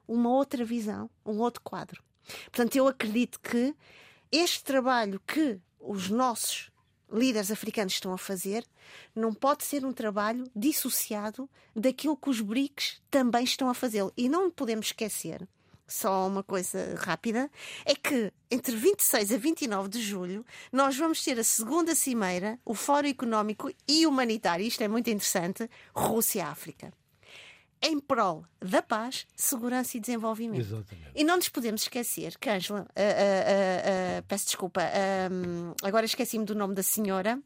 uma 0.07 0.31
outra 0.31 0.65
visão, 0.65 1.09
um 1.25 1.39
outro 1.39 1.61
quadro. 1.63 2.03
Portanto, 2.45 2.77
eu 2.77 2.89
acredito 2.89 3.39
que 3.41 3.75
este 4.33 4.65
trabalho 4.65 5.21
que 5.27 5.61
os 5.79 6.09
nossos 6.09 6.71
líderes 7.13 7.51
africanos 7.51 7.93
estão 7.95 8.13
a 8.13 8.19
fazer 8.19 8.65
não 9.15 9.33
pode 9.33 9.65
ser 9.65 9.85
um 9.85 9.93
trabalho 9.93 10.51
dissociado 10.55 11.49
daquilo 11.75 12.17
que 12.17 12.31
os 12.31 12.41
BRICS 12.41 13.01
também 13.11 13.45
estão 13.45 13.69
a 13.69 13.75
fazer. 13.75 14.05
E 14.17 14.29
não 14.29 14.51
podemos 14.51 14.87
esquecer 14.87 15.47
só 15.87 16.27
uma 16.27 16.43
coisa 16.43 16.95
rápida, 16.97 17.51
é 17.85 17.95
que 17.95 18.33
entre 18.51 18.75
26 18.75 19.33
a 19.33 19.37
29 19.37 19.89
de 19.89 20.01
julho 20.01 20.45
nós 20.73 20.97
vamos 20.97 21.23
ter 21.23 21.39
a 21.39 21.45
segunda 21.45 21.95
cimeira, 21.95 22.59
o 22.65 22.75
Fórum 22.75 23.09
Económico 23.09 23.71
e 23.87 24.07
Humanitário, 24.07 24.67
isto 24.67 24.83
é 24.83 24.89
muito 24.89 25.11
interessante, 25.11 25.69
Rússia-África. 25.95 26.93
Em 27.83 28.01
prol 28.01 28.45
da 28.61 28.81
paz, 28.81 29.27
segurança 29.37 29.97
e 29.97 30.01
desenvolvimento. 30.01 30.61
Exatamente. 30.61 31.11
E 31.15 31.23
não 31.23 31.37
nos 31.37 31.51
podemos 31.51 31.83
esquecer 31.83 32.39
que 32.39 32.49
Angela, 32.49 32.81
uh, 32.81 32.85
uh, 32.85 32.87
uh, 32.87 34.23
peço 34.27 34.47
desculpa, 34.47 34.81
agora 35.83 36.07
esqueci-me 36.07 36.47
do 36.47 36.55
nome 36.55 36.75
da 36.75 36.83
senhora, 36.83 37.39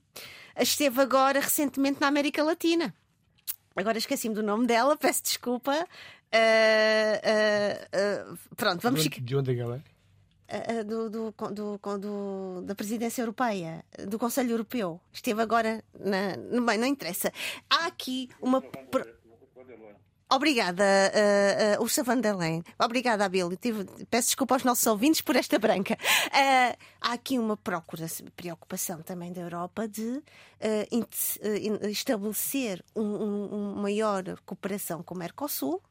esteve 0.57 1.01
agora 1.01 1.41
recentemente 1.41 2.01
na 2.01 2.07
América 2.07 2.43
Latina. 2.45 2.95
Agora 3.75 3.99
esqueci-me 3.99 4.35
do 4.35 4.43
nome 4.43 4.67
dela, 4.67 4.97
peço 4.97 5.25
desculpa. 5.25 5.87
Pronto, 8.57 8.81
vamos 8.81 9.03
ficar. 9.03 9.21
De 9.21 9.37
onde 9.37 9.53
é 9.53 9.55
que 9.55 9.61
ela 9.61 9.83
é? 10.49 10.83
Do, 10.83 11.11
do, 11.11 11.31
do, 11.31 11.79
do, 11.99 12.63
da 12.63 12.75
presidência 12.75 13.21
europeia, 13.21 13.85
do 14.07 14.19
Conselho 14.19 14.53
Europeu. 14.53 14.99
Esteve 15.13 15.43
agora 15.43 15.85
na. 15.99 16.37
Bem, 16.65 16.79
não 16.79 16.87
interessa. 16.87 17.31
Há 17.69 17.87
aqui 17.87 18.31
uma. 18.41 18.63
Obrigada, 20.31 20.85
uh, 20.85 21.81
uh, 21.81 21.83
Ursula 21.83 22.05
von 22.05 22.21
der 22.21 22.37
Leyen. 22.37 22.63
Obrigada, 22.79 23.25
Abel. 23.25 23.49
Peço 24.11 24.29
desculpa 24.29 24.55
aos 24.57 24.63
nossos 24.63 24.87
ouvintes 24.87 25.23
por 25.23 25.37
esta 25.37 25.59
branca. 25.59 25.95
Uh, 25.95 26.77
há 27.01 27.13
aqui 27.15 27.39
uma 27.39 27.57
procura, 27.57 28.07
preocupação 28.37 29.01
também 29.01 29.33
da 29.33 29.41
Europa 29.41 29.89
de 29.89 30.23
estabelecer 31.91 32.85
um, 32.95 33.03
um, 33.03 33.47
uma 33.47 33.83
maior 33.83 34.23
cooperação 34.45 35.03
com 35.03 35.15
o 35.15 35.19
Mercosul. 35.19 35.83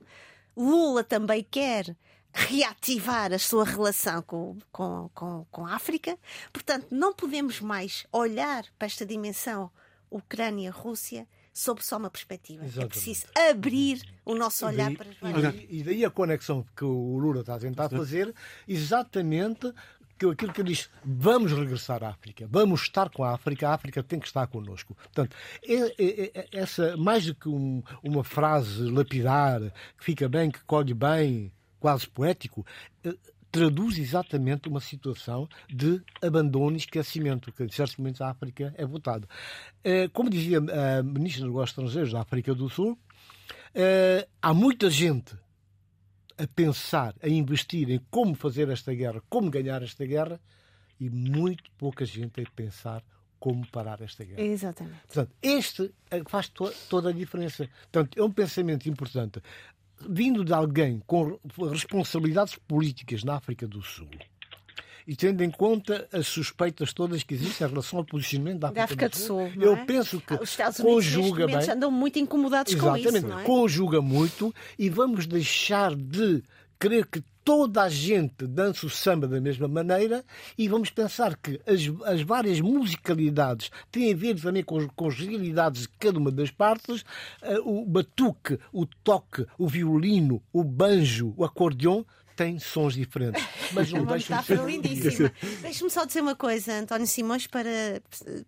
Lula 0.55 1.03
também 1.03 1.43
quer 1.49 1.95
reativar 2.31 3.33
a 3.33 3.39
sua 3.39 3.65
relação 3.65 4.21
com, 4.21 4.55
com, 4.71 5.09
com, 5.15 5.47
com 5.49 5.65
a 5.65 5.73
África. 5.73 6.15
Portanto, 6.53 6.85
não 6.91 7.11
podemos 7.11 7.59
mais 7.59 8.05
olhar 8.11 8.65
para 8.77 8.85
esta 8.85 9.03
dimensão 9.03 9.71
Ucrânia-Rússia 10.11 11.27
sob 11.57 11.83
só 11.83 11.97
uma 11.97 12.09
perspectiva. 12.09 12.63
É 12.63 12.67
Exatamente. 12.67 12.85
É 12.85 13.01
preciso 13.01 13.25
abrir 13.49 14.01
o 14.23 14.35
nosso 14.35 14.65
olhar 14.65 14.87
daí, 14.87 14.97
para 14.97 15.09
as 15.09 15.17
várias. 15.17 15.55
E, 15.67 15.83
daí 15.83 16.05
a 16.05 16.09
conexão 16.11 16.63
que 16.75 16.85
o 16.85 17.17
Lula 17.17 17.41
está 17.41 17.55
a 17.55 17.59
tentar 17.59 17.89
fazer, 17.89 18.33
exatamente 18.67 19.73
que 20.19 20.25
aquilo 20.25 20.53
que 20.53 20.61
ele 20.61 20.69
diz, 20.69 20.89
vamos 21.03 21.51
regressar 21.51 22.03
à 22.03 22.09
África, 22.09 22.47
vamos 22.49 22.81
estar 22.81 23.09
com 23.09 23.23
a 23.23 23.33
África, 23.33 23.69
a 23.69 23.73
África 23.73 24.03
tem 24.03 24.19
que 24.19 24.27
estar 24.27 24.45
connosco. 24.47 24.95
Portanto, 24.95 25.35
é, 25.63 25.73
é, 25.73 26.31
é, 26.33 26.47
essa, 26.53 26.95
mais 26.97 27.25
do 27.25 27.35
que 27.35 27.49
um, 27.49 27.83
uma 28.03 28.23
frase 28.23 28.83
lapidar, 28.83 29.59
que 29.97 30.03
fica 30.03 30.27
bem, 30.27 30.49
que 30.49 30.63
colhe 30.63 30.93
bem, 30.93 31.51
quase 31.79 32.07
poético, 32.07 32.65
traduz 33.51 33.97
exatamente 33.97 34.67
uma 34.67 34.79
situação 34.79 35.47
de 35.69 36.01
abandono 36.21 36.75
e 36.75 36.79
esquecimento, 36.79 37.51
que 37.51 37.63
em 37.63 37.69
certos 37.69 37.97
momentos 37.97 38.21
a 38.21 38.29
África 38.29 38.73
é 38.77 38.85
votada. 38.85 39.27
Eh, 39.83 40.07
como 40.09 40.29
dizia 40.29 40.59
a 40.59 41.03
Ministra 41.03 41.41
dos 41.41 41.49
Negócios 41.49 41.69
Estrangeiros 41.71 42.11
da 42.11 42.21
África 42.21 42.53
do 42.53 42.69
Sul, 42.69 42.97
eh, 43.73 44.27
há 44.41 44.53
muita 44.53 44.89
gente 44.89 45.35
a 46.37 46.47
pensar, 46.47 47.15
a 47.21 47.27
investir 47.27 47.89
em 47.89 47.99
como 48.11 48.35
fazer 48.35 48.69
esta 48.69 48.93
guerra, 48.93 49.21
como 49.29 49.49
ganhar 49.49 49.81
esta 49.81 50.05
guerra, 50.05 50.39
e 50.99 51.09
muito 51.09 51.71
pouca 51.77 52.05
gente 52.05 52.41
a 52.41 52.49
pensar 52.55 53.03
como 53.39 53.65
parar 53.67 54.01
esta 54.01 54.23
guerra. 54.23 54.41
Exatamente. 54.41 54.99
Portanto, 55.05 55.31
este 55.41 55.93
eh, 56.09 56.23
faz 56.27 56.49
to 56.49 56.71
toda 56.89 57.09
a 57.09 57.13
diferença. 57.13 57.69
Portanto, 57.91 58.19
é 58.19 58.23
um 58.23 58.31
pensamento 58.31 58.89
importante 58.89 59.41
vindo 60.01 60.43
de 60.43 60.53
alguém 60.53 61.01
com 61.05 61.39
responsabilidades 61.69 62.55
políticas 62.55 63.23
na 63.23 63.35
África 63.35 63.67
do 63.67 63.81
Sul 63.81 64.09
e 65.07 65.15
tendo 65.15 65.41
em 65.41 65.49
conta 65.49 66.05
as 66.11 66.27
suspeitas 66.27 66.91
todas 66.91 67.23
que 67.23 67.33
existem 67.33 67.65
em 67.65 67.69
relação 67.69 67.99
ao 67.99 68.05
posicionamento 68.05 68.59
da 68.59 68.67
África, 68.67 68.79
da 68.79 68.83
África 68.83 69.09
do 69.09 69.15
Sul, 69.15 69.49
Sul 69.53 69.63
eu 69.63 69.73
é? 69.73 69.85
penso 69.85 70.19
que 70.19 70.33
os 70.33 70.49
Estados 70.49 70.79
Unidos 70.79 71.05
conjuga 71.05 71.47
bem, 71.47 71.69
andam 71.69 71.89
muito 71.89 72.19
incomodados 72.19 72.73
exatamente, 72.73 73.09
com 73.09 73.17
isso, 73.17 73.27
não 73.27 73.39
é? 73.39 73.43
conjuga 73.43 74.01
muito 74.01 74.53
e 74.77 74.89
vamos 74.89 75.25
deixar 75.25 75.95
de 75.95 76.43
crer 76.77 77.05
que 77.07 77.23
toda 77.47 77.83
a 77.83 77.89
gente 77.89 78.45
dança 78.45 78.85
o 78.85 78.89
samba 78.89 79.25
da 79.25 79.39
mesma 79.39 79.69
maneira 79.69 80.21
e 80.57 80.67
vamos 80.67 80.89
pensar 80.89 81.37
que 81.37 81.61
as, 81.65 81.79
as 82.03 82.21
várias 82.21 82.59
musicalidades 82.59 83.71
têm 83.89 84.11
a 84.11 84.15
ver 84.17 84.37
também 84.37 84.61
com, 84.61 84.85
com 84.89 85.07
as 85.07 85.15
realidades 85.17 85.83
de 85.83 85.89
cada 85.97 86.19
uma 86.19 86.29
das 86.29 86.51
partes. 86.51 87.03
Uh, 87.41 87.83
o 87.83 87.85
batuque, 87.85 88.59
o 88.73 88.85
toque, 88.85 89.45
o 89.57 89.65
violino, 89.65 90.43
o 90.51 90.61
banjo, 90.61 91.33
o 91.37 91.45
acordeão 91.45 92.05
têm 92.37 92.59
sons 92.59 92.93
diferentes. 92.93 93.43
Mas 93.73 93.91
não 93.91 94.03
é 94.03 94.05
deixam 94.05 94.39
de 94.39 94.45
ser 94.45 94.63
lindíssima. 94.63 95.31
Deixe-me 95.61 95.89
só 95.89 96.05
dizer 96.05 96.21
uma 96.21 96.35
coisa, 96.35 96.73
António 96.73 97.07
Simões, 97.07 97.47
para, 97.47 98.01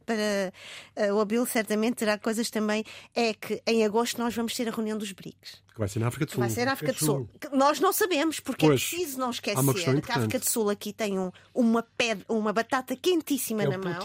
para 0.05 1.09
uh, 1.09 1.15
o 1.15 1.19
Abil 1.19 1.45
certamente 1.45 1.95
terá 1.95 2.17
coisas 2.17 2.49
também. 2.49 2.85
É 3.13 3.33
que 3.33 3.61
em 3.65 3.83
agosto 3.83 4.19
nós 4.19 4.33
vamos 4.33 4.53
ter 4.53 4.67
a 4.67 4.71
reunião 4.71 4.97
dos 4.97 5.11
BRICS. 5.11 5.61
Que 5.73 5.79
vai 5.79 5.89
ser 5.89 5.99
na 5.99 6.07
África 6.07 6.25
do 6.25 6.31
Sul. 6.31 6.39
Vai 6.39 6.49
ser 6.49 6.65
na 6.65 6.73
África 6.73 6.93
do 6.93 6.99
Sul. 6.99 7.29
Nós 7.51 7.79
não 7.79 7.91
sabemos, 7.91 8.39
porque 8.39 8.65
é 8.65 8.69
pois, 8.69 8.81
é 8.81 8.95
preciso 8.95 9.19
não 9.19 9.31
esquecer 9.31 10.01
que 10.01 10.11
a 10.11 10.15
África 10.15 10.39
do 10.39 10.49
Sul 10.49 10.69
aqui 10.69 10.93
tem 10.93 11.17
um, 11.17 11.31
uma, 11.53 11.83
pedra, 11.83 12.25
uma 12.29 12.53
batata 12.53 12.95
quentíssima 12.95 13.63
é 13.63 13.67
na 13.67 13.77
mão. 13.77 13.99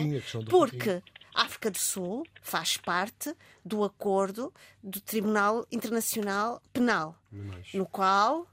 porque 0.49 1.03
a 1.35 1.43
África 1.43 1.71
do 1.71 1.79
Sul 1.79 2.25
faz 2.41 2.77
parte 2.77 3.35
do 3.65 3.83
acordo 3.83 4.53
do 4.83 5.01
Tribunal 5.01 5.67
Internacional 5.71 6.63
Penal, 6.73 7.17
no 7.73 7.87
qual 7.87 8.47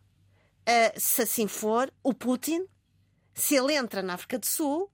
Uh, 0.67 0.93
se 0.95 1.23
assim 1.23 1.47
for, 1.47 1.91
o 2.03 2.13
Putin, 2.13 2.65
se 3.33 3.55
ele 3.55 3.73
entra 3.73 4.01
na 4.01 4.13
África 4.13 4.37
do 4.37 4.45
Sul, 4.45 4.91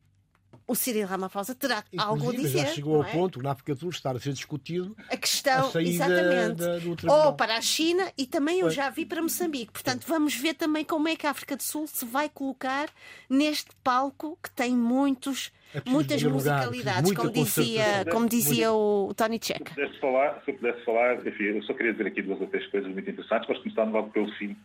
o 0.67 0.75
Cyril 0.75 1.07
Ramaphosa 1.07 1.55
terá 1.55 1.83
algo 1.97 2.29
a 2.29 2.33
dizer. 2.33 2.59
já 2.59 2.65
chegou 2.67 2.97
ao 2.97 3.03
é? 3.03 3.11
ponto, 3.11 3.41
na 3.41 3.51
África 3.51 3.73
do 3.73 3.79
Sul, 3.79 3.89
estar 3.89 4.15
a 4.15 4.19
ser 4.19 4.33
discutido 4.33 4.95
a 5.09 5.15
questão, 5.15 5.71
a 5.73 5.81
exatamente, 5.81 6.55
da, 6.55 6.77
do 6.79 6.95
tribunal. 6.95 7.27
ou 7.27 7.33
para 7.33 7.57
a 7.57 7.61
China 7.61 8.11
e 8.17 8.25
também 8.25 8.59
eu 8.59 8.69
já 8.69 8.89
vi 8.89 9.05
para 9.05 9.21
Moçambique. 9.21 9.71
Portanto, 9.71 10.05
vamos 10.07 10.35
ver 10.35 10.55
também 10.55 10.83
como 10.83 11.07
é 11.07 11.15
que 11.15 11.25
a 11.25 11.31
África 11.31 11.55
do 11.55 11.63
Sul 11.63 11.87
se 11.87 12.05
vai 12.05 12.29
colocar 12.29 12.89
neste 13.29 13.69
palco 13.83 14.37
que 14.43 14.51
tem 14.51 14.75
muitos, 14.75 15.51
é 15.73 15.81
muitas 15.89 16.21
musicalidades, 16.21 17.13
como 17.13 17.31
dizia, 17.31 18.05
como 18.11 18.27
dizia 18.27 18.71
o 18.73 19.13
Tony 19.15 19.39
Checa. 19.41 19.73
Se 19.73 19.79
eu 19.79 19.85
pudesse 19.85 20.01
falar, 20.01 20.41
se 20.43 20.51
eu 20.51 20.55
pudesse 20.55 20.85
falar, 20.85 21.27
enfim, 21.27 21.43
eu 21.43 21.63
só 21.63 21.73
queria 21.73 21.93
dizer 21.93 22.07
aqui 22.07 22.21
duas 22.21 22.41
ou 22.41 22.47
três 22.47 22.67
coisas 22.67 22.91
muito 22.91 23.09
interessantes, 23.09 23.47
mas 23.47 23.57
começar 23.59 23.83
logo 23.83 24.09
pelo 24.09 24.29
fim 24.33 24.55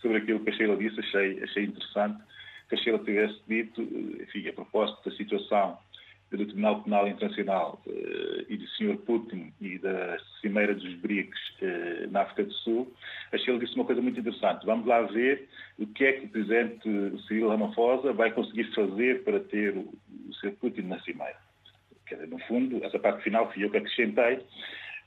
sobre 0.00 0.18
aquilo 0.18 0.40
que 0.40 0.50
a 0.50 0.52
Sheila 0.52 0.76
disse, 0.76 1.00
achei, 1.00 1.42
achei 1.42 1.64
interessante 1.64 2.22
que 2.68 2.74
a 2.74 2.78
Sheila 2.78 2.98
tivesse 3.00 3.40
dito, 3.48 3.82
enfim, 3.82 4.48
a 4.48 4.52
propósito 4.52 5.08
da 5.08 5.16
situação 5.16 5.78
do 6.30 6.46
Tribunal 6.46 6.82
Penal 6.82 7.08
Internacional 7.08 7.82
eh, 7.88 8.46
e 8.48 8.56
do 8.56 8.66
Sr. 8.68 8.96
Putin 8.98 9.52
e 9.60 9.78
da 9.78 10.16
Cimeira 10.40 10.74
dos 10.74 10.94
BRICS 10.94 11.38
eh, 11.60 12.06
na 12.08 12.22
África 12.22 12.44
do 12.44 12.52
Sul, 12.52 12.92
a 13.32 13.38
Sheila 13.38 13.58
disse 13.58 13.74
uma 13.74 13.84
coisa 13.84 14.00
muito 14.00 14.20
interessante. 14.20 14.64
Vamos 14.64 14.86
lá 14.86 15.02
ver 15.02 15.48
o 15.78 15.86
que 15.88 16.04
é 16.04 16.12
que 16.12 16.26
o 16.26 16.28
Presidente 16.28 16.88
Cyril 17.26 17.48
Ramaphosa 17.48 18.12
vai 18.12 18.30
conseguir 18.30 18.72
fazer 18.74 19.24
para 19.24 19.40
ter 19.40 19.76
o, 19.76 19.92
Sr. 20.40 20.52
Putin 20.60 20.82
na 20.82 21.00
Cimeira. 21.00 21.36
No 22.28 22.38
fundo, 22.40 22.82
essa 22.84 22.98
parte 22.98 23.22
final 23.22 23.52
fui 23.52 23.64
eu 23.64 23.70
que 23.70 23.76
acrescentei, 23.76 24.40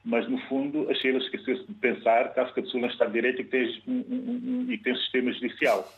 mas 0.06 0.28
no 0.30 0.38
fundo 0.49 0.89
a 0.89 0.93
Sheila 0.95 1.20
esqueceu-se 1.20 1.66
de 1.66 1.74
pensar 1.76 2.34
que 2.34 2.39
a 2.39 2.43
África 2.43 2.62
do 2.62 2.70
Sul 2.70 2.82
não 2.82 2.89
está 2.89 3.06
de 3.06 3.14
direito 3.14 3.41
e 3.41 3.45
que 3.45 3.51
tem 3.51 3.84
um, 3.88 3.93
um, 3.93 4.66
um, 4.68 4.72
e 4.72 4.78
que 4.78 4.84
tem 4.84 4.93
um 4.93 4.97
sistema 4.97 5.32
judicial. 5.34 5.93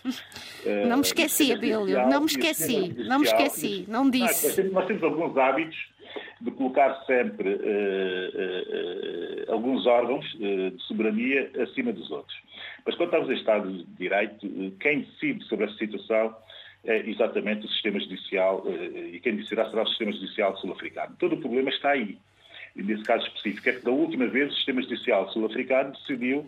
Não 0.88 0.98
me 0.98 1.04
esqueci, 1.04 1.52
Abílio, 1.52 2.08
não 2.08 2.22
me 2.22 2.28
esqueci, 2.28 2.94
não 3.08 3.20
me 3.20 3.26
esqueci, 3.26 3.86
não 3.88 4.10
disse. 4.10 4.48
Nós 4.48 4.56
temos, 4.56 4.72
nós 4.74 4.86
temos 4.88 5.04
alguns 5.04 5.38
hábitos 5.38 5.96
de 6.42 6.52
colocar 6.52 7.04
sempre 7.06 7.50
uh, 7.50 7.58
uh, 7.58 9.50
uh, 9.50 9.54
alguns 9.54 9.86
órgãos 9.88 10.26
de 10.38 10.76
soberania 10.84 11.52
acima 11.64 11.92
dos 11.92 12.10
outros. 12.12 12.38
Mas 12.86 12.96
quando 12.96 13.10
estamos 13.10 13.30
em 13.30 13.40
Estado 13.40 13.72
de 13.72 13.84
Direito, 13.98 14.48
quem 14.80 15.02
decide 15.02 15.44
sobre 15.46 15.66
essa 15.66 15.78
situação 15.78 16.36
é 16.84 17.00
exatamente 17.10 17.66
o 17.66 17.70
sistema 17.70 18.00
judicial 18.00 18.64
e 19.12 19.20
quem 19.20 19.36
decidirá 19.36 19.68
será 19.72 19.82
o 19.82 19.88
sistema 19.88 20.12
judicial 20.12 20.56
sul-africano. 20.58 21.16
Todo 21.18 21.34
o 21.34 21.42
problema 21.42 21.72
está 21.72 21.90
aí 21.90 22.20
nesse 22.84 23.04
caso 23.04 23.26
específico, 23.28 23.70
é 23.70 23.74
que 23.74 23.86
da 23.86 23.92
última 23.92 24.28
vez 24.28 24.52
o 24.52 24.56
sistema 24.56 24.82
judicial 24.82 25.30
sul-africano 25.32 25.94
decidiu 25.94 26.46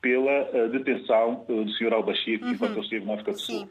pela 0.00 0.50
uh, 0.50 0.68
detenção 0.70 1.44
uh, 1.48 1.64
do 1.64 1.72
Sr. 1.72 1.92
al-Bashir 1.92 2.42
uhum. 2.42 2.52
enquanto 2.52 2.72
ele 2.72 2.80
esteve 2.80 3.04
na 3.04 3.14
África 3.14 3.32
do 3.32 3.40
Sul. 3.40 3.60
Sim. 3.60 3.68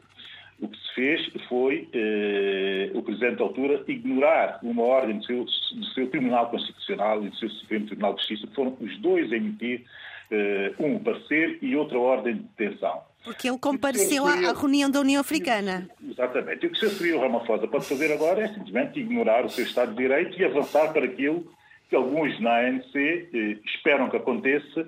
O 0.58 0.68
que 0.68 0.78
se 0.78 0.94
fez 0.94 1.20
foi 1.48 1.88
uh, 1.94 2.98
o 2.98 3.02
Presidente 3.02 3.36
da 3.36 3.44
altura 3.44 3.84
ignorar 3.88 4.58
uma 4.62 4.82
ordem 4.82 5.18
do 5.18 5.24
seu, 5.24 5.44
do 5.44 5.84
seu, 5.94 6.08
Tribunal 6.08 6.50
Constitucional 6.50 7.24
e 7.24 7.30
do 7.30 7.36
seu 7.36 7.50
Supremo 7.50 7.86
Tribunal 7.86 8.14
de 8.14 8.20
Justiça, 8.20 8.46
que 8.46 8.54
foram 8.54 8.76
os 8.80 8.98
dois 8.98 9.32
a 9.32 9.36
emitir 9.36 9.84
um 10.80 10.98
parecer 10.98 11.60
e 11.62 11.76
outra 11.76 12.00
ordem 12.00 12.34
de 12.34 12.42
detenção. 12.56 13.00
Porque 13.22 13.48
ele 13.48 13.58
compareceu 13.58 14.26
à, 14.26 14.52
reunião 14.52 14.90
da 14.90 14.98
União 14.98 15.20
Africana. 15.20 15.88
Exatamente. 16.04 16.64
E 16.64 16.68
o 16.68 16.72
que 16.72 16.84
o 16.84 16.90
Sr. 16.90 17.20
Ramaphosa 17.20 17.68
pode 17.68 17.84
fazer 17.84 18.12
agora 18.12 18.42
é 18.42 18.48
simplesmente 18.48 18.98
ignorar 18.98 19.44
o 19.44 19.48
seu 19.48 19.64
Estado 19.64 19.92
de 19.92 19.98
Direito 19.98 20.36
e 20.40 20.44
avançar 20.44 20.92
para 20.92 21.04
aquilo 21.04 21.48
que 21.88 21.96
alguns 21.96 22.38
na 22.40 22.58
ANC 22.58 22.94
esperam 23.64 24.08
que 24.08 24.16
aconteça, 24.16 24.86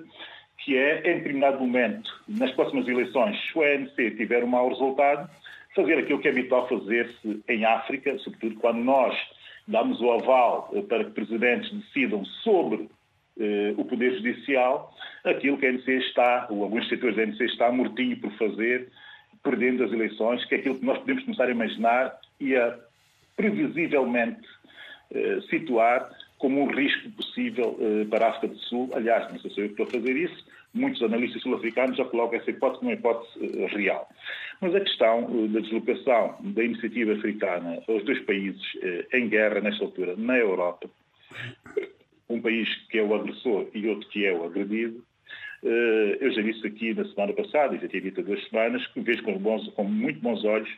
que 0.57 0.77
é, 0.77 1.11
em 1.11 1.17
determinado 1.19 1.59
momento, 1.59 2.11
nas 2.27 2.51
próximas 2.51 2.87
eleições, 2.87 3.37
se 3.41 3.57
o 3.57 3.63
ANC 3.63 3.95
tiver 4.17 4.43
um 4.43 4.47
mau 4.47 4.67
resultado, 4.69 5.29
fazer 5.75 5.99
aquilo 5.99 6.19
que 6.19 6.27
é 6.27 6.31
habitual 6.31 6.67
fazer-se 6.67 7.41
em 7.47 7.65
África, 7.65 8.17
sobretudo 8.19 8.55
quando 8.55 8.79
nós 8.79 9.15
damos 9.67 10.01
o 10.01 10.11
aval 10.11 10.69
eh, 10.73 10.81
para 10.81 11.05
que 11.05 11.11
presidentes 11.11 11.71
decidam 11.71 12.25
sobre 12.43 12.89
eh, 13.39 13.73
o 13.77 13.85
Poder 13.85 14.15
Judicial, 14.15 14.93
aquilo 15.23 15.57
que 15.57 15.65
a 15.65 15.69
ANC 15.69 15.87
está, 15.87 16.47
ou 16.49 16.63
alguns 16.63 16.89
setores 16.89 17.15
da 17.15 17.23
ANC 17.23 17.39
está 17.41 17.71
mortinho 17.71 18.19
por 18.19 18.31
fazer, 18.33 18.89
perdendo 19.43 19.83
as 19.83 19.91
eleições, 19.91 20.43
que 20.45 20.55
é 20.55 20.57
aquilo 20.57 20.77
que 20.77 20.85
nós 20.85 20.97
podemos 20.97 21.23
começar 21.23 21.45
a 21.45 21.51
imaginar 21.51 22.17
e 22.39 22.55
a 22.55 22.77
previsivelmente 23.37 24.45
eh, 25.11 25.39
situar 25.49 26.09
como 26.39 26.63
um 26.63 26.67
risco 26.67 27.11
possível 27.11 27.77
uh, 27.79 28.05
para 28.07 28.25
a 28.25 28.29
África 28.29 28.47
do 28.47 28.59
Sul. 28.61 28.89
Aliás, 28.93 29.31
não 29.31 29.39
sei 29.39 29.51
se 29.51 29.59
eu 29.59 29.65
estou 29.67 29.85
a 29.85 29.89
fazer 29.89 30.15
isso, 30.15 30.45
muitos 30.73 31.03
analistas 31.03 31.41
sul-africanos 31.43 31.97
já 31.97 32.05
colocam 32.05 32.39
essa 32.39 32.49
hipótese 32.49 32.79
como 32.79 32.91
uma 32.91 32.97
hipótese 32.97 33.45
uh, 33.45 33.67
real. 33.67 34.09
Mas 34.61 34.73
a 34.73 34.79
questão 34.79 35.25
uh, 35.25 35.47
da 35.49 35.59
deslocação 35.59 36.37
da 36.39 36.63
iniciativa 36.63 37.13
africana 37.13 37.83
aos 37.87 38.03
dois 38.05 38.19
países 38.21 38.61
em 39.13 39.27
guerra 39.27 39.59
nesta 39.59 39.83
altura, 39.83 40.15
na 40.17 40.37
Europa, 40.37 40.89
um 42.29 42.41
país 42.41 42.69
que 42.89 42.97
é 42.97 43.03
o 43.03 43.13
agressor 43.13 43.67
e 43.73 43.87
outro 43.87 44.07
que 44.09 44.25
é 44.25 44.33
o 44.33 44.45
agredido, 44.45 45.03
eu 45.61 46.31
já 46.31 46.41
disse 46.41 46.65
aqui 46.65 46.93
na 46.93 47.03
semana 47.05 47.33
passada, 47.33 47.75
e 47.75 47.79
já 47.79 47.87
tinha 47.89 48.01
dito 48.01 48.21
há 48.21 48.23
duas 48.23 48.47
semanas, 48.47 48.85
que 48.87 49.01
vejo 49.01 49.23
com, 49.23 49.37
bons, 49.37 49.67
com 49.71 49.83
muito 49.83 50.21
bons 50.21 50.45
olhos 50.45 50.69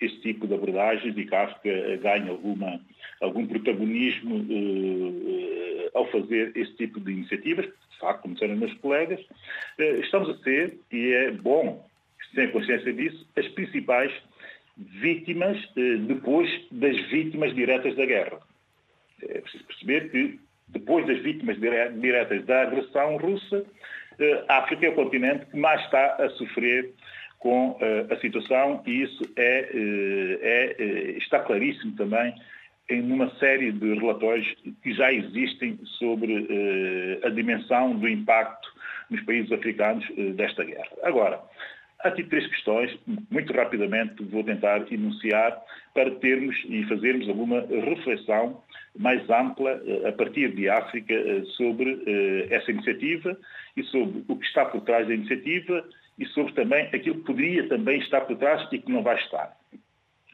este 0.00 0.20
tipo 0.20 0.46
de 0.46 0.54
abordagens 0.54 1.16
e 1.16 1.24
que 1.24 1.34
a 1.34 1.44
África 1.44 1.96
ganha 1.98 2.30
alguma, 2.30 2.80
algum 3.24 3.46
protagonismo 3.46 4.36
uh, 4.36 5.90
ao 5.94 6.10
fazer 6.10 6.52
este 6.54 6.76
tipo 6.76 7.00
de 7.00 7.12
iniciativas. 7.12 7.66
De 7.66 7.98
facto, 7.98 8.22
como 8.22 8.34
disseram 8.34 8.56
meus 8.56 8.74
colegas, 8.74 9.20
uh, 9.20 10.00
estamos 10.00 10.28
a 10.28 10.38
ser, 10.42 10.78
e 10.92 11.12
é 11.12 11.30
bom 11.30 11.84
tenha 12.34 12.50
consciência 12.50 12.92
disso, 12.92 13.26
as 13.36 13.46
principais 13.48 14.12
vítimas 14.76 15.56
depois 16.08 16.50
das 16.72 17.00
vítimas 17.08 17.54
diretas 17.54 17.94
da 17.94 18.04
guerra. 18.04 18.40
É 19.22 19.40
preciso 19.40 19.64
perceber 19.64 20.10
que 20.10 20.40
depois 20.66 21.06
das 21.06 21.20
vítimas 21.20 21.56
diretas 21.60 22.44
da 22.44 22.62
agressão 22.62 23.16
russa, 23.18 23.64
a 24.48 24.58
África 24.58 24.86
é 24.86 24.88
o 24.88 24.94
continente 24.94 25.46
que 25.46 25.56
mais 25.56 25.80
está 25.82 26.16
a 26.16 26.28
sofrer 26.30 26.92
com 27.38 27.78
a 28.10 28.16
situação 28.16 28.82
e 28.84 29.02
isso 29.02 29.22
é, 29.36 29.68
é, 30.42 31.10
está 31.18 31.38
claríssimo 31.40 31.94
também 31.94 32.34
em 32.88 33.00
uma 33.12 33.30
série 33.36 33.72
de 33.72 33.94
relatórios 33.94 34.46
que 34.82 34.92
já 34.92 35.12
existem 35.12 35.78
sobre 35.98 36.48
a 37.24 37.30
dimensão 37.30 37.96
do 37.96 38.08
impacto 38.08 38.68
nos 39.10 39.22
países 39.22 39.50
africanos 39.52 40.04
desta 40.34 40.64
guerra. 40.64 40.90
Agora, 41.02 41.40
há 42.00 42.08
aqui 42.08 42.24
três 42.24 42.46
questões, 42.46 42.96
muito 43.30 43.52
rapidamente 43.52 44.22
vou 44.24 44.44
tentar 44.44 44.84
enunciar 44.92 45.58
para 45.94 46.10
termos 46.16 46.56
e 46.68 46.84
fazermos 46.84 47.28
alguma 47.28 47.60
reflexão 47.60 48.62
mais 48.98 49.28
ampla 49.30 49.80
a 50.06 50.12
partir 50.12 50.54
de 50.54 50.68
África 50.68 51.14
sobre 51.56 52.46
essa 52.50 52.70
iniciativa 52.70 53.36
e 53.76 53.82
sobre 53.84 54.24
o 54.28 54.36
que 54.36 54.46
está 54.46 54.66
por 54.66 54.82
trás 54.82 55.06
da 55.08 55.14
iniciativa 55.14 55.84
e 56.18 56.26
sobre 56.26 56.52
também 56.52 56.84
aquilo 56.92 57.16
que 57.16 57.24
poderia 57.24 57.68
também 57.68 57.98
estar 57.98 58.20
por 58.22 58.36
trás 58.36 58.68
e 58.70 58.78
que 58.78 58.92
não 58.92 59.02
vai 59.02 59.16
estar. 59.16 59.56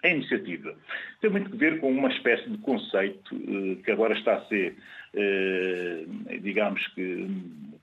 A 0.03 0.09
iniciativa 0.09 0.75
tem 1.21 1.31
muito 1.31 1.55
a 1.55 1.59
ver 1.59 1.79
com 1.81 1.91
uma 1.91 2.09
espécie 2.09 2.49
de 2.49 2.59
conceito 2.59 3.35
eh, 3.35 3.83
que 3.85 3.91
agora 3.91 4.15
está 4.15 4.37
a 4.37 4.45
ser, 4.47 4.75
eh, 5.15 6.05
digamos 6.41 6.87
que, 6.89 7.29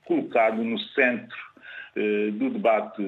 colocado 0.04 0.62
no 0.64 0.78
centro 0.78 1.36
eh, 1.94 2.30
do 2.32 2.50
debate 2.50 3.02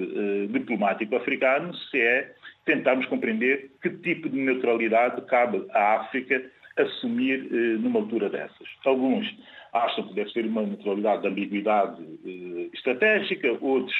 diplomático 0.51 1.17
africano, 1.17 1.75
se 1.75 2.01
é 2.01 2.35
tentarmos 2.65 3.07
compreender 3.07 3.71
que 3.83 3.91
tipo 3.91 4.29
de 4.29 4.39
neutralidade 4.39 5.21
cabe 5.23 5.67
à 5.73 5.97
África 5.97 6.41
assumir 6.77 7.51
numa 7.81 7.99
altura 7.99 8.31
dessas. 8.31 8.69
Alguns 8.85 9.27
acham 9.73 10.07
que 10.09 10.15
deve 10.15 10.31
ser 10.31 10.47
uma 10.47 10.63
neutralidade 10.63 11.23
de 11.23 11.29
ambiguidade 11.29 12.03
eh, 12.25 12.69
estratégica, 12.73 13.57
outros 13.61 13.97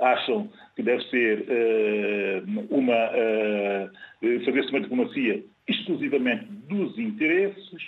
acham 0.00 0.48
que 0.76 0.82
deve 0.82 1.02
ser 1.10 1.44
eh, 1.48 2.42
uma 2.70 2.94
eh, 2.94 3.90
fazer-se 4.44 4.70
uma 4.70 4.80
diplomacia 4.80 5.42
exclusivamente 5.66 6.46
dos 6.68 6.96
interesses 6.98 7.82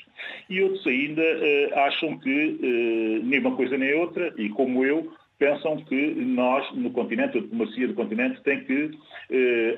e 0.49 0.61
outros 0.61 0.87
ainda 0.87 1.23
eh, 1.23 1.71
acham 1.87 2.19
que 2.19 3.21
nem 3.23 3.39
uma 3.41 3.57
coisa 3.57 3.79
nem 3.79 3.95
outra 3.95 4.35
e 4.37 4.49
como 4.51 4.85
eu 4.85 5.13
pensam 5.39 5.77
que 5.85 6.15
nós 6.17 6.71
no 6.75 6.91
continente, 6.91 7.39
a 7.39 7.41
diplomacia 7.41 7.89
do 7.89 7.95
continente 7.95 8.43
tem 8.43 8.63
que 8.65 8.91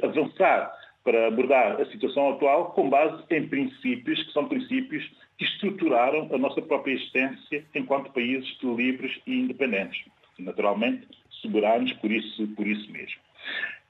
avançar 0.03 0.73
para 1.05 1.27
abordar 1.27 1.81
a 1.81 1.87
situação 1.87 2.31
atual 2.31 2.73
com 2.73 2.89
base 2.89 3.23
em 3.31 3.49
princípios 3.49 4.23
que 4.23 4.33
são 4.33 4.49
princípios 4.49 5.05
que 5.37 5.45
estruturaram 5.45 6.29
a 6.33 6.39
nossa 6.39 6.63
própria 6.63 6.93
existência 6.93 7.65
enquanto 7.75 8.13
países 8.13 8.57
livres 8.63 9.13
e 9.27 9.41
independentes. 9.41 10.05
Naturalmente, 10.39 11.07
soberanos 11.43 11.93
por 11.95 12.11
isso, 12.11 12.47
por 12.49 12.67
isso 12.67 12.91
mesmo. 12.91 13.21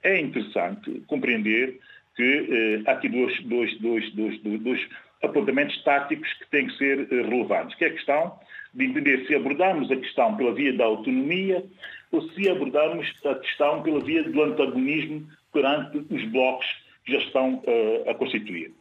É 0.03 0.19
interessante 0.19 1.03
compreender 1.07 1.79
que 2.17 2.23
eh, 2.23 2.91
há 2.91 2.93
aqui 2.93 3.09
dois, 3.09 3.41
dois, 3.45 3.79
dois, 3.81 4.13
dois, 4.15 4.41
dois 4.43 4.89
apontamentos 5.23 5.81
táticos 5.85 6.31
que 6.35 6.51
têm 6.51 6.67
que 6.67 6.77
ser 6.77 7.09
eh, 7.11 7.23
relevantes, 7.23 7.77
que 7.77 7.85
é 7.85 7.89
a 7.89 7.93
questão 7.93 8.39
de 8.75 8.87
entender 8.87 9.27
se 9.27 9.35
abordarmos 9.35 9.91
a 9.91 9.97
questão 9.97 10.37
pela 10.37 10.55
via 10.55 10.73
da 10.73 10.85
autonomia 10.85 11.65
ou 12.11 12.23
se 12.31 12.49
abordarmos 12.49 13.07
a 13.25 13.35
questão 13.37 13.83
pela 13.83 14.01
via 14.01 14.23
do 14.25 14.43
antagonismo 14.43 15.27
perante 15.53 15.99
os 15.99 16.25
blocos 16.31 16.67
já 17.07 17.19
estão 17.19 17.63
uh, 17.67 18.11
a 18.11 18.15
constituir. 18.15 18.73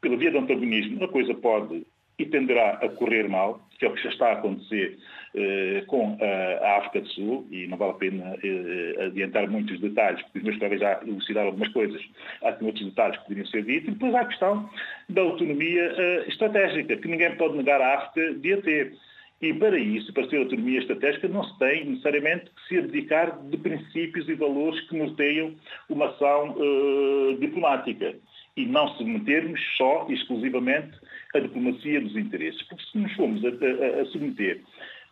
pela 0.00 0.16
via 0.16 0.30
do 0.30 0.38
antagonismo, 0.38 1.02
a 1.04 1.08
coisa 1.08 1.34
pode 1.34 1.86
e 2.20 2.26
tenderá 2.26 2.72
a 2.72 2.88
correr 2.90 3.28
mal, 3.28 3.60
que 3.78 3.86
é 3.86 3.88
o 3.88 3.94
que 3.94 4.02
já 4.02 4.10
está 4.10 4.28
a 4.28 4.32
acontecer 4.32 4.98
eh, 5.34 5.82
com 5.86 6.18
a 6.20 6.76
África 6.76 7.00
do 7.00 7.08
Sul, 7.08 7.46
e 7.50 7.66
não 7.66 7.78
vale 7.78 7.92
a 7.92 7.94
pena 7.94 8.36
eh, 8.44 9.06
adiantar 9.06 9.48
muitos 9.48 9.80
detalhes, 9.80 10.20
porque 10.24 10.38
os 10.40 10.44
meus 10.44 10.56
colegas 10.58 10.80
já 10.80 11.00
elucidaram 11.02 11.46
algumas 11.46 11.68
coisas, 11.68 12.02
há 12.42 12.48
outros 12.60 12.84
detalhes 12.84 13.16
que 13.16 13.22
poderiam 13.22 13.46
ser 13.46 13.64
ditos, 13.64 13.88
e 13.88 13.92
depois 13.92 14.14
há 14.14 14.20
a 14.20 14.26
questão 14.26 14.68
da 15.08 15.22
autonomia 15.22 16.24
estratégica, 16.26 16.96
que 16.96 17.08
ninguém 17.08 17.34
pode 17.36 17.56
negar 17.56 17.80
à 17.80 17.94
África 17.94 18.34
de 18.34 18.52
a 18.52 18.60
ter. 18.60 18.92
E 19.40 19.54
para 19.54 19.78
isso, 19.78 20.12
para 20.12 20.26
ter 20.26 20.36
autonomia 20.36 20.80
estratégica, 20.80 21.26
não 21.26 21.42
se 21.44 21.58
tem 21.58 21.86
necessariamente 21.86 22.50
que 22.50 22.68
se 22.68 22.78
abdicar 22.78 23.40
de 23.48 23.56
princípios 23.56 24.28
e 24.28 24.34
valores 24.34 24.78
que 24.88 24.96
norteiam 24.96 25.54
uma 25.88 26.08
ação 26.08 26.56
uh, 26.58 27.38
diplomática 27.38 28.16
e 28.54 28.66
não 28.66 28.94
se 28.96 29.04
metermos 29.04 29.58
só 29.78 30.06
e 30.10 30.14
exclusivamente 30.14 30.98
a 31.34 31.38
diplomacia 31.38 32.00
dos 32.02 32.14
interesses. 32.16 32.62
Porque 32.64 32.84
se 32.84 32.98
nos 32.98 33.12
formos 33.14 33.42
a, 33.44 33.48
a, 33.48 34.02
a 34.02 34.04
submeter 34.06 34.60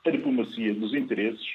a 0.06 0.10
diplomacia 0.10 0.74
dos 0.74 0.94
interesses, 0.94 1.46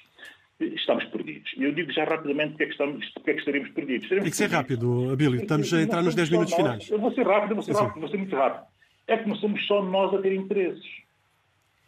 estamos 0.60 1.06
perdidos. 1.06 1.52
E 1.58 1.64
eu 1.64 1.74
digo 1.74 1.92
já 1.92 2.06
rapidamente 2.06 2.52
porque 2.52 2.64
é 2.64 2.66
que, 2.68 2.72
estamos, 2.72 3.10
porque 3.10 3.32
é 3.32 3.34
que 3.34 3.40
estaremos 3.40 3.70
perdidos. 3.70 4.04
Estaremos 4.04 4.24
Tem 4.24 4.32
que 4.32 4.38
ser 4.38 4.56
rápido, 4.56 5.12
Abílio. 5.12 5.42
Estamos 5.42 5.74
a 5.74 5.82
entrar 5.82 6.02
nos 6.02 6.16
10 6.16 6.30
minutos 6.30 6.52
nós, 6.54 6.62
finais. 6.62 6.90
Eu 6.90 7.00
vou 7.00 7.12
ser 7.12 7.26
rápido, 7.26 7.52
eu 7.52 7.56
vou 7.56 7.64
ser 7.64 7.74
rápido, 7.74 8.00
vou 8.00 8.10
ser 8.10 8.18
muito 8.18 8.36
rápido. 8.36 8.66
É 9.08 9.18
que 9.18 9.28
não 9.28 9.36
somos 9.36 9.66
só 9.68 9.84
nós 9.84 10.14
a 10.14 10.22
ter 10.22 10.34
interesses. 10.34 11.03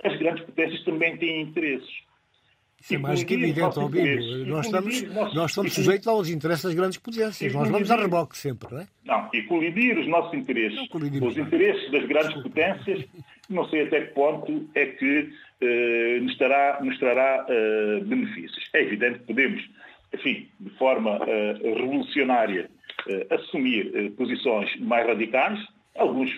As 0.06 0.18
grandes 0.18 0.44
potências 0.46 0.84
também 0.84 1.18
têm 1.18 1.42
interesses. 1.42 2.06
Isso 2.80 2.94
é 2.94 2.98
mais 3.00 3.24
que 3.24 3.34
evidente, 3.34 3.80
Albino. 3.80 4.46
Nós 4.46 4.68
estamos, 4.68 5.02
nós 5.34 5.50
estamos 5.50 5.74
sujeitos 5.74 6.08
aos 6.08 6.30
interesses 6.30 6.66
das 6.66 6.76
grandes 6.76 7.00
potências. 7.00 7.52
Nós 7.52 7.68
vamos 7.68 7.90
a 7.90 7.96
reboque 7.96 8.38
sempre, 8.38 8.72
não 8.72 8.82
é? 8.82 8.88
Não, 9.04 9.30
e 9.34 9.42
colidir 9.44 9.98
os 9.98 10.08
nossos 10.08 10.34
interesses 10.36 10.88
com 10.90 11.00
os 11.00 11.38
interesses 11.38 11.92
das 11.92 12.06
grandes 12.06 12.44
potências, 12.44 13.04
não 13.50 13.68
sei 13.70 13.84
até 13.84 14.02
que 14.02 14.14
ponto 14.14 14.70
é 14.76 14.86
que 14.86 15.32
eh, 15.62 16.20
nos, 16.22 16.38
trará, 16.38 16.80
nos 16.84 17.00
trará 17.00 17.46
eh, 17.50 18.02
benefícios. 18.04 18.70
É 18.74 18.82
evidente 18.82 19.20
que 19.20 19.26
podemos, 19.26 19.68
enfim, 20.14 20.48
de 20.60 20.70
forma 20.78 21.20
eh, 21.28 21.58
revolucionária, 21.64 22.70
assumir 23.30 24.12
posições 24.18 24.76
mais 24.80 25.06
radicais, 25.06 25.60
alguns 25.96 26.30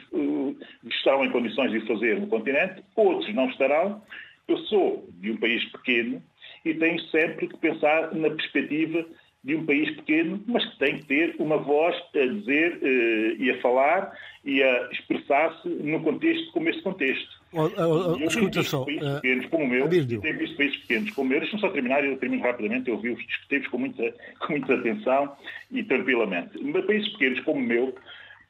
estarão 0.86 1.26
em 1.26 1.32
condições 1.32 1.72
de 1.72 1.86
fazer 1.88 2.20
no 2.20 2.28
continente, 2.28 2.84
outros 2.96 3.34
não 3.34 3.50
estarão. 3.50 4.02
Eu 4.48 4.58
sou 4.66 5.08
de 5.20 5.32
um 5.32 5.38
país 5.38 5.64
pequeno 5.72 6.22
e 6.64 6.74
tenho 6.74 7.00
sempre 7.10 7.48
que 7.48 7.58
pensar 7.58 8.14
na 8.14 8.30
perspectiva 8.30 9.06
de 9.44 9.56
um 9.56 9.66
país 9.66 9.90
pequeno, 9.96 10.44
mas 10.46 10.66
que 10.66 10.80
tem 10.80 10.98
que 10.98 11.06
ter 11.06 11.36
uma 11.40 11.58
voz 11.58 11.96
a 12.16 12.26
dizer 12.26 12.80
uh, 12.82 13.42
e 13.42 13.50
a 13.50 13.62
falar 13.62 14.12
e 14.44 14.62
a 14.62 14.90
expressar-se 14.92 15.70
no 15.70 16.02
contexto 16.02 16.52
como 16.52 16.68
este 16.68 16.82
contexto. 16.82 17.38
Oh, 17.54 17.62
oh, 17.78 18.14
oh, 18.14 18.26
escuta 18.26 18.62
só. 18.62 18.84
Países 18.84 19.08
uh, 19.08 19.22
pequenos 19.22 19.46
como 19.46 19.64
o 19.64 19.68
meu, 19.68 19.86
e 19.86 20.06
tenho 20.06 20.38
visto 20.38 20.58
países 20.58 20.78
pequenos 20.80 21.12
como 21.12 21.28
o 21.28 21.30
meu, 21.30 21.40
deixa-me 21.40 21.62
só 21.62 21.70
terminar, 21.70 22.04
eu 22.04 22.18
termino 22.18 22.44
rapidamente, 22.44 22.90
eu 22.90 22.98
vi-os 22.98 23.26
discutivos 23.26 23.68
com 23.70 23.78
muita, 23.78 24.14
com 24.40 24.52
muita 24.52 24.74
atenção 24.74 25.34
e 25.72 25.82
tranquilamente. 25.84 26.60
Mas 26.62 26.86
países 26.86 27.10
pequenos 27.14 27.40
como 27.42 27.60
o 27.60 27.64
meu, 27.64 27.96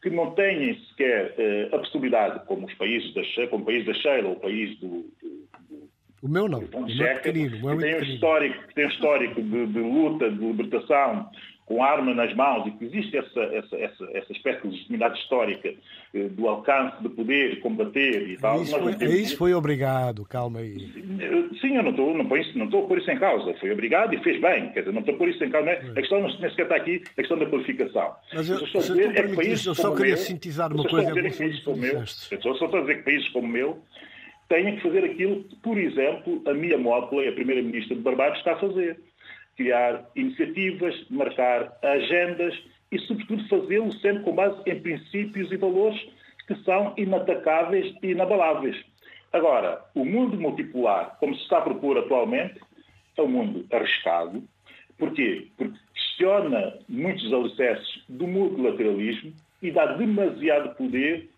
que 0.01 0.09
não 0.09 0.31
têm 0.31 0.77
sequer 0.89 1.35
uh, 1.71 1.75
a 1.75 1.79
possibilidade, 1.79 2.45
como 2.45 2.67
os 2.67 2.73
países 2.75 3.13
da, 3.13 3.47
como 3.47 3.63
o 3.63 3.65
país 3.65 3.85
da 3.85 3.93
Sheila, 3.93 4.29
ou 4.29 4.35
o 4.35 4.39
país 4.39 4.79
do, 4.79 4.87
do 5.21 5.47
o 6.21 6.27
meu 6.27 6.47
não. 6.47 6.59
O 6.73 6.85
meu 6.85 7.05
é 7.05 7.15
pequenino. 7.15 7.57
O 7.57 7.75
meu 7.75 7.87
é 7.87 7.91
tem, 7.91 7.95
um 7.95 8.13
histórico, 8.13 8.73
tem 8.73 8.85
um 8.85 8.89
histórico 8.89 9.41
de, 9.41 9.67
de, 9.67 9.79
luta, 9.79 10.29
de 10.31 10.37
libertação, 10.37 11.29
com 11.67 11.83
arma 11.83 12.13
nas 12.13 12.33
mãos, 12.33 12.65
e 12.65 12.71
que 12.71 12.85
existe 12.85 13.17
essa, 13.17 13.41
essa, 13.41 13.75
essa, 13.75 14.09
essa 14.13 14.31
espécie 14.31 14.61
de 14.61 14.67
legitimidade 14.69 15.19
histórica 15.19 15.73
eh, 16.13 16.29
do 16.29 16.47
alcance 16.47 17.03
de 17.03 17.09
poder 17.09 17.59
combater 17.59 18.29
e 18.29 18.37
tal. 18.37 18.63
Isso, 18.63 18.79
foi, 18.79 18.93
isso 19.05 19.37
foi 19.37 19.53
obrigado, 19.53 20.23
calma 20.23 20.59
aí. 20.59 20.79
Sim, 21.59 21.75
eu 21.75 21.83
não 21.83 21.91
estou, 21.91 22.17
não, 22.17 22.23
não 22.23 22.65
estou 22.65 22.85
a 22.85 22.87
pôr 22.87 22.99
isso 22.99 23.11
em 23.11 23.19
causa. 23.19 23.53
Foi 23.55 23.69
obrigado 23.69 24.13
e 24.13 24.23
fez 24.23 24.39
bem. 24.39 24.69
Quer 24.69 24.79
dizer, 24.79 24.93
não 24.93 25.01
estou 25.01 25.15
a 25.15 25.17
pôr 25.17 25.27
isso 25.27 25.43
em 25.43 25.49
causa. 25.49 25.65
Não 25.65 25.73
é? 25.73 25.91
A 25.91 25.93
questão 25.95 26.21
não 26.21 26.29
nem 26.39 26.49
sequer 26.49 26.63
está 26.63 26.75
aqui, 26.77 27.03
a 27.05 27.15
questão 27.15 27.37
da 27.37 27.45
qualificação. 27.45 28.15
Mas 28.33 28.49
eu, 28.49 28.59
eu, 28.59 28.81
se 28.81 29.03
é 29.03 29.23
que 29.27 29.67
eu 29.67 29.75
só 29.75 29.93
queria 29.93 30.15
meu, 30.15 30.23
sintetizar 30.23 30.73
uma 30.73 30.87
coisa. 30.87 31.11
Eu 32.31 32.41
só 32.41 32.51
estou 32.53 32.77
a 32.77 32.81
dizer 32.81 32.99
que 32.99 33.03
países 33.03 33.27
como 33.29 33.45
o 33.45 33.51
meu 33.51 33.77
tenha 34.47 34.73
que 34.73 34.81
fazer 34.81 35.03
aquilo 35.03 35.43
que, 35.43 35.55
por 35.57 35.77
exemplo, 35.77 36.41
a 36.47 36.53
Mia 36.53 36.77
Motley, 36.77 37.27
a 37.27 37.33
Primeira-Ministra 37.33 37.95
de 37.95 38.01
Barbados, 38.01 38.37
está 38.39 38.53
a 38.53 38.59
fazer. 38.59 38.97
Criar 39.57 40.05
iniciativas, 40.15 40.95
marcar 41.09 41.77
agendas 41.83 42.57
e, 42.91 42.99
sobretudo, 42.99 43.47
fazê-lo 43.49 43.91
sempre 43.93 44.23
com 44.23 44.35
base 44.35 44.61
em 44.65 44.79
princípios 44.79 45.51
e 45.51 45.57
valores 45.57 45.99
que 46.47 46.55
são 46.63 46.93
inatacáveis 46.95 47.93
e 48.01 48.11
inabaláveis. 48.11 48.77
Agora, 49.33 49.83
o 49.93 50.05
mundo 50.05 50.39
multipolar, 50.39 51.17
como 51.19 51.35
se 51.35 51.41
está 51.41 51.57
a 51.57 51.61
propor 51.61 51.97
atualmente, 51.97 52.59
é 53.17 53.21
um 53.21 53.27
mundo 53.27 53.65
arriscado. 53.71 54.41
Porquê? 54.97 55.47
Porque 55.57 55.77
questiona 55.93 56.73
muitos 56.87 57.31
alicerces 57.33 58.03
do 58.07 58.25
multilateralismo 58.25 59.33
e 59.61 59.71
dá 59.71 59.85
demasiado 59.93 60.75
poder 60.75 61.29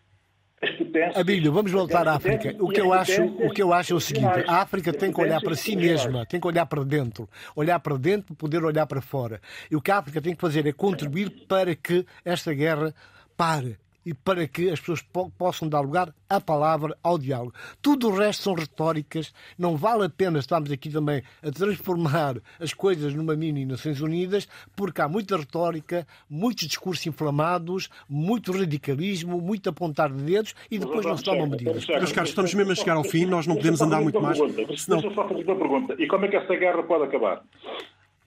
as 0.61 0.71
potências. 0.71 1.17
Abílio, 1.17 1.51
vamos 1.51 1.71
voltar 1.71 2.07
à 2.07 2.15
África. 2.15 2.55
O 2.59 2.69
que, 2.69 2.81
eu 2.81 2.93
acho, 2.93 3.23
o 3.23 3.49
que 3.51 3.61
eu 3.61 3.73
acho 3.73 3.93
é 3.93 3.95
o 3.95 3.99
seguinte: 3.99 4.43
a 4.47 4.61
África 4.61 4.93
tem 4.93 5.11
que 5.11 5.21
olhar 5.21 5.41
para 5.41 5.55
si 5.55 5.75
mesma, 5.75 6.25
tem 6.25 6.39
que 6.39 6.47
olhar 6.47 6.65
para 6.65 6.83
dentro. 6.83 7.29
Olhar 7.55 7.79
para 7.79 7.97
dentro, 7.97 8.35
poder 8.35 8.63
olhar 8.63 8.85
para 8.85 9.01
fora. 9.01 9.41
E 9.69 9.75
o 9.75 9.81
que 9.81 9.91
a 9.91 9.97
África 9.97 10.21
tem 10.21 10.35
que 10.35 10.41
fazer 10.41 10.65
é 10.67 10.71
contribuir 10.71 11.29
para 11.47 11.75
que 11.75 12.05
esta 12.23 12.53
guerra 12.53 12.93
pare 13.35 13.77
e 14.09 14.13
para 14.15 14.47
que 14.47 14.71
as 14.71 14.79
pessoas 14.79 15.03
po 15.03 15.29
possam 15.37 15.69
dar 15.69 15.81
lugar 15.81 16.11
à 16.27 16.41
palavra, 16.41 16.97
ao 17.03 17.15
diálogo. 17.15 17.53
Tudo 17.79 18.09
o 18.09 18.15
resto 18.15 18.41
são 18.41 18.55
retóricas, 18.55 19.31
não 19.55 19.77
vale 19.77 20.05
a 20.05 20.09
pena 20.09 20.39
estarmos 20.39 20.71
aqui 20.71 20.89
também 20.89 21.21
a 21.43 21.51
transformar 21.51 22.37
as 22.59 22.73
coisas 22.73 23.13
numa 23.13 23.35
mini 23.35 23.67
Nações 23.67 24.01
Unidas, 24.01 24.47
porque 24.75 24.99
há 24.99 25.07
muita 25.07 25.37
retórica, 25.37 26.07
muitos 26.27 26.67
discursos 26.67 27.05
inflamados, 27.05 27.87
muito 28.09 28.51
radicalismo, 28.51 29.39
muito 29.39 29.69
apontar 29.69 30.11
de 30.11 30.23
dedos 30.23 30.55
e 30.71 30.79
depois 30.79 31.05
não 31.05 31.15
se 31.15 31.23
tomam 31.23 31.45
medidas. 31.45 31.85
Meus 31.85 32.11
caros, 32.11 32.31
estamos 32.31 32.51
mesmo 32.55 32.71
a 32.71 32.75
chegar 32.75 32.95
ao 32.95 33.03
fim, 33.03 33.25
nós 33.25 33.45
não 33.45 33.55
podemos 33.55 33.79
andar 33.79 34.01
muito 34.01 34.19
mais. 34.19 34.39
Senão... 34.39 35.01
Deixa 35.01 35.13
só 35.13 35.27
fazer 35.27 35.43
uma 35.43 35.55
pergunta. 35.55 35.95
E 35.99 36.07
como 36.07 36.25
é 36.25 36.29
que 36.29 36.35
essa 36.35 36.55
guerra 36.55 36.81
pode 36.81 37.03
acabar? 37.03 37.43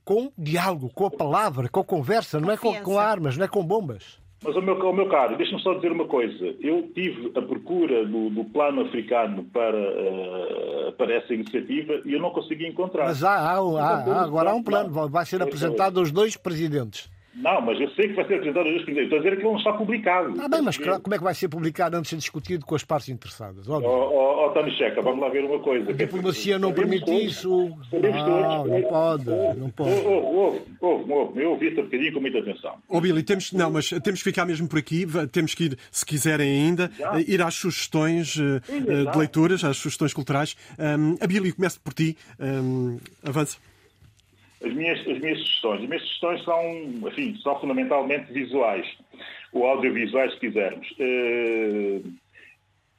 Com 0.04 0.30
diálogo, 0.38 0.90
com 0.94 1.06
a 1.06 1.10
palavra, 1.10 1.68
com 1.68 1.80
a 1.80 1.84
conversa, 1.84 2.38
não 2.38 2.52
é 2.52 2.56
com, 2.56 2.72
com 2.82 3.00
armas, 3.00 3.36
não 3.36 3.44
é 3.44 3.48
com 3.48 3.64
bombas. 3.64 4.21
Mas, 4.44 4.56
ao 4.56 4.62
meu, 4.62 4.80
ao 4.82 4.92
meu 4.92 5.08
caro, 5.08 5.36
deixa-me 5.36 5.62
só 5.62 5.74
dizer 5.74 5.92
uma 5.92 6.06
coisa. 6.06 6.54
Eu 6.60 6.90
tive 6.94 7.30
a 7.36 7.42
procura 7.42 8.04
do, 8.04 8.28
do 8.30 8.44
plano 8.44 8.82
africano 8.82 9.44
para, 9.52 9.76
uh, 9.76 10.92
para 10.92 11.14
essa 11.14 11.32
iniciativa 11.32 12.00
e 12.04 12.12
eu 12.12 12.20
não 12.20 12.30
consegui 12.30 12.66
encontrar. 12.66 13.04
Mas 13.04 13.22
há, 13.22 13.34
há, 13.34 13.56
há 13.56 14.22
agora 14.22 14.50
há 14.50 14.54
um 14.54 14.62
plano, 14.62 15.08
vai 15.08 15.24
ser 15.24 15.40
apresentado 15.40 16.00
aos 16.00 16.10
dois 16.10 16.36
presidentes. 16.36 17.08
Não, 17.34 17.62
mas 17.62 17.80
eu 17.80 17.88
sei 17.90 18.08
que 18.08 18.14
vai 18.14 18.26
ser 18.26 18.34
apresentado 18.34 18.64
dois 18.64 18.86
Estou 18.86 19.18
a 19.18 19.22
dizer 19.22 19.36
que 19.36 19.42
ele 19.42 19.50
não 19.50 19.56
está 19.56 19.72
publicado. 19.72 20.34
Ah, 20.38 20.48
bem, 20.48 20.60
mas 20.60 20.76
como 20.76 21.14
é 21.14 21.18
que 21.18 21.24
vai 21.24 21.34
ser 21.34 21.48
publicado 21.48 21.96
antes 21.96 22.10
de 22.10 22.16
ser 22.16 22.20
discutido 22.20 22.66
com 22.66 22.74
as 22.74 22.84
partes 22.84 23.08
interessadas? 23.08 23.68
Óbvio. 23.68 23.88
Oh, 23.88 24.10
oh, 24.12 24.46
oh 24.46 24.50
Tony 24.50 24.70
Checa, 24.76 25.00
vamos 25.00 25.20
lá 25.20 25.30
ver 25.30 25.44
uma 25.44 25.58
coisa. 25.58 25.90
A 25.90 25.94
diplomacia 25.94 26.58
não 26.58 26.72
permite 26.72 27.10
isso. 27.10 27.48
Não, 27.48 28.66
não 28.66 28.82
pode. 28.82 29.24
Não 29.56 29.70
pode. 29.70 29.90
Ouve, 29.90 30.60
ouve, 30.80 31.12
ouve. 31.12 31.42
Eu 31.42 31.50
ouvi 31.52 31.68
este 31.68 31.82
bocadinho 31.82 32.12
com 32.12 32.20
muita 32.20 32.38
atenção. 32.38 32.74
Ó, 32.88 33.00
Billy, 33.00 33.22
temos, 33.22 33.52
não, 33.52 33.70
mas 33.70 33.88
temos 33.88 34.22
que 34.22 34.30
ficar 34.30 34.44
mesmo 34.44 34.68
por 34.68 34.78
aqui. 34.78 35.06
Temos 35.30 35.54
que 35.54 35.64
ir, 35.64 35.78
se 35.90 36.04
quiserem 36.04 36.48
ainda, 36.48 36.90
Já? 36.98 37.20
ir 37.20 37.40
às 37.40 37.54
sugestões 37.54 38.36
uh, 38.36 38.60
de 39.10 39.18
leituras, 39.18 39.64
às 39.64 39.78
sugestões 39.78 40.12
culturais. 40.12 40.54
Um, 40.78 41.16
a 41.20 41.26
Billy, 41.26 41.52
começo 41.52 41.80
por 41.80 41.94
ti. 41.94 42.16
Um, 42.38 42.98
avança. 43.24 43.56
As 44.64 44.72
minhas, 44.72 45.00
as 45.00 45.18
minhas 45.18 45.38
sugestões. 45.38 45.82
As 45.82 45.88
minhas 45.88 46.02
sugestões 46.02 46.44
são, 46.44 47.08
enfim, 47.08 47.36
são 47.42 47.60
fundamentalmente 47.60 48.32
visuais, 48.32 48.86
ou 49.52 49.66
audiovisuais, 49.66 50.32
se 50.34 50.40
quisermos. 50.40 50.88
Uh, 50.92 52.02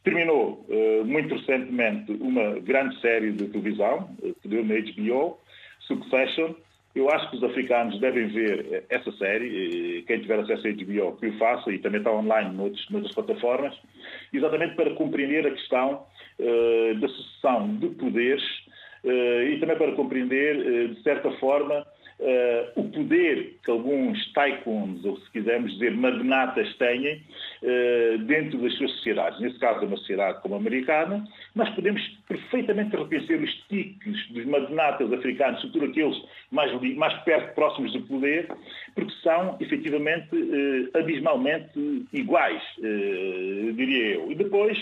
terminou 0.03 0.65
uh, 0.67 1.05
muito 1.05 1.35
recentemente 1.35 2.11
uma 2.13 2.59
grande 2.59 2.99
série 2.99 3.31
de 3.31 3.47
televisão, 3.47 4.09
uh, 4.21 4.35
que 4.41 4.47
deu 4.47 4.63
na 4.65 4.75
HBO, 4.75 5.39
Succession. 5.81 6.53
Eu 6.95 7.09
acho 7.09 7.31
que 7.31 7.37
os 7.37 7.43
africanos 7.43 7.99
devem 7.99 8.27
ver 8.27 8.85
essa 8.87 9.11
série, 9.13 10.03
quem 10.05 10.21
tiver 10.21 10.39
acesso 10.39 10.67
a 10.67 10.71
HBO 10.71 11.17
que 11.17 11.27
o 11.27 11.37
faça, 11.39 11.71
e 11.71 11.79
também 11.79 11.99
está 11.99 12.11
online 12.11 12.55
noutros, 12.55 12.87
noutras 12.91 13.15
plataformas, 13.15 13.75
exatamente 14.31 14.75
para 14.75 14.93
compreender 14.93 15.47
a 15.47 15.51
questão 15.51 16.05
uh, 16.37 16.99
da 16.99 17.07
sucessão 17.07 17.75
de 17.77 17.87
poderes 17.89 18.43
eh, 18.43 18.62
e 19.05 19.59
também 19.59 19.77
para 19.77 19.91
compreender, 19.93 20.55
eh, 20.55 20.87
de 20.87 21.03
certa 21.03 21.31
forma, 21.33 21.85
uh, 22.23 22.79
o 22.79 22.89
poder 22.89 23.57
que 23.63 23.69
alguns 23.69 24.17
tycoons, 24.33 25.03
ou 25.05 25.17
se 25.17 25.29
quisermos 25.31 25.73
dizer 25.73 25.91
magnatas, 25.95 26.73
têm 26.77 27.21
uh, 27.61 28.17
dentro 28.19 28.57
das 28.59 28.73
suas 28.75 28.91
sociedades. 28.91 29.39
Nesse 29.39 29.59
caso, 29.59 29.83
é 29.83 29.87
uma 29.87 29.97
sociedade 29.97 30.41
como 30.41 30.55
a 30.55 30.57
americana, 30.57 31.23
nós 31.53 31.69
podemos 31.71 32.01
perfeitamente 32.27 32.95
reconhecer 32.95 33.41
os 33.41 33.51
tiques 33.67 34.27
dos 34.29 34.45
magnatas 34.45 35.11
africanos, 35.11 35.61
sobretudo 35.61 35.91
aqueles 35.91 36.23
mais, 36.51 36.71
mais 36.95 37.13
perto, 37.23 37.53
próximos 37.53 37.91
do 37.93 38.01
poder, 38.01 38.47
porque 38.95 39.13
são, 39.21 39.57
efetivamente, 39.59 40.35
uh, 40.35 40.97
abismalmente 40.97 42.07
iguais, 42.13 42.61
diria 43.75 44.15
eu. 44.15 44.31
E 44.31 44.35
depois, 44.35 44.77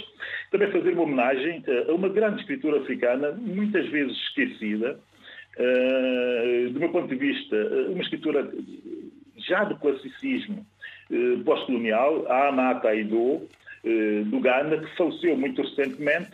também 0.51 0.71
fazer 0.71 0.93
uma 0.93 1.03
homenagem 1.03 1.63
a 1.87 1.93
uma 1.93 2.09
grande 2.09 2.41
escritura 2.41 2.81
africana, 2.81 3.31
muitas 3.31 3.87
vezes 3.89 4.15
esquecida, 4.17 4.99
do 6.74 6.80
meu 6.80 6.89
ponto 6.89 7.08
de 7.08 7.16
vista, 7.16 7.56
eh, 7.56 7.89
uma 7.89 8.02
escritura 8.02 8.52
já 9.38 9.64
do 9.64 9.78
classicismo 9.78 10.66
pós-colonial, 11.43 12.26
a 12.32 12.47
Amata 12.47 12.88
Aido, 12.88 13.41
do 14.28 14.39
Ghana, 14.39 14.78
que 14.78 14.95
faleceu 14.95 15.36
muito 15.36 15.62
recentemente. 15.62 16.32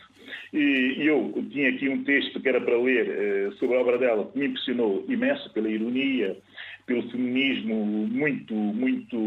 E 0.54 0.98
eu 1.00 1.34
tinha 1.50 1.70
aqui 1.70 1.90
um 1.90 2.04
texto 2.04 2.40
que 2.40 2.48
era 2.48 2.62
para 2.62 2.78
ler 2.78 3.54
sobre 3.54 3.76
a 3.76 3.80
obra 3.80 3.98
dela, 3.98 4.30
que 4.32 4.38
me 4.38 4.46
impressionou 4.48 5.04
imenso 5.08 5.52
pela 5.52 5.68
ironia, 5.68 6.38
pelo 6.88 7.10
feminismo 7.12 7.76
muito, 7.76 8.54
muito, 8.54 9.18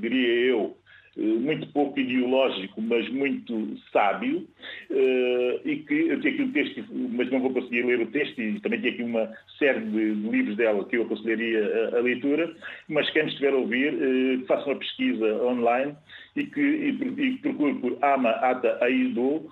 diria 0.00 0.28
eu, 0.50 0.76
eh, 0.76 0.81
muito 1.16 1.66
pouco 1.68 1.98
ideológico, 2.00 2.80
mas 2.80 3.08
muito 3.10 3.76
sábio, 3.92 4.46
eh, 4.90 5.60
e 5.64 5.76
que 5.76 6.16
tinha 6.16 6.32
aqui 6.32 6.42
um 6.42 6.52
texto, 6.52 6.84
mas 6.90 7.30
não 7.30 7.40
vou 7.40 7.52
conseguir 7.52 7.84
ler 7.84 8.00
o 8.00 8.10
texto, 8.10 8.40
e 8.40 8.58
também 8.60 8.80
tinha 8.80 8.92
aqui 8.92 9.02
uma 9.02 9.30
série 9.58 9.80
de 9.80 10.14
livros 10.30 10.56
dela 10.56 10.84
que 10.86 10.96
eu 10.96 11.02
aconselharia 11.02 11.90
a, 11.96 12.00
leitura, 12.00 12.54
mas 12.88 13.10
quem 13.10 13.26
estiver 13.26 13.52
a 13.52 13.56
ouvir, 13.56 13.94
eh, 13.94 14.44
faça 14.46 14.66
uma 14.66 14.78
pesquisa 14.78 15.44
online 15.44 15.94
e 16.34 16.44
que 16.46 16.60
e, 16.60 17.22
e 17.22 17.38
procure 17.38 17.74
por 17.74 17.98
Ama 18.02 18.30
Ata 18.30 18.78
Aido, 18.82 19.50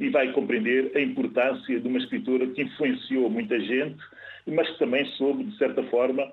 e 0.00 0.08
vai 0.08 0.32
compreender 0.32 0.92
a 0.94 1.00
importância 1.00 1.78
de 1.78 1.86
uma 1.86 1.98
escritura 1.98 2.46
que 2.46 2.62
influenciou 2.62 3.28
muita 3.28 3.60
gente, 3.60 3.98
mas 4.46 4.66
que 4.70 4.78
também 4.78 5.04
soube, 5.18 5.44
de 5.44 5.58
certa 5.58 5.82
forma, 5.84 6.26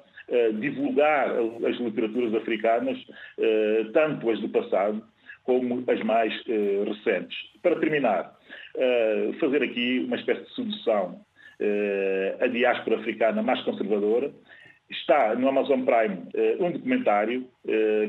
divulgar 0.60 1.30
as 1.68 1.78
literaturas 1.78 2.34
africanas, 2.36 2.98
eh, 3.38 3.86
tanto 3.94 4.30
as 4.30 4.40
do 4.40 4.50
passado 4.50 5.04
como 5.44 5.84
as 5.88 6.02
mais 6.04 6.34
eh, 6.48 6.84
recentes. 6.86 7.38
Para 7.62 7.80
terminar, 7.80 8.34
eh, 8.78 9.32
fazer 9.40 9.64
aqui 9.64 10.04
uma 10.06 10.16
espécie 10.16 10.44
de 10.44 10.56
sedução 10.56 11.22
à 12.42 12.48
diáspora 12.48 12.98
africana 12.98 13.42
mais 13.42 13.62
conservadora. 13.62 14.32
Está 14.90 15.34
no 15.36 15.48
Amazon 15.48 15.86
Prime 15.86 16.28
um 16.60 16.72
documentário 16.72 17.48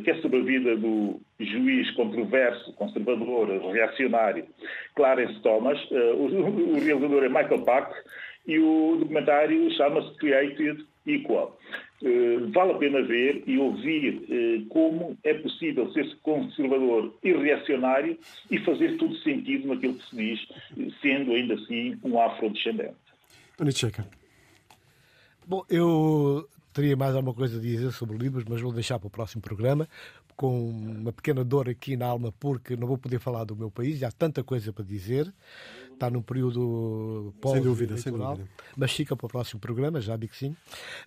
que 0.03 0.11
é 0.11 0.15
sobre 0.17 0.41
a 0.41 0.43
vida 0.43 0.77
do 0.77 1.21
juiz 1.39 1.89
controverso, 1.93 2.75
conservador, 2.75 3.49
reacionário 3.73 4.47
Clarence 4.97 5.41
Thomas. 5.43 5.79
O 5.91 6.75
realizador 6.81 7.23
é 7.23 7.29
Michael 7.29 7.65
Pack 7.65 7.95
e 8.47 8.59
o 8.59 8.97
documentário 8.99 9.71
chama-se 9.77 10.17
Created 10.17 10.85
Equal. 11.07 11.57
Eh, 12.03 12.39
vale 12.53 12.73
a 12.73 12.79
pena 12.79 13.03
ver 13.03 13.45
e 13.47 13.57
ouvir 13.57 14.25
eh, 14.29 14.65
como 14.69 15.17
é 15.23 15.35
possível 15.35 15.91
ser 15.93 16.17
conservador 16.23 17.15
e 17.23 17.33
reacionário 17.33 18.19
e 18.51 18.59
fazer 18.59 18.97
todo 18.97 19.15
sentido 19.19 19.69
naquilo 19.69 19.95
que 19.95 20.11
se 20.11 20.17
diz, 20.17 20.93
sendo 21.01 21.33
ainda 21.33 21.55
assim 21.55 21.97
um 22.03 22.21
afrodescendente. 22.21 22.97
Anicheca. 23.59 24.07
Bom, 25.47 25.65
eu 25.71 26.49
teria 26.73 26.97
mais 26.97 27.15
alguma 27.15 27.35
coisa 27.35 27.59
a 27.59 27.61
dizer 27.61 27.93
sobre 27.93 28.19
livros, 28.19 28.45
mas 28.49 28.61
vou 28.61 28.73
deixar 28.73 28.99
para 28.99 29.07
o 29.07 29.11
próximo 29.11 29.41
programa, 29.41 29.89
com 30.37 30.69
uma 30.69 31.13
pequena 31.13 31.45
dor 31.45 31.69
aqui 31.69 31.97
na 31.97 32.07
alma, 32.07 32.33
porque 32.41 32.77
não 32.77 32.89
vou 32.89 32.99
poder 32.99 33.21
falar 33.21 33.45
do 33.45 33.55
meu 33.55 33.71
país, 33.71 34.03
há 34.03 34.11
tanta 34.11 34.43
coisa 34.43 34.73
para 34.73 34.85
dizer 34.85 35.33
está 35.95 36.11
num 36.11 36.23
período 36.23 37.35
pós 37.41 37.53
sem 37.55 37.63
dúvida, 37.63 37.97
sem 37.97 38.13
dúvida. 38.13 38.49
mas 38.77 38.93
fica 38.93 39.17
para 39.17 39.27
o 39.27 39.29
próximo 39.29 39.61
programa, 39.61 40.01
já 40.01 40.17
digo 40.17 40.33
que 40.33 40.39
sim. 40.39 40.57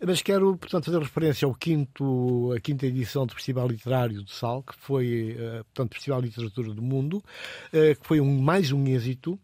Mas 0.05 0.21
quero, 0.21 0.57
portanto, 0.57 0.85
fazer 0.85 0.99
referência 0.99 1.45
ao 1.45 1.53
quinto, 1.53 2.53
a 2.55 2.59
quinta 2.59 2.85
edição 2.85 3.25
do 3.25 3.33
Festival 3.33 3.67
Literário 3.67 4.23
do 4.23 4.31
Sal, 4.31 4.63
que 4.63 4.75
foi, 4.75 5.35
eh, 5.37 5.63
portanto, 5.63 5.93
Festival 5.93 6.21
de 6.21 6.27
Literatura 6.27 6.73
do 6.73 6.81
Mundo, 6.81 7.23
eh, 7.71 7.95
que 7.95 8.05
foi 8.05 8.19
um, 8.19 8.41
mais 8.41 8.71
um 8.71 8.85
êxito 8.87 9.39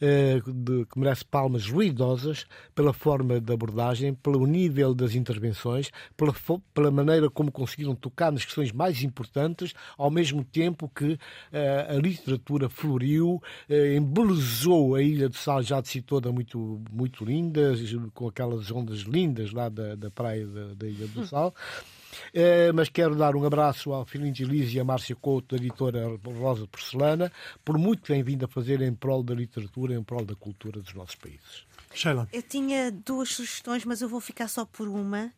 de, 0.00 0.84
que 0.86 0.98
merece 0.98 1.24
palmas 1.24 1.66
ruidosas 1.66 2.46
pela 2.74 2.92
forma 2.92 3.40
de 3.40 3.52
abordagem, 3.52 4.14
pelo 4.14 4.46
nível 4.46 4.94
das 4.94 5.14
intervenções, 5.14 5.90
pela, 6.16 6.34
pela 6.72 6.90
maneira 6.90 7.30
como 7.30 7.52
conseguiram 7.52 7.94
tocar 7.94 8.32
nas 8.32 8.44
questões 8.44 8.72
mais 8.72 9.02
importantes, 9.02 9.74
ao 9.96 10.10
mesmo 10.10 10.44
tempo 10.44 10.88
que 10.88 11.12
uh, 11.12 11.96
a 11.96 12.00
literatura 12.00 12.68
floriu, 12.68 13.42
uh, 13.68 13.96
embelezou 13.96 14.94
a 14.94 15.02
Ilha 15.02 15.28
de 15.28 15.36
Sal, 15.36 15.62
já 15.62 15.80
de 15.80 15.88
si 15.88 16.02
toda 16.02 16.32
muito, 16.32 16.80
muito 16.90 17.24
linda, 17.24 17.74
com 18.14 18.28
aquelas 18.28 18.70
ondas 18.70 19.00
lindas 19.00 19.52
lá 19.52 19.68
da, 19.68 19.94
da 19.94 20.10
praia 20.10 20.46
da, 20.46 20.74
da 20.74 20.86
Ilha 20.86 21.06
do 21.08 21.26
Sal. 21.26 21.54
Eh, 21.56 21.99
mas 22.74 22.88
quero 22.88 23.14
dar 23.14 23.36
um 23.36 23.44
abraço 23.44 23.92
ao 23.92 24.04
Filhinho 24.04 24.32
de 24.32 24.42
Elise 24.42 24.76
e 24.76 24.80
à 24.80 24.84
Márcia 24.84 25.16
Couto, 25.16 25.56
da 25.56 25.62
editora 25.62 26.06
Rosa 26.38 26.66
Porcelana, 26.66 27.32
por 27.64 27.78
muito 27.78 28.02
que 28.02 28.08
têm 28.08 28.22
vindo 28.22 28.44
a 28.44 28.48
fazer 28.48 28.80
em 28.80 28.92
prol 28.92 29.22
da 29.22 29.34
literatura, 29.34 29.94
em 29.94 30.02
prol 30.02 30.24
da 30.24 30.34
cultura 30.34 30.80
dos 30.80 30.94
nossos 30.94 31.14
países. 31.14 31.64
Sheila. 31.94 32.28
Eu 32.32 32.42
tinha 32.42 32.90
duas 32.90 33.30
sugestões, 33.30 33.84
mas 33.84 34.00
eu 34.00 34.08
vou 34.08 34.20
ficar 34.20 34.48
só 34.48 34.64
por 34.64 34.88
uma. 34.88 35.32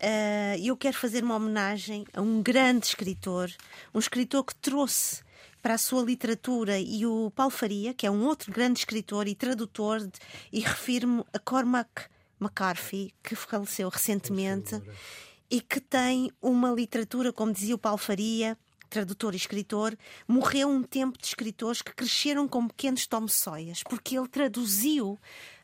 Uh, 0.00 0.58
eu 0.62 0.76
quero 0.76 0.96
fazer 0.96 1.24
uma 1.24 1.36
homenagem 1.36 2.04
a 2.12 2.20
um 2.20 2.42
grande 2.42 2.86
escritor, 2.86 3.50
um 3.94 3.98
escritor 3.98 4.44
que 4.44 4.54
trouxe 4.54 5.24
para 5.62 5.74
a 5.74 5.78
sua 5.78 6.02
literatura 6.02 6.78
e 6.78 7.04
o 7.04 7.30
Paulo 7.34 7.50
Faria, 7.50 7.92
que 7.92 8.06
é 8.06 8.10
um 8.10 8.24
outro 8.24 8.52
grande 8.52 8.78
escritor 8.78 9.26
e 9.26 9.34
tradutor, 9.34 10.00
de, 10.00 10.12
e 10.52 10.60
refiro-me 10.60 11.24
a 11.32 11.38
Cormac 11.38 12.04
McCarthy, 12.40 13.12
que 13.22 13.34
faleceu 13.34 13.88
recentemente 13.88 14.80
e 15.50 15.60
que 15.60 15.80
tem 15.80 16.30
uma 16.40 16.70
literatura, 16.70 17.32
como 17.32 17.52
dizia 17.52 17.74
o 17.74 17.78
Paulo 17.78 17.98
Faria, 17.98 18.56
tradutor 18.88 19.34
e 19.34 19.36
escritor, 19.36 19.96
morreu 20.26 20.68
um 20.68 20.82
tempo 20.82 21.18
de 21.18 21.26
escritores 21.26 21.82
que 21.82 21.92
cresceram 21.92 22.48
como 22.48 22.68
pequenos 22.68 23.06
Tom 23.06 23.28
Sawyers, 23.28 23.82
porque 23.82 24.16
ele 24.16 24.28
traduziu 24.28 25.18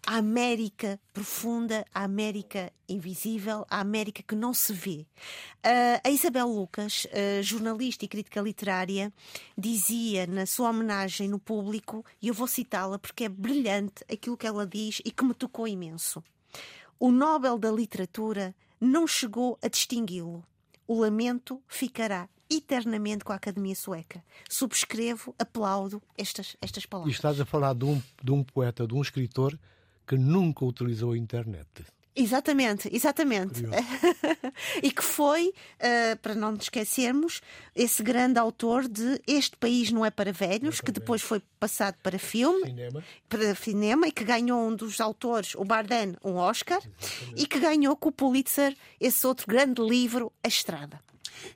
a 0.07 0.17
América 0.17 1.01
profunda, 1.13 1.85
a 1.95 2.03
América 2.03 2.73
invisível, 2.89 3.65
a 3.71 3.81
América 3.81 4.23
que 4.23 4.35
não 4.35 4.53
se 4.53 4.73
vê. 4.73 5.07
Uh, 5.65 6.01
a 6.05 6.11
Isabel 6.11 6.49
Lucas, 6.49 7.07
uh, 7.07 7.43
jornalista 7.43 8.05
e 8.05 8.09
crítica 8.09 8.41
literária, 8.41 9.13
dizia 9.57 10.27
na 10.27 10.45
sua 10.45 10.71
homenagem 10.71 11.29
no 11.29 11.39
público, 11.39 12.05
e 12.21 12.29
eu 12.29 12.35
vou 12.35 12.49
citá-la 12.49 12.99
porque 12.99 13.25
é 13.25 13.29
brilhante 13.29 14.05
aquilo 14.11 14.37
que 14.37 14.47
ela 14.47 14.67
diz 14.67 15.01
e 15.05 15.11
que 15.13 15.25
me 15.25 15.35
tocou 15.35 15.69
imenso. 15.69 16.23
O 16.99 17.11
Nobel 17.11 17.59
da 17.59 17.71
Literatura 17.71 18.55
não 18.83 19.07
chegou 19.07 19.57
a 19.63 19.69
distingui-lo. 19.69 20.45
O 20.89 21.01
lamento 21.01 21.63
ficará 21.69 22.29
eternamente 22.51 23.25
com 23.25 23.33
a 23.33 23.37
Academia 23.37 23.77
Sueca. 23.77 24.25
Subscrevo, 24.51 25.33
aplaudo 25.39 26.03
estas, 26.19 26.57
estas 26.61 26.85
palavras. 26.85 27.15
E 27.15 27.17
estás 27.17 27.41
a 27.41 27.45
falar 27.45 27.75
de 27.75 27.85
um, 27.85 28.03
de 28.21 28.33
um 28.33 28.43
poeta, 28.43 28.85
de 28.85 28.93
um 28.93 29.01
escritor 29.01 29.57
que 30.05 30.17
nunca 30.17 30.65
utilizou 30.65 31.13
a 31.13 31.17
internet. 31.17 31.69
Exatamente, 32.15 32.91
exatamente. 32.95 33.63
e 34.83 34.91
que 34.91 35.03
foi, 35.03 35.49
uh, 35.49 36.17
para 36.21 36.35
não 36.35 36.53
nos 36.53 36.65
esquecermos, 36.65 37.41
esse 37.75 38.03
grande 38.03 38.39
autor 38.39 38.87
de 38.87 39.21
Este 39.27 39.57
País 39.57 39.91
Não 39.91 40.05
é 40.05 40.11
para 40.11 40.31
Velhos, 40.31 40.81
é 40.81 40.83
que 40.85 40.93
depois 40.93 41.23
foi 41.23 41.43
passado 41.59 41.97
para 42.03 42.19
filme, 42.19 42.67
cinema. 42.67 43.03
para 43.29 43.55
cinema, 43.55 44.09
e 44.09 44.13
que 44.13 44.25
ganhou 44.25 44.69
um 44.69 44.77
dos 44.77 45.01
autores, 45.01 45.55
o 45.55 45.65
Bardem, 45.65 46.15
um 46.23 46.35
Oscar, 46.35 46.79
exatamente. 46.79 47.43
e 47.43 47.47
que 47.47 47.59
ganhou 47.59 47.97
com 47.97 48.11
o 48.11 48.13
Pulitzer 48.13 48.77
esse 49.01 49.27
outro 49.27 49.47
grande 49.47 49.81
livro, 49.81 50.31
A 50.45 50.49
Estrada. 50.49 51.01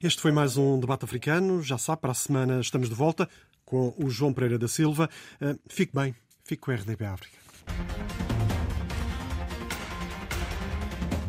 Este 0.02 0.20
foi 0.20 0.32
mais 0.32 0.57
um 0.57 0.80
debate 0.80 1.04
africano. 1.04 1.62
Já 1.62 1.76
sabe, 1.76 2.00
para 2.00 2.12
a 2.12 2.14
semana 2.14 2.61
estamos 2.61 2.88
de 2.88 2.94
volta 2.94 3.28
com 3.64 3.94
o 3.98 4.09
João 4.09 4.32
Pereira 4.32 4.59
da 4.59 4.68
Silva. 4.68 5.11
Uh, 5.40 5.59
fique 5.68 5.94
bem, 5.94 6.14
fique 6.44 6.62
com 6.62 6.70
a 6.70 6.74
RDP 6.74 7.04
África. 7.04 7.36